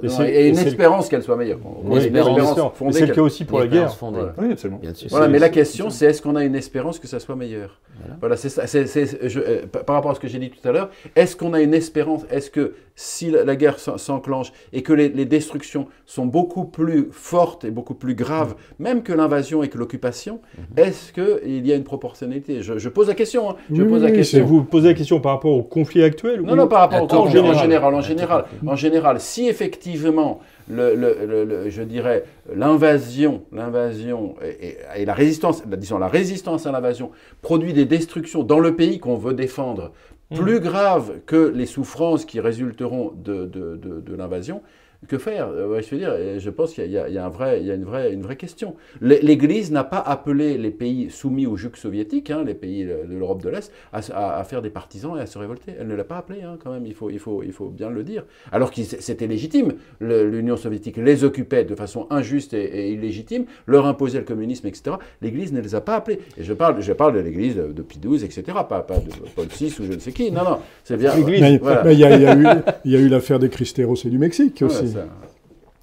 Et, 0.02 0.48
une 0.48 0.58
et 0.58 0.60
espérance 0.60 1.08
qu'elle 1.08 1.22
soit 1.22 1.36
meilleure. 1.36 1.58
Une 1.82 1.90
Oui, 1.92 1.98
espérance 1.98 2.34
bien 2.36 2.54
sûr. 2.54 2.72
fondée 2.74 2.92
c'est 2.98 3.06
le 3.06 3.14
cas 3.14 3.22
aussi 3.22 3.46
pour 3.46 3.58
la 3.58 3.66
guerre. 3.66 3.94
fondée. 3.96 4.18
Voilà. 4.18 4.34
Oui, 4.38 4.52
absolument. 4.52 4.80
Bien 4.82 4.92
sûr. 4.92 5.08
Voilà, 5.10 5.28
mais 5.28 5.38
la 5.38 5.48
question, 5.48 5.88
c'est 5.88 6.04
est-ce 6.06 6.20
qu'on 6.20 6.36
a 6.36 6.44
une 6.44 6.54
espérance 6.54 6.98
que 6.98 7.06
ça 7.08 7.20
soit 7.20 7.36
meilleur? 7.36 7.80
Voilà. 8.00 8.16
Voilà, 8.20 8.36
c'est 8.36 8.50
ça. 8.50 8.66
c'est- 8.66 8.86
c'est- 8.86 9.28
je- 9.30 9.40
euh, 9.40 9.62
par 9.86 9.96
rapport 9.96 10.10
à 10.10 10.14
ce 10.14 10.20
que 10.20 10.28
j'ai 10.28 10.38
dit 10.38 10.50
tout 10.50 10.68
à 10.68 10.72
l'heure, 10.72 10.90
est-ce 11.16 11.36
qu'on 11.36 11.54
a 11.54 11.60
une 11.62 11.72
espérance? 11.72 12.22
Est-ce 12.30 12.50
que 12.50 12.74
si 12.96 13.30
la, 13.30 13.44
la 13.44 13.56
guerre 13.56 13.78
s'en- 13.78 13.96
s'enclenche 13.98 14.52
et 14.72 14.82
que 14.82 14.92
les, 14.92 15.08
les 15.08 15.24
destructions 15.24 15.86
sont 16.04 16.26
beaucoup 16.26 16.64
plus 16.64 17.08
fortes 17.12 17.64
et 17.64 17.70
beaucoup 17.70 17.94
plus 17.94 18.14
graves, 18.14 18.54
même 18.78 19.02
que 19.02 19.12
l'invasion 19.12 19.62
et 19.62 19.68
que 19.68 19.78
l'occupation, 19.78 20.40
est-ce 20.76 21.12
qu'il 21.12 21.66
y 21.66 21.72
a 21.72 21.76
une 21.76 21.82
proportionnalité? 21.84 22.62
Je, 22.62 22.78
je 22.78 22.88
pose 22.90 23.08
la 23.08 23.14
question. 23.14 23.50
hein. 23.50 23.56
Je 23.72 23.82
Oui, 23.82 23.88
pose 23.88 24.02
la 24.02 24.10
question. 24.10 24.44
vous 24.44 24.62
posez 24.64 24.88
la 24.88 24.94
question 24.94 25.18
par 25.20 25.32
rapport 25.32 25.52
au 25.52 25.62
conflit 25.62 26.02
actuel 26.04 26.42
Non, 26.42 26.52
ou- 26.52 26.56
non, 26.56 26.66
par 26.68 26.80
rapport 26.80 27.02
au 27.04 27.06
conflit, 27.06 27.38
en 27.40 27.46
en 27.46 28.00
général. 28.00 28.33
Général. 28.38 28.44
En 28.66 28.76
général, 28.76 29.20
si 29.20 29.48
effectivement, 29.48 30.40
le, 30.68 30.94
le- 30.94 31.16
le- 31.26 31.44
le- 31.44 31.70
je 31.70 31.82
dirais, 31.82 32.24
l'invasion, 32.54 33.42
l'invasion 33.52 34.34
et, 34.42 34.68
et- 34.68 34.76
et 35.02 35.04
la 35.04 35.14
résistance, 35.14 35.62
disons 35.66 35.98
la 35.98 36.08
résistance 36.08 36.66
à 36.66 36.72
l'invasion 36.72 37.10
produit 37.42 37.72
des 37.72 37.84
destructions 37.84 38.42
dans 38.42 38.60
le 38.60 38.74
pays 38.74 38.98
qu'on 38.98 39.16
veut 39.16 39.34
défendre, 39.34 39.92
plus 40.34 40.58
graves 40.60 41.12
que 41.26 41.52
les 41.54 41.66
souffrances 41.66 42.24
qui 42.24 42.40
résulteront 42.40 43.12
de, 43.14 43.44
de- 43.44 43.76
de- 43.76 44.00
de 44.00 44.14
l'invasion. 44.16 44.62
Que 45.08 45.18
faire 45.18 45.48
Euh, 45.48 45.68
ouais, 45.68 45.82
Je 45.82 45.90
veux 45.90 45.98
dire, 45.98 46.10
euh, 46.12 46.38
je 46.38 46.50
pense 46.50 46.72
qu'il 46.74 46.90
y 46.90 46.98
a, 46.98 47.08
il 47.08 47.14
y 47.14 47.18
a 47.18 47.24
un 47.26 47.28
vrai, 47.28 47.60
il 47.60 47.66
y 47.66 47.70
a 47.70 47.74
une, 47.74 47.84
vraie, 47.84 48.12
une 48.12 48.22
vraie 48.22 48.36
question. 48.36 48.74
L'É- 49.00 49.20
L'Église 49.22 49.70
n'a 49.72 49.84
pas 49.84 49.98
appelé 49.98 50.56
les 50.58 50.70
pays 50.70 51.10
soumis 51.10 51.46
au 51.46 51.56
joug 51.56 51.72
soviétique, 51.76 52.30
hein, 52.30 52.42
les 52.44 52.54
pays 52.54 52.84
de 52.84 53.14
l'Europe 53.14 53.42
de 53.42 53.48
l'Est, 53.50 53.70
à, 53.92 54.02
se- 54.02 54.12
à- 54.12 54.36
à 54.38 54.44
faire 54.44 54.62
des 54.62 54.70
partisans 54.70 55.16
et 55.18 55.20
à 55.20 55.26
se 55.26 55.38
révolter. 55.38 55.72
Elle 55.78 55.88
ne 55.88 55.94
l'a 55.94 56.04
pas 56.04 56.16
appelé, 56.18 56.42
hein, 56.42 56.56
quand 56.62 56.72
même, 56.72 56.86
il 56.86 56.94
faut, 56.94 57.10
il, 57.10 57.18
faut, 57.18 57.42
il 57.42 57.52
faut 57.52 57.68
bien 57.68 57.90
le 57.90 58.02
dire. 58.02 58.24
Alors 58.52 58.70
que 58.70 58.82
c'était 58.82 59.26
légitime. 59.26 59.72
L'Union 60.00 60.56
soviétique 60.56 60.96
les 60.96 61.24
occupait 61.24 61.64
de 61.64 61.74
façon 61.74 62.06
injuste 62.10 62.54
et, 62.54 62.62
et 62.64 62.92
illégitime, 62.92 63.44
leur 63.66 63.86
imposait 63.86 64.18
le 64.18 64.24
communisme, 64.24 64.66
etc. 64.66 64.96
L'Église 65.22 65.52
ne 65.52 65.60
les 65.60 65.74
a 65.74 65.80
pas 65.80 65.96
appelés. 65.96 66.18
Et 66.36 66.44
je 66.44 66.52
parle, 66.52 66.80
je 66.80 66.92
parle 66.92 67.14
de 67.14 67.20
l'Église 67.20 67.56
de, 67.56 67.72
de 67.72 67.82
Pie 67.82 67.98
XII, 67.98 68.24
etc., 68.24 68.42
pas, 68.68 68.80
pas 68.82 68.98
de 68.98 69.10
Paul 69.34 69.46
VI 69.46 69.74
ou 69.80 69.84
je 69.84 69.92
ne 69.92 69.98
sais 69.98 70.12
qui. 70.12 70.30
Non, 70.30 70.44
non, 70.44 70.58
c'est 70.82 70.96
bien. 70.96 71.12
Voilà. 71.60 71.82
mais 71.84 71.94
il 71.94 72.00
y, 72.00 72.04
a- 72.04 72.16
y 72.16 72.42
eu- 72.42 72.46
il 72.84 72.90
y 72.92 72.96
a 72.96 73.00
eu 73.00 73.08
l'affaire 73.08 73.38
des 73.38 73.48
Cristeros 73.48 73.96
et 74.04 74.08
du 74.10 74.18
Mexique 74.18 74.58
Ouais, 74.60 74.66
aussi. 74.66 74.93
Ça- 74.94 75.06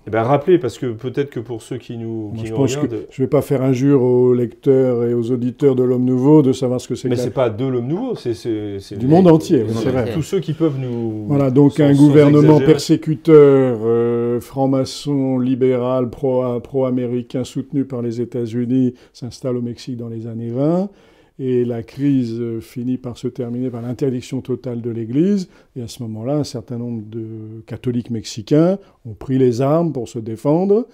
Eh 0.07 0.09
ben, 0.09 0.23
rappelez, 0.23 0.57
parce 0.57 0.79
que 0.79 0.87
peut-être 0.87 1.29
que 1.29 1.39
pour 1.39 1.61
ceux 1.61 1.77
qui 1.77 1.95
nous, 1.95 2.33
qui 2.35 2.47
je 2.47 2.51
nous 2.51 2.57
pense 2.57 2.75
que 2.75 2.81
regardent, 2.81 3.05
je 3.11 3.21
ne 3.21 3.25
vais 3.27 3.29
pas 3.29 3.43
faire 3.43 3.61
injure 3.61 4.01
aux 4.01 4.33
lecteurs 4.33 5.03
et 5.03 5.13
aux 5.13 5.29
auditeurs 5.29 5.75
de 5.75 5.83
l'Homme 5.83 6.05
Nouveau 6.05 6.41
de 6.41 6.53
savoir 6.53 6.81
ce 6.81 6.87
que 6.87 6.95
c'est 6.95 7.07
mais 7.07 7.15
la- 7.15 7.21
c'est 7.21 7.29
pas 7.29 7.51
de 7.51 7.65
l'homme 7.67 7.85
nouveau, 7.85 8.15
c'est 8.15 8.97
Du 8.97 9.05
monde 9.05 9.27
entier, 9.27 9.63
c'est 9.71 9.89
vrai. 9.91 10.11
Tous 10.11 10.23
ceux 10.23 10.39
qui 10.39 10.53
peuvent 10.53 10.79
nous. 10.79 11.25
Voilà, 11.27 11.51
donc 11.51 11.73
sans- 11.73 11.83
un 11.83 11.93
gouvernement 11.93 12.57
persécuteur, 12.65 13.77
euh, 13.85 14.39
franc-maçon, 14.41 15.37
libéral, 15.37 16.09
pro- 16.09 16.59
pro-américain, 16.61 17.43
soutenu 17.43 17.85
par 17.85 18.01
les 18.01 18.21
États-Unis, 18.21 18.95
s'installe 19.13 19.57
au 19.57 19.61
Mexique 19.61 19.97
dans 19.97 20.09
les 20.09 20.25
années 20.25 20.49
20. 20.49 20.89
Et 21.43 21.65
la 21.65 21.81
crise 21.81 22.39
euh, 22.39 22.59
finit 22.61 22.97
par 22.97 23.17
se 23.17 23.27
terminer 23.27 23.71
par 23.71 23.81
l'interdiction 23.81 24.41
totale 24.41 24.79
de 24.79 24.91
l'Église. 24.91 25.49
Et 25.75 25.81
à 25.81 25.87
ce 25.87 26.03
moment-là, 26.03 26.35
un 26.35 26.43
certain 26.43 26.77
nombre 26.77 27.01
de 27.09 27.63
catholiques 27.65 28.11
mexicains 28.11 28.77
ont 29.07 29.15
pris 29.15 29.39
les 29.39 29.59
armes 29.59 29.91
pour 29.91 30.07
se 30.07 30.19
défendre. 30.19 30.85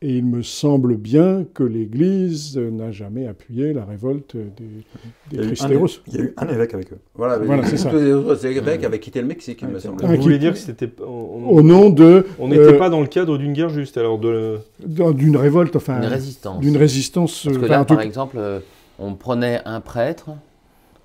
Et 0.00 0.16
il 0.16 0.24
me 0.24 0.42
semble 0.42 0.96
bien 0.96 1.44
que 1.52 1.62
l'Église 1.62 2.56
n'a 2.56 2.90
jamais 2.90 3.26
appuyé 3.26 3.74
la 3.74 3.84
révolte 3.84 4.34
des, 4.34 5.36
des 5.36 5.46
Cristeros. 5.46 6.00
il 6.06 6.14
y 6.14 6.18
a 6.18 6.22
eu 6.22 6.34
un 6.38 6.48
évêque 6.48 6.72
avec 6.72 6.92
eux. 6.92 6.98
Voilà, 7.14 7.38
c'est 7.64 7.76
ça. 7.76 7.90
tous 7.90 7.98
les 7.98 8.12
autres 8.12 8.46
évêques 8.46 8.82
avaient 8.84 8.98
quitté 8.98 9.20
le 9.20 9.28
Mexique, 9.28 9.60
il 9.60 9.68
me 9.68 9.78
semble. 9.78 10.02
Vous 10.02 10.22
voulez 10.22 10.38
dire 10.38 10.54
que 10.54 10.58
c'était. 10.58 10.90
On 11.06 11.50
Au 11.50 11.62
nom 11.62 11.90
de 11.90 12.26
on 12.40 12.48
n'était 12.48 12.62
euh, 12.62 12.78
pas 12.78 12.88
dans 12.88 13.02
le 13.02 13.06
cadre 13.08 13.36
d'une 13.36 13.52
guerre 13.52 13.68
juste, 13.68 13.98
alors 13.98 14.18
de. 14.18 14.58
d'une 14.80 15.36
révolte, 15.36 15.76
enfin, 15.76 15.98
Une 15.98 16.08
résistance. 16.08 16.60
d'une 16.60 16.78
résistance. 16.78 17.42
Parce 17.44 17.58
que 17.58 17.64
euh, 17.64 17.68
là, 17.68 17.74
enfin, 17.74 17.82
en 17.82 17.84
tout 17.84 17.94
par 17.94 18.02
exemple, 18.02 18.36
euh, 18.40 18.58
on 19.02 19.14
prenait 19.14 19.60
un 19.64 19.80
prêtre 19.80 20.30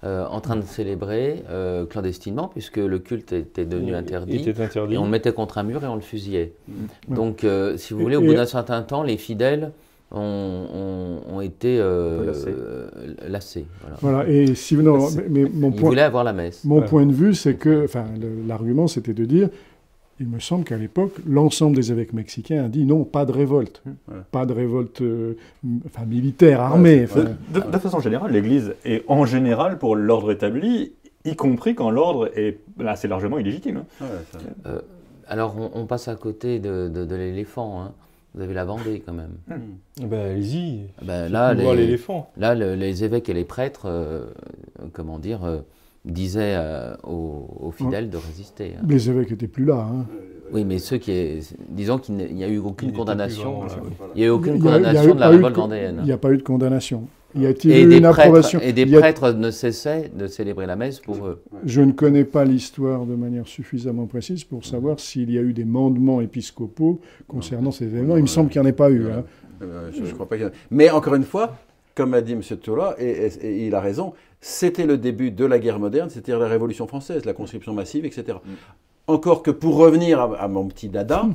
euh, 0.04 0.26
en 0.28 0.40
train 0.42 0.56
de 0.56 0.62
célébrer 0.62 1.44
euh, 1.50 1.86
clandestinement, 1.86 2.48
puisque 2.48 2.78
le 2.78 3.00
culte 3.00 3.34
était 3.34 3.66
devenu 3.66 3.96
interdit. 3.96 4.38
Était 4.48 4.62
interdit. 4.62 4.94
Et 4.94 4.98
on 4.98 5.06
le 5.06 5.10
mettait 5.10 5.34
contre 5.34 5.58
un 5.58 5.64
mur 5.64 5.84
et 5.84 5.88
on 5.88 5.96
le 5.96 6.02
fusillait. 6.02 6.54
Ouais. 6.70 7.16
Donc, 7.16 7.44
euh, 7.44 7.76
si 7.78 7.94
vous 7.94 8.00
voulez, 8.02 8.16
au 8.16 8.22
bout 8.22 8.36
d'un 8.36 8.46
certain 8.46 8.84
temps, 8.84 9.02
les 9.02 9.18
fidèles 9.18 9.72
ont, 10.12 10.20
ont- 11.30 11.36
ont 11.36 11.42
été 11.42 11.80
euh, 11.80 12.26
Lassés. 12.28 12.50
euh, 12.56 12.88
lassés. 13.28 13.66
Voilà. 13.82 13.98
Voilà, 14.02 14.30
et 14.30 14.54
si 14.56 14.76
non, 14.78 15.00
mais, 15.18 15.24
mais 15.30 15.50
mon 15.52 15.70
Ils 15.72 15.76
point, 15.76 15.90
voulaient 15.90 16.02
avoir 16.04 16.24
la 16.24 16.32
messe. 16.34 16.64
mon 16.64 16.82
point 16.84 17.06
de 17.06 17.12
vue, 17.14 17.34
c'est 17.34 17.56
que, 17.56 17.84
enfin, 17.86 18.06
l'argument, 18.48 18.88
c'était 18.88 19.14
de 19.14 19.26
dire, 19.26 19.50
il 20.20 20.28
me 20.28 20.40
semble 20.40 20.64
qu'à 20.64 20.78
l'époque, 20.78 21.14
l'ensemble 21.28 21.76
des 21.76 21.92
évêques 21.92 22.14
mexicains 22.14 22.66
a 22.66 22.70
dit 22.70 22.86
non, 22.86 23.04
pas 23.04 23.26
de 23.26 23.32
révolte, 23.32 23.84
Ouais. 23.86 24.16
pas 24.32 24.46
de 24.46 24.54
révolte, 24.54 25.02
euh, 25.02 25.34
enfin, 25.86 26.06
militaire, 26.06 26.62
armée. 26.62 27.02
Ouais, 27.02 27.04
enfin, 27.04 27.26
De, 27.54 27.60
de- 27.60 27.72
de 27.72 27.78
façon 27.78 28.00
générale, 28.00 28.32
l'Église 28.32 28.74
est 28.86 29.04
en 29.08 29.26
général 29.26 29.78
pour 29.78 29.96
l'ordre 29.96 30.32
établi, 30.32 30.94
y 31.26 31.36
compris 31.36 31.76
quand 31.76 31.90
l'ordre 31.92 32.30
est 32.38 32.60
là, 32.80 32.96
c'est 32.96 33.08
largement 33.08 33.38
illégitime. 33.38 33.78
hein. 34.02 34.06
Ouais, 34.06 34.08
ça- 34.32 34.82
Alors, 35.30 35.56
on, 35.60 35.82
on 35.82 35.86
passe 35.86 36.08
à 36.08 36.16
côté 36.16 36.60
de, 36.60 36.88
de- 36.88 37.04
de 37.06 37.16
l'éléphant. 37.16 37.82
hein. 37.82 37.92
Vous 38.34 38.42
avez 38.44 38.54
la 38.54 38.66
Vendée, 38.66 39.02
quand 39.06 39.14
même. 39.14 39.32
Ben, 40.00 40.32
allez-y. 40.32 40.82
Ben, 41.04 41.28
là, 41.32 41.54
les- 41.56 41.76
l'éléphant. 41.76 42.32
Là, 42.38 42.54
le- 42.56 42.76
les 42.76 43.04
évêques 43.04 43.30
et 43.30 43.34
les 43.34 43.46
prêtres, 43.46 43.88
euh, 43.88 44.26
comment 44.94 45.18
dire, 45.20 45.40
euh, 46.08 46.12
disaient 46.12 46.56
euh, 46.58 46.96
aux, 47.04 47.48
aux 47.60 47.72
fidèles 47.72 48.10
de 48.10 48.18
résister. 48.18 48.74
hein. 48.78 48.86
les 48.88 49.10
évêques 49.10 49.32
n'étaient 49.32 49.48
plus 49.48 49.66
là. 49.66 49.88
hein. 49.92 50.06
Oui, 50.54 50.64
mais 50.64 50.80
ceux 50.80 50.98
qui, 50.98 51.12
est- 51.12 51.54
disons 51.70 51.98
qu'il 51.98 52.16
n'y 52.16 52.44
a 52.44 52.48
eu 52.48 52.58
aucune 52.58 52.94
condamnation. 52.94 53.64
là. 53.64 53.70
Il 54.16 54.20
n'y 54.20 54.24
a 54.24 54.28
eu 54.28 54.30
aucune 54.30 54.54
a- 54.54 54.56
a 54.56 54.60
condamnation 54.60 55.12
eu 55.12 55.14
de 55.16 55.20
la 55.20 55.30
révolte 55.30 55.56
vendéenne. 55.58 55.98
Il 56.00 56.06
n'y 56.06 56.12
a 56.14 56.18
pas 56.18 56.32
eu 56.32 56.38
de 56.38 56.44
condamnation. 56.44 57.04
Y 57.36 57.46
a-t-il 57.48 57.72
Et 57.74 57.82
eu 57.84 57.88
des, 57.88 57.98
une 57.98 58.04
prêtres, 58.04 58.20
approbation 58.22 58.60
et 58.62 58.72
des 58.72 58.84
Y 58.84 58.96
a- 58.96 59.00
prêtres 59.00 59.34
ne 59.34 59.52
cessaient 59.52 60.10
de 60.16 60.28
célébrer 60.28 60.66
la 60.66 60.78
messe 60.78 61.02
pour 61.02 61.28
eux. 61.28 61.42
Je 61.66 61.82
ne 61.82 61.92
connais 61.92 62.24
pas 62.24 62.46
l'histoire 62.46 63.06
de 63.06 63.16
manière 63.16 63.46
suffisamment 63.46 64.06
précise 64.08 64.46
pour 64.46 64.64
savoir 64.66 65.02
s'il 65.02 65.30
y 65.32 65.38
a 65.38 65.42
eu 65.42 65.52
des 65.52 65.66
mandements 65.66 66.22
épiscopaux 66.22 67.02
concernant 67.28 67.72
ces 67.72 67.84
événements. 67.86 68.16
Il 68.16 68.22
me 68.24 68.28
semble 68.28 68.50
qu'il 68.50 68.62
n'y 68.62 68.68
en 68.68 68.70
ait 68.70 68.74
pas 68.74 68.90
eu. 68.90 69.08
hein. 69.12 69.26
Euh, 69.62 69.90
je, 69.92 70.06
je 70.06 70.14
crois 70.14 70.30
pas 70.30 70.36
qu'il 70.38 70.46
y 70.46 70.48
en 70.48 70.52
a- 70.52 70.56
Mais 70.72 70.90
encore 70.92 71.16
une 71.16 71.24
fois, 71.26 71.58
comme 71.94 72.14
a 72.14 72.22
dit 72.22 72.34
M. 72.34 72.42
Tola, 72.64 72.96
et, 73.00 73.06
et- 73.10 73.46
et 73.46 73.68
il 73.68 73.76
a 73.76 73.82
raison, 73.82 74.14
c'était 74.42 74.86
le 74.86 74.98
début 74.98 75.32
de 75.32 75.46
la 75.46 75.60
guerre 75.60 75.80
moderne, 75.80 76.10
c'est-à-dire 76.10 76.40
la 76.40 76.48
Révolution 76.48 76.88
française, 76.88 77.26
la 77.26 77.34
conscription 77.34 77.74
massive, 77.74 78.06
etc. 78.06 78.38
Encore 79.08 79.42
que 79.42 79.52
pour 79.52 79.78
revenir 79.78 80.20
à, 80.20 80.38
à 80.40 80.48
mon 80.48 80.68
petit 80.68 80.90
dada, 80.90 81.28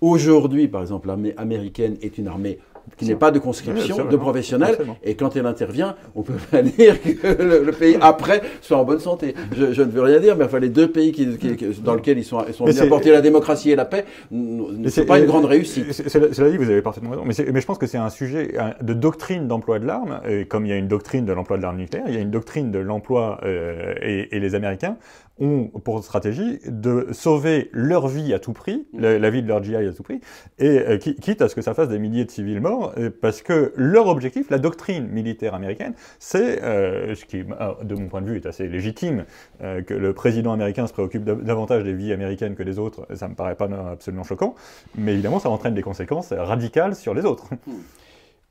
aujourd'hui, 0.00 0.68
par 0.68 0.82
exemple, 0.82 1.08
l'armée 1.08 1.34
américaine 1.36 1.96
est 2.02 2.18
une 2.18 2.28
armée 2.28 2.58
qui 2.96 3.06
n'est 3.06 3.14
pas 3.14 3.30
de 3.30 3.38
conscription, 3.38 4.04
de 4.04 4.16
professionnels, 4.16 4.70
Absolument. 4.70 4.96
et 5.04 5.14
quand 5.14 5.36
elle 5.36 5.46
intervient, 5.46 5.96
on 6.14 6.22
peut 6.22 6.34
pas 6.50 6.62
dire 6.62 6.96
que 7.02 7.42
le, 7.42 7.64
le 7.64 7.72
pays 7.72 7.96
après 8.00 8.42
soit 8.60 8.76
en 8.76 8.84
bonne 8.84 8.98
santé. 9.00 9.34
Je, 9.56 9.72
je 9.72 9.82
ne 9.82 9.90
veux 9.90 10.02
rien 10.02 10.20
dire, 10.20 10.36
mais 10.36 10.44
enfin, 10.44 10.58
les 10.58 10.68
deux 10.68 10.90
pays 10.90 11.12
qui- 11.12 11.36
qui- 11.38 11.66
dans 11.82 11.94
lesquels 11.94 12.18
ils 12.18 12.24
sont, 12.24 12.44
ils 12.46 12.54
sont 12.54 12.64
venus 12.64 12.80
apporter 12.80 13.10
la 13.10 13.20
démocratie 13.20 13.70
et 13.70 13.76
la 13.76 13.84
paix 13.84 14.04
ne 14.30 14.88
sont 14.88 14.90
c'est- 14.90 15.04
pas 15.06 15.18
une 15.18 15.26
grande 15.26 15.44
réussite. 15.46 15.92
Cela 15.92 16.50
dit, 16.50 16.56
vous 16.56 16.70
avez 16.70 16.82
parfaitement 16.82 17.10
raison. 17.10 17.24
Mais, 17.24 17.34
mais 17.52 17.60
je 17.60 17.66
pense 17.66 17.78
que 17.78 17.86
c'est 17.86 17.98
un 17.98 18.10
sujet 18.10 18.52
de 18.82 18.92
doctrine 18.94 19.48
d'emploi 19.48 19.78
de 19.78 19.86
l'arme. 19.86 20.20
Et 20.28 20.44
comme 20.46 20.66
il 20.66 20.70
y 20.70 20.72
a 20.72 20.76
une 20.76 20.88
doctrine 20.88 21.24
de 21.24 21.32
l'emploi 21.32 21.56
de 21.56 21.62
l'arme 21.62 21.78
nucléaire, 21.78 22.04
il 22.08 22.14
y 22.14 22.18
a 22.18 22.20
une 22.20 22.30
doctrine 22.30 22.70
de 22.70 22.78
l'emploi, 22.78 23.40
euh, 23.44 23.94
et, 24.02 24.36
et 24.36 24.40
les 24.40 24.54
Américains 24.54 24.96
ont 25.40 25.68
pour 25.82 26.02
stratégie 26.04 26.60
de 26.66 27.08
sauver 27.12 27.70
leur 27.72 28.08
vie 28.08 28.32
à 28.34 28.38
tout 28.38 28.52
prix, 28.52 28.86
la, 28.92 29.18
la 29.18 29.30
vie 29.30 29.42
de 29.42 29.48
leur 29.48 29.62
GI 29.62 29.74
à 29.76 29.92
tout 29.92 30.02
prix, 30.02 30.20
et 30.58 30.78
euh, 30.78 30.98
qui- 30.98 31.14
quitte 31.16 31.42
à 31.42 31.48
ce 31.48 31.54
que 31.54 31.62
ça 31.62 31.74
fasse 31.74 31.88
des 31.88 31.98
milliers 31.98 32.24
de 32.24 32.30
civils 32.30 32.60
morts, 32.60 32.92
euh, 32.98 33.10
parce 33.20 33.42
que 33.42 33.72
leur 33.76 34.06
objectif, 34.08 34.50
la 34.50 34.58
doctrine 34.58 35.06
militaire 35.08 35.54
américaine, 35.54 35.94
c'est, 36.18 36.62
euh, 36.62 37.14
ce 37.14 37.24
qui, 37.24 37.42
de 37.42 37.94
mon 37.94 38.08
point 38.08 38.20
de 38.22 38.26
vue, 38.26 38.36
est 38.36 38.46
assez 38.46 38.68
légitime, 38.68 39.24
euh, 39.62 39.82
que 39.82 39.94
le 39.94 40.12
président 40.12 40.52
américain 40.52 40.86
se 40.86 40.92
préoccupe 40.92 41.24
dav- 41.24 41.42
davantage 41.42 41.84
des 41.84 41.94
vies 41.94 42.12
américaines 42.12 42.54
que 42.54 42.62
des 42.62 42.78
autres, 42.78 43.06
ça 43.14 43.28
me 43.28 43.34
paraît 43.34 43.54
pas 43.56 43.68
absolument 43.92 44.24
choquant, 44.24 44.54
mais 44.96 45.12
évidemment 45.12 45.38
ça 45.38 45.50
entraîne 45.50 45.74
des 45.74 45.82
conséquences 45.82 46.32
radicales 46.32 46.94
sur 46.94 47.14
les 47.14 47.24
autres. 47.24 47.48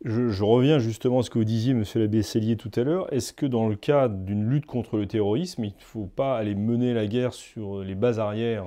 Je, 0.06 0.30
je 0.30 0.44
reviens 0.44 0.80
justement 0.80 1.20
à 1.20 1.24
ce 1.24 1.30
que 1.30 1.40
vous 1.40 1.46
disiez, 1.46 1.74
monsieur 1.74 2.00
l'abbé 2.00 2.24
Cellier, 2.24 2.56
tout 2.56 2.72
à 2.76 2.84
l'heure. 2.84 3.12
Est-ce 3.14 3.34
que 3.34 3.46
dans 3.46 3.68
le 3.68 3.76
cadre 3.76 4.16
d'une 4.16 4.50
lutte 4.50 4.66
contre 4.66 4.98
le 4.98 5.08
terrorisme, 5.08 5.66
il 5.66 5.74
ne 5.78 5.82
faut 5.84 6.06
pas 6.06 6.38
aller 6.38 6.56
mener 6.56 6.94
la 6.94 7.06
guerre 7.06 7.34
sur 7.34 7.80
les 7.82 7.96
bases 7.96 8.20
arrières 8.20 8.66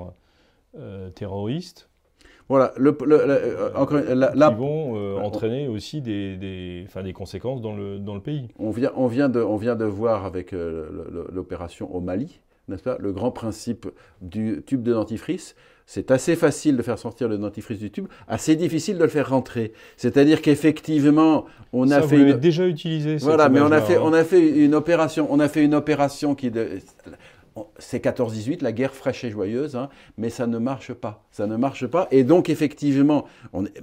euh, 0.78 1.08
terroristes? 1.10 1.88
Voilà, 2.50 2.72
le, 2.76 2.94
le- 3.06 3.06
le- 3.06 3.30
euh, 3.30 3.74
encore 3.74 3.98
une- 3.98 4.12
la- 4.12 4.34
la- 4.34 4.50
qui 4.50 4.56
vont 4.56 4.96
euh, 4.96 5.16
entraîner 5.16 5.68
aussi 5.68 6.02
des, 6.02 6.36
des, 6.36 6.84
enfin, 6.86 7.02
des 7.02 7.14
conséquences 7.14 7.62
dans 7.62 7.74
le, 7.74 7.98
dans 7.98 8.14
le 8.14 8.20
pays 8.20 8.48
On 8.58 8.70
vient, 8.70 8.92
on, 8.94 9.06
vient 9.06 9.30
de, 9.30 9.40
on 9.40 9.56
vient 9.56 9.76
de 9.76 9.86
voir 9.86 10.26
avec 10.26 10.52
euh, 10.52 11.26
l'opération 11.32 11.94
au 11.94 12.00
Mali, 12.00 12.40
n'est-ce 12.68 12.82
pas, 12.82 12.98
le 12.98 13.10
grand 13.12 13.30
principe 13.30 13.86
du 14.20 14.62
tube 14.66 14.82
de 14.82 14.92
dentifrice. 14.92 15.56
C'est 15.94 16.10
assez 16.10 16.36
facile 16.36 16.78
de 16.78 16.82
faire 16.82 16.98
sortir 16.98 17.28
le 17.28 17.36
dentifrice 17.36 17.78
du 17.78 17.90
tube, 17.90 18.06
assez 18.26 18.56
difficile 18.56 18.96
de 18.96 19.02
le 19.02 19.10
faire 19.10 19.28
rentrer. 19.28 19.74
C'est-à-dire 19.98 20.40
qu'effectivement, 20.40 21.44
on 21.74 21.86
Ça, 21.86 21.96
a 21.96 22.00
vous 22.00 22.08
fait 22.08 22.16
l'avez 22.16 22.30
une... 22.30 22.38
déjà 22.38 22.66
utilisé. 22.66 23.16
Voilà, 23.16 23.50
mais 23.50 23.60
on 23.60 23.70
a 23.70 23.82
fait, 23.82 23.96
hein. 23.96 24.02
on 24.02 24.14
a 24.14 24.24
fait 24.24 24.40
une 24.40 24.74
opération, 24.74 25.28
on 25.28 25.38
a 25.38 25.48
fait 25.48 25.62
une 25.62 25.74
opération 25.74 26.34
qui, 26.34 26.50
de- 26.50 26.78
c'est 27.78 28.02
14-18, 28.02 28.62
la 28.62 28.72
guerre 28.72 28.94
fraîche 28.94 29.22
et 29.24 29.30
joyeuse, 29.30 29.76
hein, 29.76 29.90
mais 30.16 30.30
ça 30.30 30.46
ne 30.46 30.56
marche 30.56 30.94
pas. 30.94 31.26
Ça 31.30 31.46
ne 31.46 31.56
marche 31.56 31.86
pas. 31.86 32.08
Et 32.10 32.24
donc, 32.24 32.48
effectivement, 32.48 33.26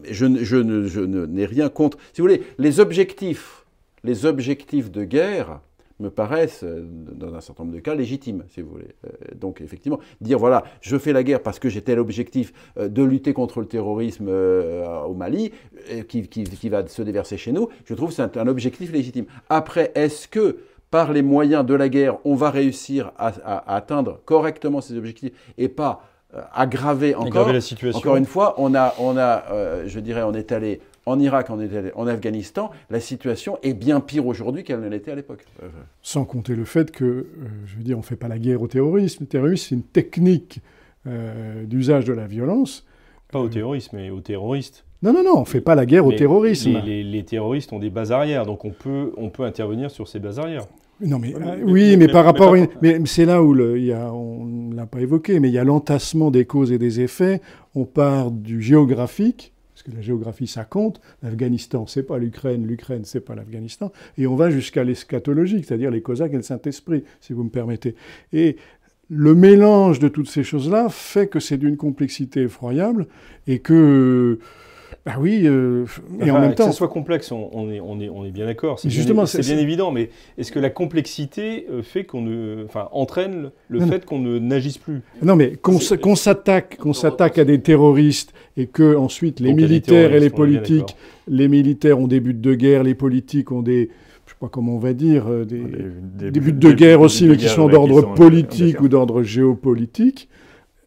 je, 0.09 0.25
n'ai 0.25 1.45
rien 1.45 1.69
contre. 1.69 1.99
Si 2.13 2.21
vous 2.21 2.27
voulez, 2.27 2.41
les 2.57 2.79
objectifs, 2.79 3.67
les 4.03 4.25
objectifs 4.25 4.89
de 4.89 5.03
guerre 5.03 5.59
me 5.99 6.09
paraissent, 6.09 6.63
euh, 6.63 6.85
dans 6.85 7.33
un 7.33 7.41
certain 7.41 7.63
nombre 7.63 7.75
de 7.75 7.81
cas, 7.81 7.95
légitimes, 7.95 8.43
si 8.49 8.61
vous 8.61 8.69
voulez. 8.69 8.95
Euh, 9.05 9.35
donc, 9.35 9.61
effectivement, 9.61 9.99
dire, 10.21 10.39
voilà, 10.39 10.63
je 10.81 10.97
fais 10.97 11.13
la 11.13 11.23
guerre 11.23 11.41
parce 11.41 11.59
que 11.59 11.69
j'ai 11.69 11.81
tel 11.81 11.99
objectif 11.99 12.53
euh, 12.77 12.87
de 12.87 13.03
lutter 13.03 13.33
contre 13.33 13.59
le 13.59 13.65
terrorisme 13.65 14.29
au 14.29 15.13
Mali, 15.13 15.51
qui, 16.07 16.27
qui, 16.27 16.69
va 16.69 16.85
se 16.87 17.01
déverser 17.01 17.37
chez 17.37 17.51
nous, 17.51 17.69
je 17.85 17.93
trouve 17.93 18.09
que 18.09 18.15
c'est 18.15 18.37
un 18.37 18.47
objectif 18.47 18.91
légitime. 18.91 19.25
Après, 19.49 19.91
est-ce 19.95 20.27
que 20.27 20.57
par 20.91 21.13
les 21.13 21.21
moyens 21.21 21.65
de 21.65 21.73
la 21.73 21.89
guerre, 21.89 22.17
on 22.25 22.35
va 22.35 22.49
réussir 22.49 23.11
à, 23.17 23.75
atteindre 23.75 24.21
correctement 24.25 24.81
ces 24.81 24.97
objectifs 24.97 25.31
et 25.57 25.69
pas 25.69 26.03
euh, 26.33 26.41
aggraver 26.53 27.15
encore? 27.15 27.51
la 27.51 27.61
situation. 27.61 27.99
Encore 27.99 28.15
une 28.15 28.25
fois, 28.25 28.55
on 28.57 28.73
a, 28.75 28.93
on 28.99 29.17
a 29.17 29.43
euh, 29.51 29.83
je 29.87 29.99
dirais, 29.99 30.23
on 30.23 30.33
est 30.33 30.51
allé 30.51 30.81
en 31.05 31.19
Irak, 31.19 31.49
en 31.49 32.07
Afghanistan. 32.07 32.71
La 32.89 32.99
situation 32.99 33.57
est 33.63 33.73
bien 33.73 33.99
pire 33.99 34.27
aujourd'hui 34.27 34.63
qu'elle 34.63 34.81
ne 34.81 34.89
l'était 34.89 35.11
à 35.11 35.15
l'époque. 35.15 35.45
Sans 36.01 36.25
compter 36.25 36.55
le 36.55 36.65
fait 36.65 36.91
que, 36.91 37.03
euh, 37.03 37.25
je 37.65 37.75
veux 37.77 37.83
dire, 37.83 37.97
on 37.97 38.01
ne 38.01 38.05
fait 38.05 38.15
pas 38.15 38.27
la 38.27 38.39
guerre 38.39 38.61
au 38.61 38.67
terrorisme. 38.67 39.23
Le 39.23 39.27
terrorisme, 39.27 39.67
c'est 39.69 39.75
une 39.75 39.83
technique 39.83 40.61
d'usage 41.65 42.05
de 42.05 42.13
la 42.13 42.27
violence. 42.27 42.85
Pas 43.31 43.39
au 43.39 43.47
terrorisme, 43.47 43.97
mais 43.97 44.09
aux 44.11 44.19
terroristes. 44.21 44.85
Non, 45.01 45.13
non, 45.13 45.23
non, 45.23 45.37
on 45.37 45.39
ne 45.41 45.45
fait 45.45 45.61
pas 45.61 45.75
la 45.75 45.85
guerre 45.85 46.05
au 46.05 46.11
terrorisme. 46.11 46.81
Les, 46.85 47.23
terroristes 47.23 47.71
ont 47.71 47.79
des 47.79 47.89
bases 47.89 48.11
arrières, 48.11 48.45
donc 48.45 48.65
on 48.65 48.71
peut, 48.71 49.13
on 49.15 49.29
peut 49.29 49.43
intervenir 49.43 49.91
sur 49.91 50.07
ces 50.07 50.19
bases 50.19 50.39
arrières. 50.39 50.65
Non, 50.99 51.19
mais, 51.19 51.33
oui, 51.63 51.95
mais, 51.95 52.09
par 52.09 52.25
rapport. 52.25 52.55
à 52.55 52.57
mais 52.81 52.99
c'est 53.05 53.23
là 53.23 53.41
où 53.41 53.53
le, 53.53 53.79
y 53.79 53.93
a, 53.93 54.11
on 54.11 54.43
ne 54.43 54.75
l'a 54.75 54.85
pas 54.85 54.99
évoqué, 54.99 55.39
mais 55.39 55.47
il 55.47 55.53
y 55.53 55.57
a 55.57 55.63
l'entassement 55.63 56.31
des 56.31 56.43
causes 56.43 56.73
et 56.73 56.77
des 56.77 56.99
effets. 56.99 57.39
On 57.75 57.85
part 57.85 58.31
du 58.31 58.61
géographique, 58.61 59.53
parce 59.79 59.91
que 59.91 59.95
la 59.95 60.01
géographie, 60.01 60.47
ça 60.47 60.65
compte. 60.65 60.99
L'Afghanistan, 61.23 61.87
c'est 61.87 62.03
pas 62.03 62.17
l'Ukraine, 62.17 62.67
l'Ukraine, 62.67 63.05
c'est 63.05 63.21
pas 63.21 63.33
l'Afghanistan. 63.33 63.93
Et 64.17 64.27
on 64.27 64.35
va 64.35 64.49
jusqu'à 64.49 64.83
l'eschatologique, 64.83 65.65
c'est-à-dire 65.65 65.89
les 65.89 66.01
Cosaques 66.01 66.33
et 66.33 66.37
le 66.37 66.41
Saint-Esprit, 66.41 67.05
si 67.21 67.31
vous 67.31 67.45
me 67.45 67.49
permettez. 67.49 67.95
Et 68.33 68.57
le 69.09 69.35
mélange 69.35 69.99
de 69.99 70.09
toutes 70.09 70.29
ces 70.29 70.43
choses-là 70.43 70.89
fait 70.89 71.27
que 71.27 71.39
c'est 71.39 71.57
d'une 71.57 71.77
complexité 71.77 72.41
effroyable 72.41 73.07
et 73.47 73.59
que 73.59 74.39
bah 75.05 75.13
oui, 75.19 75.43
euh, 75.45 75.85
et 76.21 76.31
en 76.31 76.39
même 76.39 76.55
temps. 76.55 76.65
Que 76.65 76.71
ça 76.71 76.77
soit 76.77 76.87
complexe, 76.87 77.31
on, 77.31 77.71
est, 77.71 77.79
on, 77.79 77.99
est, 77.99 78.09
on 78.09 78.25
est 78.25 78.31
bien 78.31 78.45
d'accord. 78.45 78.79
C'est 78.79 78.89
Justement, 78.89 79.25
c'est 79.25 79.41
bien 79.41 79.57
évident, 79.57 79.91
mais 79.91 80.09
est-ce 80.37 80.51
que 80.51 80.59
la 80.59 80.69
complexité 80.69 81.65
euh, 81.71 81.81
fait 81.81 82.03
qu'on 82.03 82.21
ne, 82.21 82.65
enfin, 82.65 82.89
entraîne 82.91 83.51
le 83.69 83.79
fait 83.81 84.05
qu'on 84.05 84.19
ne 84.19 84.39
n'agisse 84.39 84.77
plus? 84.77 85.01
Non, 85.21 85.35
mais 85.35 85.53
qu'on 85.55 86.15
s'attaque, 86.15 86.77
qu'on 86.77 86.93
s'attaque 86.93 87.37
à 87.37 87.45
des 87.45 87.61
terroristes 87.61 88.33
et 88.57 88.67
que 88.67 88.95
ensuite 88.95 89.39
les 89.39 89.53
militaires 89.53 90.13
et 90.13 90.19
les 90.19 90.29
politiques, 90.29 90.95
les 91.27 91.47
militaires 91.47 91.99
ont 91.99 92.07
des 92.07 92.19
buts 92.19 92.33
de 92.33 92.53
guerre, 92.53 92.83
les 92.83 92.95
politiques 92.95 93.51
ont 93.51 93.61
des, 93.61 93.89
je 94.25 94.31
sais 94.31 94.37
pas 94.39 94.49
comment 94.49 94.75
on 94.75 94.79
va 94.79 94.93
dire, 94.93 95.25
euh, 95.27 95.45
des, 95.45 96.31
des, 96.31 96.39
buts 96.39 96.53
de 96.53 96.71
guerre 96.71 97.01
aussi, 97.01 97.27
mais 97.27 97.37
qui 97.37 97.47
sont 97.47 97.67
d'ordre 97.67 98.13
politique 98.13 98.81
ou 98.81 98.87
d'ordre 98.89 99.23
géopolitique. 99.23 100.29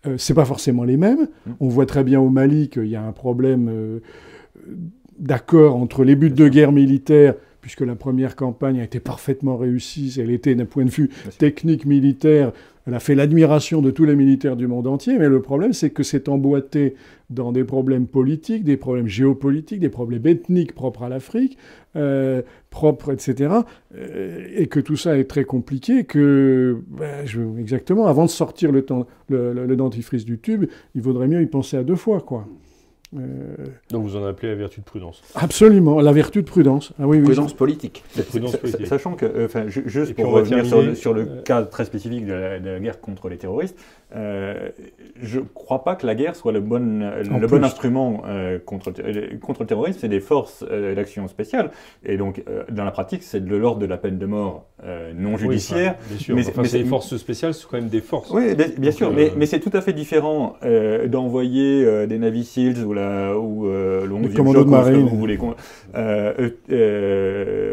Euh, 0.07 0.17
c'est 0.19 0.35
pas 0.35 0.45
forcément 0.45 0.85
les 0.85 0.97
mêmes. 0.97 1.29
Mmh. 1.47 1.51
On 1.61 1.69
voit 1.69 1.87
très 1.87 2.05
bien 2.05 2.21
au 2.21 2.29
Mali 2.29 2.69
qu'il 2.69 2.87
y 2.87 2.97
a 2.97 3.03
un 3.03 3.13
problème 3.13 3.69
euh, 3.71 4.01
d'accord 5.19 5.77
entre 5.77 6.05
les 6.05 6.17
buts 6.17 6.31
de 6.31 6.49
guerre 6.49 6.73
militaire, 6.73 7.35
puisque 7.61 7.83
la 7.83 7.95
première 7.95 8.35
campagne 8.35 8.81
a 8.81 8.85
été 8.85 8.99
parfaitement 8.99 9.57
réussie, 9.57 10.15
elle 10.19 10.31
était 10.31 10.55
d'un 10.55 10.65
point 10.65 10.85
de 10.85 10.91
vue 10.91 11.11
technique 11.39 11.87
militaire, 11.87 12.53
elle 12.87 12.95
a 12.95 13.01
fait 13.01 13.15
l'admiration 13.15 13.81
de 13.81 13.91
tous 13.91 14.05
les 14.05 14.17
militaires 14.17 14.57
du 14.57 14.67
monde 14.67 14.87
entier, 14.87 15.19
mais 15.19 15.29
le 15.29 15.41
problème 15.41 15.73
c'est 15.73 15.91
que 15.91 16.03
c'est 16.03 16.29
emboîté 16.29 16.95
dans 17.31 17.53
des 17.53 17.65
problèmes 17.65 18.07
politiques, 18.07 18.65
des 18.65 18.77
problèmes 18.77 19.09
géopolitiques, 19.09 19.81
des 19.81 19.89
problèmes 19.89 20.27
ethniques 20.27 20.75
propres 20.75 21.03
à 21.05 21.09
l'Afrique, 21.09 21.57
euh, 21.97 22.43
propres, 22.71 23.13
etc. 23.13 23.55
Euh, 23.95 24.47
et 24.55 24.67
que 24.67 24.81
tout 24.81 24.97
ça 24.97 25.17
est 25.19 25.25
très 25.25 25.45
compliqué, 25.45 26.05
que, 26.05 26.79
ben, 26.89 27.25
exactement, 27.59 28.07
avant 28.07 28.25
de 28.25 28.31
sortir 28.31 28.73
le, 28.73 28.85
le, 29.29 29.77
dentifrice 29.77 30.25
du 30.25 30.39
tube, 30.39 30.67
il 30.95 31.03
vaudrait 31.03 31.29
mieux 31.29 31.43
y 31.43 31.47
penser 31.47 31.77
à 31.77 31.85
deux 31.85 31.97
fois, 31.97 32.21
quoi. 32.21 32.47
Euh, 33.15 33.55
Donc 33.91 34.05
vous 34.05 34.17
en 34.17 34.25
appelez 34.25 34.49
la 34.49 34.55
vertu 34.55 34.81
de 34.81 34.85
prudence 34.85 35.23
Absolument, 35.35 36.01
la 36.01 36.13
vertu 36.13 36.43
de 36.43 36.47
prudence. 36.47 36.93
Ah, 36.99 37.07
oui, 37.07 37.21
prudence 37.21 37.53
politique. 37.53 38.03
Prudence 38.29 38.57
politique. 38.57 38.87
Sachant 38.87 39.15
que, 39.15 39.45
enfin, 39.45 39.65
juste 39.69 40.15
pour 40.15 40.33
revenir 40.33 40.65
sur, 40.65 40.97
sur 40.97 41.13
le, 41.13 41.43
cas 41.45 41.63
très 41.63 41.85
spécifique 41.85 42.27
de 42.27 42.33
la, 42.33 42.81
guerre 42.81 43.01
contre 43.01 43.29
les 43.29 43.37
terroristes, 43.37 43.77
euh, 44.15 44.69
je 45.21 45.39
ne 45.39 45.45
crois 45.45 45.85
pas 45.85 45.95
que 45.97 46.07
la 46.07 46.15
guerre 46.15 46.37
soit 46.37 46.53
le 46.53 46.61
bon, 46.61 47.01
le 47.01 47.47
bon 47.47 47.65
instrument 47.65 48.23
euh, 48.27 48.59
contre, 48.59 48.93
contre 49.41 49.63
le 49.63 49.67
terrorisme. 49.67 49.99
C'est 50.01 50.09
des 50.09 50.21
forces 50.21 50.65
euh, 50.71 50.95
d'action 50.95 51.29
spéciales. 51.29 51.71
Et 52.05 52.17
donc, 52.17 52.43
dans 52.71 52.85
la 52.85 52.91
pratique, 52.91 53.23
c'est 53.23 53.45
de 53.45 53.57
l'ordre 53.57 53.81
de 53.81 53.87
la 53.87 53.97
peine 53.97 54.19
de 54.19 54.27
mort 54.27 54.67
non 55.15 55.37
judiciaire. 55.37 55.95
bien 56.09 56.19
sûr. 56.19 56.35
Mais, 56.35 56.49
enfin, 56.49 56.65
ces 56.65 56.85
forces 56.85 57.17
spéciales 57.17 57.55
sont 57.55 57.69
quand 57.71 57.77
même 57.77 57.89
des 57.89 58.01
forces. 58.01 58.31
Oui, 58.31 58.55
bien, 58.79 58.91
sûr. 58.91 59.13
Mais, 59.13 59.33
mais 59.37 59.47
c'est 59.47 59.61
tout 59.61 59.71
à 59.73 59.81
fait 59.81 59.93
différent 59.93 60.57
d'envoyer 61.07 62.07
des 62.07 62.19
Navy 62.19 62.45
Seals 62.45 62.85
ou, 62.85 62.93
la, 62.93 63.39
ou 63.39 63.67
de 63.67 64.65
marine. 64.65 65.07
Vous 65.07 65.19
voulez 65.19 65.39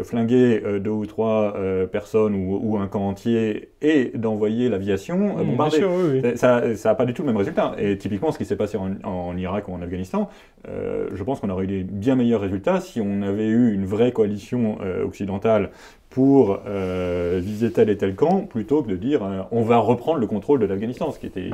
flinguer 0.04 0.62
deux 0.80 0.90
ou 0.90 1.06
trois 1.06 1.56
personnes 1.90 2.34
ou, 2.34 2.60
ou, 2.62 2.78
un 2.78 2.86
camp 2.86 3.08
entier 3.08 3.70
et 3.82 4.12
d'envoyer 4.14 4.68
l'aviation 4.68 5.36
mmh, 5.36 5.44
bombarder. 5.44 5.84
oui 5.84 6.29
ça 6.36 6.62
n'a 6.84 6.94
pas 6.94 7.04
du 7.04 7.14
tout 7.14 7.22
le 7.22 7.26
même 7.26 7.36
résultat. 7.36 7.74
Et 7.78 7.96
typiquement, 7.98 8.32
ce 8.32 8.38
qui 8.38 8.44
s'est 8.44 8.56
passé 8.56 8.76
en, 8.76 9.36
Irak 9.36 9.68
ou 9.68 9.74
en 9.74 9.82
Afghanistan, 9.82 10.28
euh, 10.68 11.08
je 11.14 11.22
pense 11.22 11.40
qu'on 11.40 11.50
aurait 11.50 11.64
eu 11.64 11.68
des 11.68 11.82
bien 11.82 12.16
meilleurs 12.16 12.40
résultats 12.40 12.80
si 12.80 13.00
on 13.00 13.22
avait 13.22 13.48
eu 13.48 13.72
une 13.72 13.86
vraie 13.86 14.12
coalition 14.12 14.78
euh, 14.82 15.04
occidentale 15.04 15.70
pour 16.10 16.60
euh, 16.66 17.40
viser 17.42 17.70
tel 17.70 17.88
et 17.88 17.96
tel 17.96 18.16
camp, 18.16 18.40
plutôt 18.40 18.82
que 18.82 18.90
de 18.90 18.96
dire 18.96 19.20
on 19.52 19.62
va 19.62 19.78
reprendre 19.78 20.18
le 20.18 20.26
contrôle 20.26 20.58
de 20.58 20.66
l'Afghanistan, 20.66 21.12
ce 21.12 21.20
qui 21.20 21.26
était... 21.26 21.50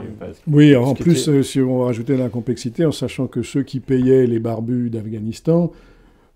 oui, 0.51 0.75
en 0.75 0.95
plus, 0.95 1.43
si 1.43 1.61
on 1.61 1.81
va 1.81 1.87
rajouter 1.87 2.17
la 2.17 2.31
complexité, 2.31 2.87
en 2.87 2.93
sachant 2.93 3.27
que 3.27 3.43
ceux 3.43 3.63
qui 3.63 3.81
payaient 3.81 4.27
les 4.27 4.39
barbus 4.39 4.89
d'Afghanistan, 4.89 5.71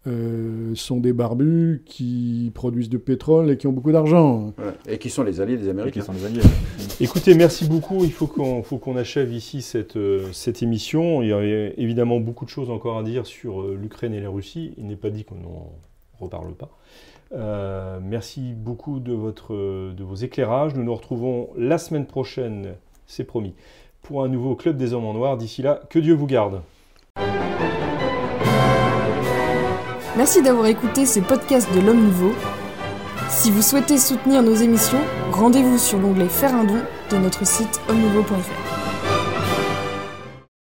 euh, 0.06 0.74
sont 0.76 0.96
des 0.96 1.12
barbus 1.12 1.82
qui 1.84 2.50
produisent 2.54 2.88
du 2.88 2.98
pétrole 2.98 3.50
et 3.50 3.58
qui 3.58 3.66
ont 3.66 3.72
beaucoup 3.72 3.92
d'argent. 3.92 4.54
Et 4.88 4.96
qui 4.96 5.10
sont 5.10 5.22
les 5.22 5.42
alliés 5.42 5.58
des 5.58 5.68
Américains. 5.68 6.00
Sont 6.00 6.14
les 6.14 6.24
alliés. 6.24 6.40
Écoutez, 7.00 7.34
merci 7.34 7.68
beaucoup. 7.68 8.02
Il 8.04 8.12
faut 8.12 8.26
qu'on 8.26 8.62
qu'on 8.62 8.96
achève 8.96 9.30
ici 9.30 9.60
cette, 9.60 9.96
euh, 9.96 10.32
cette 10.32 10.62
émission. 10.62 11.20
Il 11.20 11.28
y 11.28 11.32
a 11.34 11.42
évidemment 11.76 12.18
beaucoup 12.18 12.46
de 12.46 12.50
choses 12.50 12.70
encore 12.70 12.96
à 12.96 13.02
dire 13.02 13.26
sur 13.26 13.60
euh, 13.60 13.78
l'Ukraine 13.78 14.14
et 14.14 14.22
la 14.22 14.30
Russie. 14.30 14.72
Il 14.78 14.86
n'est 14.86 14.96
pas 14.96 15.10
dit 15.10 15.24
qu'on 15.24 15.34
n'en 15.34 15.70
reparle 16.18 16.54
pas. 16.54 16.70
merci 18.00 18.54
beaucoup 18.54 19.00
de, 19.00 19.12
votre, 19.12 19.54
de 19.54 20.02
vos 20.02 20.14
éclairages. 20.14 20.74
Nous 20.74 20.82
nous 20.82 20.94
retrouvons 20.94 21.50
la 21.58 21.76
semaine 21.76 22.06
prochaine, 22.06 22.74
c'est 23.06 23.24
promis, 23.24 23.52
pour 24.00 24.24
un 24.24 24.28
nouveau 24.28 24.54
Club 24.54 24.78
des 24.78 24.94
Hommes 24.94 25.04
en 25.04 25.12
Noir. 25.12 25.36
D'ici 25.36 25.60
là, 25.60 25.82
que 25.90 25.98
Dieu 25.98 26.14
vous 26.14 26.26
garde. 26.26 26.62
Merci 30.20 30.42
d'avoir 30.42 30.66
écouté 30.66 31.06
ce 31.06 31.18
podcast 31.18 31.66
de 31.74 31.80
l'Homme 31.80 32.04
Nouveau. 32.04 32.34
Si 33.30 33.50
vous 33.50 33.62
souhaitez 33.62 33.96
soutenir 33.96 34.42
nos 34.42 34.54
émissions, 34.54 35.00
rendez-vous 35.32 35.78
sur 35.78 35.98
l'onglet 35.98 36.28
Faire 36.28 36.54
un 36.54 36.64
don 36.64 36.76
de 37.10 37.16
notre 37.16 37.46
site 37.46 37.80
homme 37.88 38.02